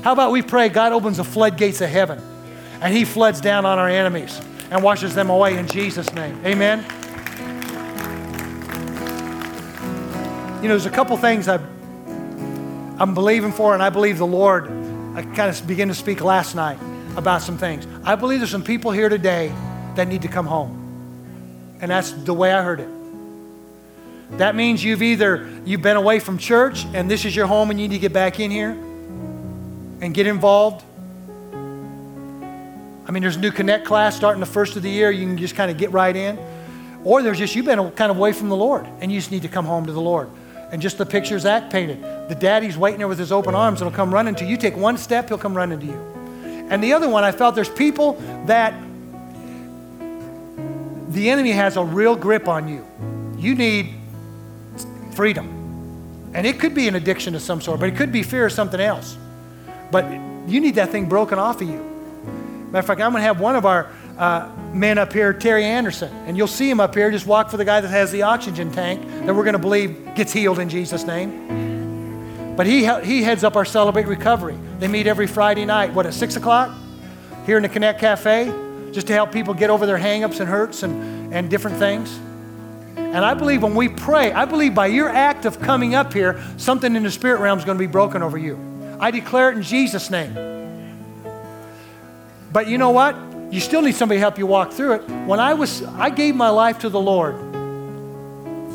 How 0.01 0.11
about 0.11 0.32
we 0.32 0.41
pray 0.41 0.69
God 0.69 0.91
opens 0.91 1.17
the 1.17 1.23
floodgates 1.23 1.82
of 1.82 1.89
heaven 1.89 2.21
and 2.82 2.93
He 2.93 3.05
floods 3.05 3.41
down 3.41 3.65
on 3.65 3.80
our 3.80 3.89
enemies 3.89 4.39
and 4.69 4.84
washes 4.84 5.15
them 5.15 5.30
away 5.30 5.57
in 5.57 5.67
Jesus' 5.67 6.11
name. 6.13 6.39
Amen. 6.45 6.86
You 10.61 10.63
know, 10.63 10.78
there's 10.78 10.86
a 10.86 10.91
couple 10.91 11.15
things 11.17 11.47
i 11.47 11.59
I'm 12.99 13.13
believing 13.13 13.51
for, 13.51 13.75
and 13.75 13.84
I 13.84 13.91
believe 13.91 14.17
the 14.17 14.25
Lord. 14.25 14.65
I 15.15 15.21
kind 15.21 15.49
of 15.49 15.67
began 15.67 15.88
to 15.89 15.93
speak 15.93 16.19
last 16.21 16.55
night 16.55 16.80
about 17.18 17.41
some 17.41 17.57
things. 17.57 17.86
I 18.03 18.15
believe 18.15 18.39
there's 18.39 18.51
some 18.51 18.63
people 18.63 18.91
here 18.91 19.09
today 19.09 19.51
that 19.95 20.07
need 20.07 20.22
to 20.22 20.28
come 20.28 20.45
home. 20.45 20.84
And 21.82 21.91
that's 21.91 22.11
the 22.11 22.34
way 22.34 22.53
I 22.53 22.61
heard 22.61 22.80
it. 22.80 22.89
That 24.38 24.55
means 24.55 24.84
you've 24.84 25.01
either 25.01 25.49
you've 25.65 25.82
been 25.82 25.97
away 25.97 26.20
from 26.20 26.38
church 26.38 26.86
and 26.93 27.09
this 27.09 27.26
is 27.26 27.36
your 27.36 27.47
home 27.47 27.72
and 27.72 27.80
you 27.80 27.88
need 27.88 27.95
to 27.95 27.99
get 27.99 28.13
back 28.13 28.39
in 28.39 28.51
here 28.51 28.72
and 28.72 30.13
get 30.13 30.28
involved. 30.28 30.84
I 31.53 33.11
mean, 33.11 33.24
there's 33.24 33.38
a 33.38 33.39
new 33.39 33.51
Connect 33.51 33.86
class 33.86 34.15
starting 34.15 34.41
the 34.41 34.45
first 34.45 34.76
of 34.76 34.84
the 34.84 34.89
year. 34.89 35.09
You 35.11 35.26
can 35.26 35.38
just 35.38 35.55
kind 35.55 35.72
of 35.72 35.78
get 35.78 35.91
right 35.91 36.15
in. 36.15 36.38
Or 37.03 37.24
there's 37.24 37.38
just 37.38 37.55
you've 37.55 37.65
been 37.65 37.91
kind 37.91 38.11
of 38.11 38.18
away 38.18 38.34
from 38.34 38.49
the 38.49 38.55
Lord 38.55 38.86
and 38.99 39.11
you 39.11 39.18
just 39.18 39.32
need 39.32 39.43
to 39.43 39.47
come 39.47 39.65
home 39.65 39.86
to 39.86 39.93
the 39.93 40.01
Lord. 40.01 40.30
And 40.72 40.82
just 40.82 40.97
the 40.97 41.05
picture 41.05 41.39
Zach 41.39 41.70
painted. 41.70 42.01
The 42.28 42.36
daddy's 42.36 42.78
waiting 42.78 42.97
there 42.97 43.07
with 43.07 43.20
his 43.20 43.32
open 43.32 43.55
arms 43.55 43.82
and 43.82 43.89
he'll 43.89 43.95
come 43.95 44.13
running 44.13 44.36
to 44.36 44.43
you. 44.43 44.51
You 44.51 44.57
take 44.57 44.76
one 44.76 44.97
step, 44.97 45.30
he'll 45.30 45.38
come 45.38 45.55
running 45.55 45.80
to 45.80 45.86
you. 45.86 46.16
And 46.70 46.84
the 46.84 46.93
other 46.93 47.09
one, 47.09 47.24
I 47.24 47.32
felt 47.32 47.55
there's 47.55 47.70
people 47.70 48.13
that 48.45 48.74
the 51.09 51.30
enemy 51.30 51.51
has 51.51 51.78
a 51.78 51.84
real 51.84 52.15
grip 52.15 52.47
on 52.47 52.68
you. 52.68 52.86
You 53.38 53.55
need 53.55 53.93
freedom. 55.13 56.32
And 56.34 56.45
it 56.45 56.59
could 56.59 56.76
be 56.76 56.88
an 56.88 56.95
addiction 56.95 57.36
of 57.36 57.41
some 57.41 57.61
sort, 57.61 57.80
but 57.80 57.89
it 57.89 57.95
could 57.95 58.11
be 58.11 58.22
fear 58.22 58.45
of 58.45 58.51
something 58.51 58.80
else. 58.80 59.18
But 59.91 60.05
you 60.47 60.59
need 60.59 60.76
that 60.76 60.89
thing 60.89 61.07
broken 61.07 61.39
off 61.39 61.61
of 61.61 61.68
you. 61.68 61.84
Matter 62.68 62.80
of 62.80 62.86
fact, 62.86 63.01
I'm 63.01 63.11
going 63.11 63.22
to 63.22 63.28
have 63.28 63.39
one 63.39 63.55
of 63.55 63.65
our 63.65 63.89
uh, 64.18 64.51
men 64.74 64.97
up 64.97 65.13
here, 65.13 65.34
Terry 65.34 65.63
Anderson, 65.63 66.13
and 66.26 66.36
you'll 66.36 66.47
see 66.47 66.70
him 66.70 66.80
up 66.80 66.93
here. 66.93 67.09
Just 67.09 67.26
walk 67.26 67.49
for 67.49 67.57
the 67.57 67.65
guy 67.65 67.80
that 67.80 67.88
has 67.88 68.11
the 68.11 68.24
oxygen 68.24 68.72
tank 68.72 69.01
that 69.26 69.34
we're 69.34 69.43
going 69.43 69.53
to 69.53 69.59
believe 69.59 70.15
gets 70.15 70.34
healed 70.34 70.59
in 70.59 70.68
Jesus' 70.70 71.05
name. 71.05 71.66
But 72.58 72.66
he, 72.66 72.88
he 73.05 73.22
heads 73.22 73.43
up 73.43 73.55
our 73.55 73.66
Celebrate 73.66 74.08
Recovery. 74.08 74.58
They 74.80 74.88
meet 74.88 75.05
every 75.05 75.28
Friday 75.28 75.64
night, 75.64 75.93
what, 75.93 76.08
at 76.08 76.14
6 76.16 76.38
o'clock? 76.38 76.76
Here 77.45 77.55
in 77.55 77.64
the 77.64 77.70
Connect 77.70 77.99
Cafe, 77.99 78.51
just 78.91 79.05
to 79.08 79.14
help 79.14 79.32
people 79.32 79.53
get 79.53 79.70
over 79.70 79.86
their 79.86 79.97
hangups 79.97 80.39
and 80.39 80.49
hurts 80.49 80.82
and, 80.82 81.32
and 81.32 81.51
different 81.51 81.78
things. 81.78 82.20
And 82.97 83.24
I 83.24 83.36
believe 83.36 83.62
when 83.62 83.76
we 83.76 83.89
pray, 83.89 84.32
I 84.32 84.45
believe 84.45 84.74
by 84.74 84.88
your 84.88 85.08
act 85.08 85.45
of 85.45 85.62
coming 85.62 85.93
up 85.93 86.12
here, 86.12 86.43
something 86.58 86.95
in 86.95 87.03
the 87.03 87.12
spirit 87.12 87.39
realm 87.39 87.60
is 87.60 87.64
going 87.64 87.78
to 87.78 87.80
be 87.80 87.89
broken 87.89 88.24
over 88.24 88.39
you. 88.39 88.60
I 88.99 89.12
declare 89.12 89.51
it 89.51 89.58
in 89.58 89.62
Jesus' 89.62 90.10
name. 90.10 90.34
But 92.51 92.68
you 92.68 92.80
know 92.80 92.89
what? 92.89 93.16
You 93.51 93.60
still 93.60 93.84
need 93.84 93.93
somebody 93.93 94.18
to 94.18 94.22
help 94.22 94.39
you 94.39 94.47
walk 94.47 94.74
through 94.74 94.93
it. 94.93 95.10
When 95.28 95.39
I 95.39 95.53
was, 95.53 95.84
I 95.84 96.10
gave 96.10 96.36
my 96.36 96.49
life 96.49 96.80
to 96.80 96.89
the 96.89 96.99
Lord 96.99 97.36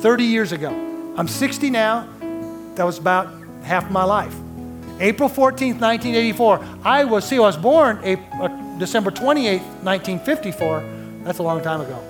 30 0.02 0.24
years 0.24 0.52
ago. 0.52 0.70
I'm 1.16 1.26
60 1.26 1.68
now. 1.68 2.08
That 2.76 2.84
was 2.84 2.98
about 2.98 3.41
half 3.64 3.90
my 3.90 4.04
life. 4.04 4.34
April 5.00 5.28
14th, 5.28 5.80
1984. 5.80 6.64
I 6.84 7.04
was, 7.04 7.24
see, 7.24 7.36
I 7.36 7.40
was 7.40 7.56
born 7.56 7.98
April, 8.02 8.42
uh, 8.42 8.78
December 8.78 9.10
28th, 9.10 9.62
1954. 9.82 11.20
That's 11.24 11.38
a 11.38 11.42
long 11.42 11.62
time 11.62 11.80
ago. 11.80 12.02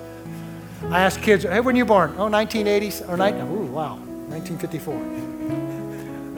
I 0.89 1.01
asked 1.01 1.21
kids, 1.21 1.43
hey, 1.43 1.59
when 1.59 1.75
you 1.75 1.85
born? 1.85 2.15
Oh, 2.17 2.27
1980s, 2.27 3.07
or 3.09 3.17
19, 3.17 3.41
ooh, 3.43 3.65
wow, 3.67 3.95
1954. 4.29 5.23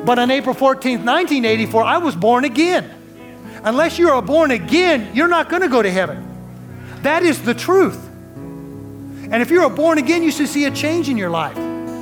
But 0.06 0.20
on 0.20 0.30
April 0.30 0.54
14th, 0.54 1.04
1984, 1.04 1.84
I 1.84 1.98
was 1.98 2.16
born 2.16 2.46
again. 2.46 2.92
Unless 3.64 3.98
you 3.98 4.10
are 4.10 4.22
born 4.22 4.52
again, 4.52 5.10
you're 5.16 5.28
not 5.28 5.50
going 5.50 5.64
to 5.64 5.68
go 5.68 5.82
to 5.82 5.90
heaven. 5.90 6.24
That 7.02 7.24
is 7.24 7.42
the 7.42 7.56
truth. 7.56 8.00
And 8.38 9.42
if 9.42 9.50
you're 9.50 9.68
born 9.70 9.98
again, 9.98 10.22
you 10.22 10.32
should 10.32 10.48
see 10.48 10.66
a 10.66 10.72
change 10.72 11.10
in 11.10 11.18
your 11.18 11.32
life. 11.32 11.58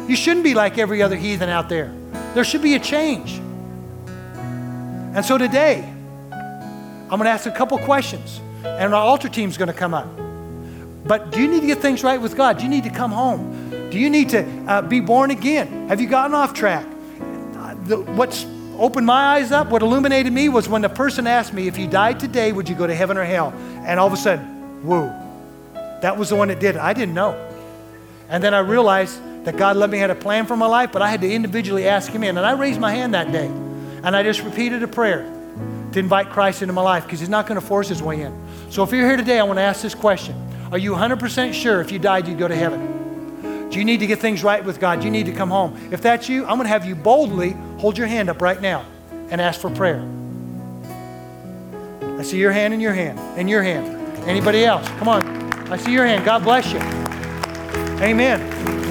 You 0.09 0.18
shouldn't 0.18 0.43
be 0.43 0.53
like 0.53 0.78
every 0.78 1.01
other 1.01 1.16
heathen 1.16 1.47
out 1.47 1.70
there. 1.70 1.93
There 2.34 2.43
should 2.43 2.61
be 2.61 2.75
a 2.75 2.79
change. 2.79 3.39
And 5.15 5.23
so 5.23 5.38
today, 5.38 5.88
I'm 6.31 7.09
going 7.09 7.25
to 7.25 7.29
ask 7.29 7.45
a 7.45 7.51
couple 7.51 7.77
questions, 7.79 8.41
and 8.63 8.93
our 8.93 9.03
altar 9.03 9.29
team's 9.29 9.57
going 9.57 9.67
to 9.67 9.73
come 9.73 9.93
up. 9.93 10.07
But 11.05 11.31
do 11.31 11.41
you 11.41 11.47
need 11.47 11.61
to 11.61 11.67
get 11.67 11.79
things 11.79 12.03
right 12.03 12.19
with 12.19 12.36
God? 12.36 12.57
Do 12.57 12.63
you 12.63 12.69
need 12.69 12.86
to 12.86 12.89
come 12.89 13.11
home? 13.11 13.69
Do 13.91 13.99
you 13.99 14.09
need 14.09 14.29
to 14.29 14.43
uh, 14.67 14.81
be 14.81 14.99
born 14.99 15.29
again? 15.29 15.89
Have 15.89 16.01
you 16.01 16.07
gotten 16.07 16.34
off 16.34 16.53
track? 16.53 16.86
The, 17.86 17.97
what's 18.15 18.45
opened 18.79 19.05
my 19.05 19.36
eyes 19.36 19.51
up, 19.51 19.69
what 19.69 19.81
illuminated 19.81 20.34
me 20.34 20.49
was 20.49 20.67
when 20.67 20.81
the 20.81 20.89
person 20.89 21.27
asked 21.27 21.53
me, 21.53 21.67
if 21.67 21.77
you 21.77 21.88
died 21.88 22.19
today, 22.19 22.51
would 22.51 22.67
you 22.67 22.75
go 22.75 22.88
to 22.88 22.95
heaven 22.95 23.17
or 23.17 23.23
hell? 23.23 23.53
And 23.86 23.99
all 23.99 24.07
of 24.07 24.13
a 24.13 24.17
sudden, 24.17 24.45
whoa, 24.84 25.07
that 26.01 26.17
was 26.17 26.29
the 26.29 26.36
one 26.36 26.47
that 26.47 26.59
did 26.59 26.75
it. 26.75 26.81
I 26.81 26.93
didn't 26.93 27.13
know. 27.13 27.34
And 28.29 28.43
then 28.43 28.53
I 28.53 28.59
realized 28.59 29.19
that 29.43 29.57
God 29.57 29.75
let 29.75 29.89
me 29.89 29.97
had 29.97 30.09
a 30.09 30.15
plan 30.15 30.45
for 30.45 30.55
my 30.55 30.65
life, 30.65 30.91
but 30.91 31.01
I 31.01 31.09
had 31.09 31.21
to 31.21 31.31
individually 31.31 31.87
ask 31.87 32.11
Him 32.11 32.23
in. 32.23 32.37
And 32.37 32.45
I 32.45 32.53
raised 32.53 32.79
my 32.79 32.91
hand 32.91 33.13
that 33.13 33.31
day, 33.31 33.45
and 33.45 34.15
I 34.15 34.23
just 34.23 34.41
repeated 34.41 34.83
a 34.83 34.87
prayer 34.87 35.23
to 35.91 35.99
invite 35.99 36.29
Christ 36.29 36.61
into 36.61 36.73
my 36.73 36.81
life 36.81 37.03
because 37.03 37.19
He's 37.19 37.29
not 37.29 37.47
going 37.47 37.59
to 37.59 37.65
force 37.65 37.89
His 37.89 38.01
way 38.01 38.21
in. 38.21 38.33
So 38.69 38.83
if 38.83 38.91
you're 38.91 39.07
here 39.07 39.17
today, 39.17 39.39
I 39.39 39.43
want 39.43 39.57
to 39.57 39.63
ask 39.63 39.81
this 39.81 39.95
question 39.95 40.35
Are 40.71 40.77
you 40.77 40.93
100% 40.93 41.53
sure 41.53 41.81
if 41.81 41.91
you 41.91 41.99
died, 41.99 42.27
you'd 42.27 42.39
go 42.39 42.47
to 42.47 42.55
heaven? 42.55 43.69
Do 43.69 43.79
you 43.79 43.85
need 43.85 44.01
to 44.01 44.07
get 44.07 44.19
things 44.19 44.43
right 44.43 44.63
with 44.63 44.79
God? 44.79 44.99
Do 44.99 45.05
you 45.05 45.11
need 45.11 45.25
to 45.25 45.33
come 45.33 45.49
home? 45.49 45.89
If 45.91 46.01
that's 46.01 46.29
you, 46.29 46.43
I'm 46.43 46.57
going 46.57 46.65
to 46.65 46.69
have 46.69 46.85
you 46.85 46.95
boldly 46.95 47.51
hold 47.79 47.97
your 47.97 48.07
hand 48.07 48.29
up 48.29 48.41
right 48.41 48.61
now 48.61 48.85
and 49.29 49.41
ask 49.41 49.59
for 49.59 49.71
prayer. 49.71 50.07
I 52.19 52.21
see 52.21 52.37
your 52.37 52.51
hand 52.51 52.73
in 52.73 52.79
your 52.79 52.93
hand, 52.93 53.19
in 53.39 53.47
your 53.47 53.63
hand. 53.63 53.87
Anybody 54.27 54.63
else? 54.63 54.87
Come 54.99 55.07
on. 55.07 55.25
I 55.71 55.77
see 55.77 55.91
your 55.91 56.05
hand. 56.05 56.23
God 56.23 56.43
bless 56.43 56.71
you. 56.71 56.79
Amen. 57.99 58.82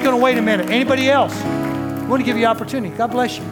Just 0.00 0.08
going 0.08 0.18
to 0.18 0.24
wait 0.24 0.38
a 0.38 0.40
minute. 0.40 0.70
Anybody 0.70 1.10
else? 1.10 1.34
I 1.34 2.06
want 2.06 2.22
to 2.22 2.24
give 2.24 2.38
you 2.38 2.46
opportunity. 2.46 2.96
God 2.96 3.08
bless 3.08 3.36
you. 3.36 3.44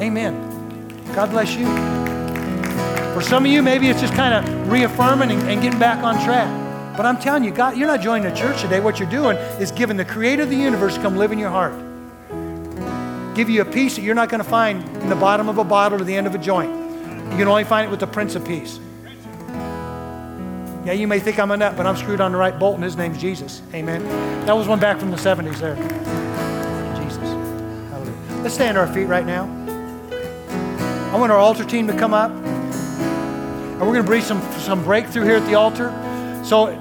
Amen. 0.00 1.12
God 1.14 1.28
bless 1.28 1.54
you. 1.54 1.66
For 3.12 3.20
some 3.20 3.44
of 3.44 3.52
you, 3.52 3.60
maybe 3.60 3.90
it's 3.90 4.00
just 4.00 4.14
kind 4.14 4.32
of 4.32 4.72
reaffirming 4.72 5.30
and, 5.30 5.42
and 5.42 5.60
getting 5.60 5.78
back 5.78 6.02
on 6.02 6.24
track. 6.24 6.48
But 6.96 7.04
I'm 7.04 7.18
telling 7.18 7.44
you, 7.44 7.50
God, 7.50 7.76
you're 7.76 7.86
not 7.86 8.00
joining 8.00 8.32
a 8.32 8.34
church 8.34 8.62
today. 8.62 8.80
What 8.80 8.98
you're 8.98 9.10
doing 9.10 9.36
is 9.60 9.70
giving 9.70 9.98
the 9.98 10.06
creator 10.06 10.44
of 10.44 10.48
the 10.48 10.56
universe 10.56 10.96
come 10.96 11.18
live 11.18 11.32
in 11.32 11.38
your 11.38 11.50
heart. 11.50 11.74
Give 13.36 13.50
you 13.50 13.60
a 13.60 13.66
peace 13.66 13.96
that 13.96 14.02
you're 14.02 14.14
not 14.14 14.30
going 14.30 14.42
to 14.42 14.48
find 14.48 14.82
in 15.02 15.10
the 15.10 15.16
bottom 15.16 15.50
of 15.50 15.58
a 15.58 15.64
bottle 15.64 16.00
or 16.00 16.04
the 16.06 16.16
end 16.16 16.26
of 16.26 16.34
a 16.34 16.38
joint. 16.38 16.70
You 16.70 17.36
can 17.36 17.46
only 17.46 17.64
find 17.64 17.86
it 17.86 17.90
with 17.90 18.00
the 18.00 18.06
Prince 18.06 18.36
of 18.36 18.46
Peace. 18.46 18.80
Yeah, 20.88 20.94
you 20.94 21.06
may 21.06 21.20
think 21.20 21.38
I'm 21.38 21.50
a 21.50 21.56
nut, 21.58 21.76
but 21.76 21.86
I'm 21.86 21.98
screwed 21.98 22.22
on 22.22 22.32
the 22.32 22.38
right 22.38 22.58
bolt, 22.58 22.76
and 22.76 22.82
his 22.82 22.96
name's 22.96 23.20
Jesus. 23.20 23.60
Amen. 23.74 24.02
That 24.46 24.56
was 24.56 24.66
one 24.66 24.80
back 24.80 24.98
from 24.98 25.10
the 25.10 25.18
70s 25.18 25.58
there. 25.58 25.74
Jesus. 26.96 27.18
Hallelujah. 27.90 28.42
Let's 28.42 28.54
stand 28.54 28.78
on 28.78 28.88
our 28.88 28.94
feet 28.94 29.04
right 29.04 29.26
now. 29.26 29.44
I 31.12 31.18
want 31.18 31.30
our 31.30 31.36
altar 31.36 31.62
team 31.62 31.88
to 31.88 31.92
come 31.92 32.14
up. 32.14 32.30
And 32.30 33.80
we're 33.80 33.92
going 33.92 34.02
to 34.02 34.08
bring 34.08 34.22
some, 34.22 34.40
some 34.60 34.82
breakthrough 34.82 35.24
here 35.24 35.36
at 35.36 35.44
the 35.44 35.56
altar. 35.56 35.90
So 36.42 36.74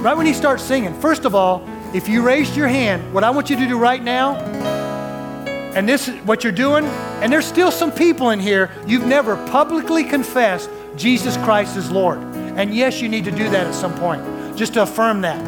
right 0.00 0.16
when 0.16 0.26
he 0.26 0.34
starts 0.34 0.64
singing, 0.64 1.00
first 1.00 1.24
of 1.24 1.36
all, 1.36 1.64
if 1.94 2.08
you 2.08 2.22
raised 2.22 2.56
your 2.56 2.66
hand, 2.66 3.14
what 3.14 3.22
I 3.22 3.30
want 3.30 3.48
you 3.48 3.54
to 3.54 3.68
do 3.68 3.78
right 3.78 4.02
now, 4.02 4.38
and 5.76 5.88
this 5.88 6.08
is 6.08 6.20
what 6.22 6.42
you're 6.42 6.52
doing, 6.52 6.84
and 6.84 7.32
there's 7.32 7.46
still 7.46 7.70
some 7.70 7.92
people 7.92 8.30
in 8.30 8.40
here, 8.40 8.72
you've 8.88 9.06
never 9.06 9.36
publicly 9.50 10.02
confessed 10.02 10.68
Jesus 10.96 11.36
Christ 11.36 11.76
is 11.76 11.92
Lord. 11.92 12.31
And 12.56 12.74
yes, 12.74 13.00
you 13.00 13.08
need 13.08 13.24
to 13.24 13.30
do 13.30 13.48
that 13.50 13.66
at 13.66 13.74
some 13.74 13.94
point, 13.94 14.56
just 14.56 14.74
to 14.74 14.82
affirm 14.82 15.22
that. 15.22 15.40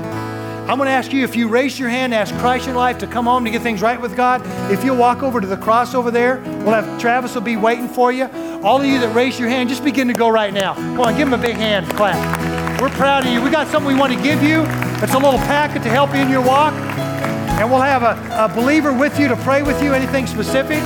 I'm 0.68 0.78
going 0.78 0.86
to 0.86 0.92
ask 0.92 1.12
you 1.12 1.24
if 1.24 1.36
you 1.36 1.48
raise 1.48 1.78
your 1.78 1.90
hand, 1.90 2.14
ask 2.14 2.34
Christ 2.36 2.64
in 2.64 2.70
your 2.70 2.78
life 2.78 2.96
to 2.98 3.06
come 3.06 3.26
home 3.26 3.44
to 3.44 3.50
get 3.50 3.60
things 3.60 3.82
right 3.82 4.00
with 4.00 4.16
God. 4.16 4.40
If 4.72 4.82
you'll 4.82 4.96
walk 4.96 5.22
over 5.22 5.38
to 5.38 5.46
the 5.46 5.58
cross 5.58 5.94
over 5.94 6.10
there, 6.10 6.40
we'll 6.64 6.72
have 6.72 6.98
Travis 6.98 7.34
will 7.34 7.42
be 7.42 7.56
waiting 7.56 7.86
for 7.86 8.10
you. 8.12 8.24
All 8.62 8.80
of 8.80 8.86
you 8.86 8.98
that 9.00 9.14
raised 9.14 9.38
your 9.38 9.50
hand, 9.50 9.68
just 9.68 9.84
begin 9.84 10.08
to 10.08 10.14
go 10.14 10.30
right 10.30 10.54
now. 10.54 10.72
Come 10.72 11.00
on, 11.00 11.16
give 11.18 11.28
him 11.28 11.34
a 11.34 11.42
big 11.42 11.56
hand 11.56 11.86
clap. 11.90 12.80
We're 12.80 12.88
proud 12.88 13.26
of 13.26 13.32
you. 13.32 13.42
We 13.42 13.50
got 13.50 13.68
something 13.68 13.92
we 13.92 13.98
want 13.98 14.14
to 14.14 14.22
give 14.22 14.42
you. 14.42 14.62
It's 15.02 15.12
a 15.12 15.18
little 15.18 15.38
packet 15.40 15.82
to 15.82 15.90
help 15.90 16.14
you 16.14 16.20
in 16.20 16.30
your 16.30 16.42
walk. 16.42 16.72
And 16.72 17.70
we'll 17.70 17.82
have 17.82 18.02
a, 18.02 18.44
a 18.44 18.48
believer 18.48 18.90
with 18.90 19.20
you 19.20 19.28
to 19.28 19.36
pray 19.36 19.62
with 19.62 19.82
you, 19.82 19.92
anything 19.92 20.26
specific. 20.26 20.80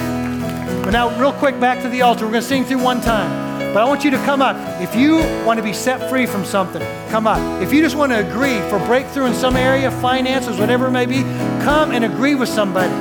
But 0.82 0.90
now, 0.90 1.16
real 1.20 1.32
quick, 1.32 1.60
back 1.60 1.82
to 1.82 1.88
the 1.88 2.02
altar. 2.02 2.24
We're 2.24 2.32
going 2.32 2.42
to 2.42 2.48
sing 2.48 2.64
through 2.64 2.82
one 2.82 3.00
time. 3.00 3.47
But 3.72 3.82
I 3.82 3.84
want 3.84 4.02
you 4.04 4.10
to 4.10 4.16
come 4.18 4.40
up. 4.40 4.56
If 4.80 4.94
you 4.94 5.18
want 5.44 5.58
to 5.58 5.62
be 5.62 5.72
set 5.72 6.08
free 6.08 6.26
from 6.26 6.44
something, 6.44 6.82
come 7.10 7.26
up. 7.26 7.62
If 7.62 7.72
you 7.72 7.82
just 7.82 7.96
want 7.96 8.12
to 8.12 8.18
agree 8.18 8.60
for 8.70 8.78
breakthrough 8.86 9.26
in 9.26 9.34
some 9.34 9.56
area, 9.56 9.90
finances, 9.90 10.58
whatever 10.58 10.86
it 10.86 10.90
may 10.90 11.06
be, 11.06 11.22
come 11.62 11.92
and 11.92 12.04
agree 12.04 12.34
with 12.34 12.48
somebody. 12.48 12.92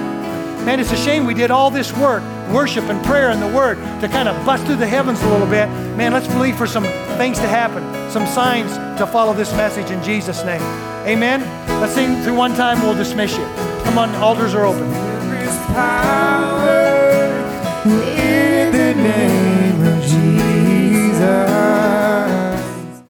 Man, 0.68 0.82
it's 0.82 0.92
a 0.92 0.98
shame 0.98 1.26
we 1.26 1.34
did 1.34 1.50
all 1.50 1.72
this 1.72 1.96
work, 1.96 2.22
worship 2.52 2.84
and 2.90 3.02
prayer 3.06 3.30
and 3.30 3.42
the 3.42 3.48
Word, 3.48 3.78
to 4.02 4.10
kind 4.10 4.28
of 4.28 4.46
bust 4.46 4.66
through 4.66 4.76
the 4.76 4.86
heavens 4.86 5.22
a 5.22 5.30
little 5.30 5.48
bit. 5.48 5.68
Man, 5.96 6.12
let's 6.12 6.28
believe 6.28 6.58
for 6.58 6.68
some 6.68 6.84
things 7.18 7.38
to 7.40 7.48
happen, 7.48 7.82
some 8.12 8.28
signs 8.28 8.74
to 9.00 9.08
follow 9.08 9.34
this 9.34 9.54
message 9.54 9.90
in 9.92 10.04
Jesus' 10.04 10.44
name. 10.44 10.62
Amen. 11.08 11.42
Let's 11.80 11.94
sing 11.94 12.22
through 12.22 12.36
one 12.36 12.54
time. 12.54 12.82
We'll 12.82 12.96
dismiss 12.96 13.38
you. 13.38 13.46
Come 13.86 13.98
on, 13.98 14.14
altars 14.16 14.54
are 14.54 14.66
open. 14.66 14.88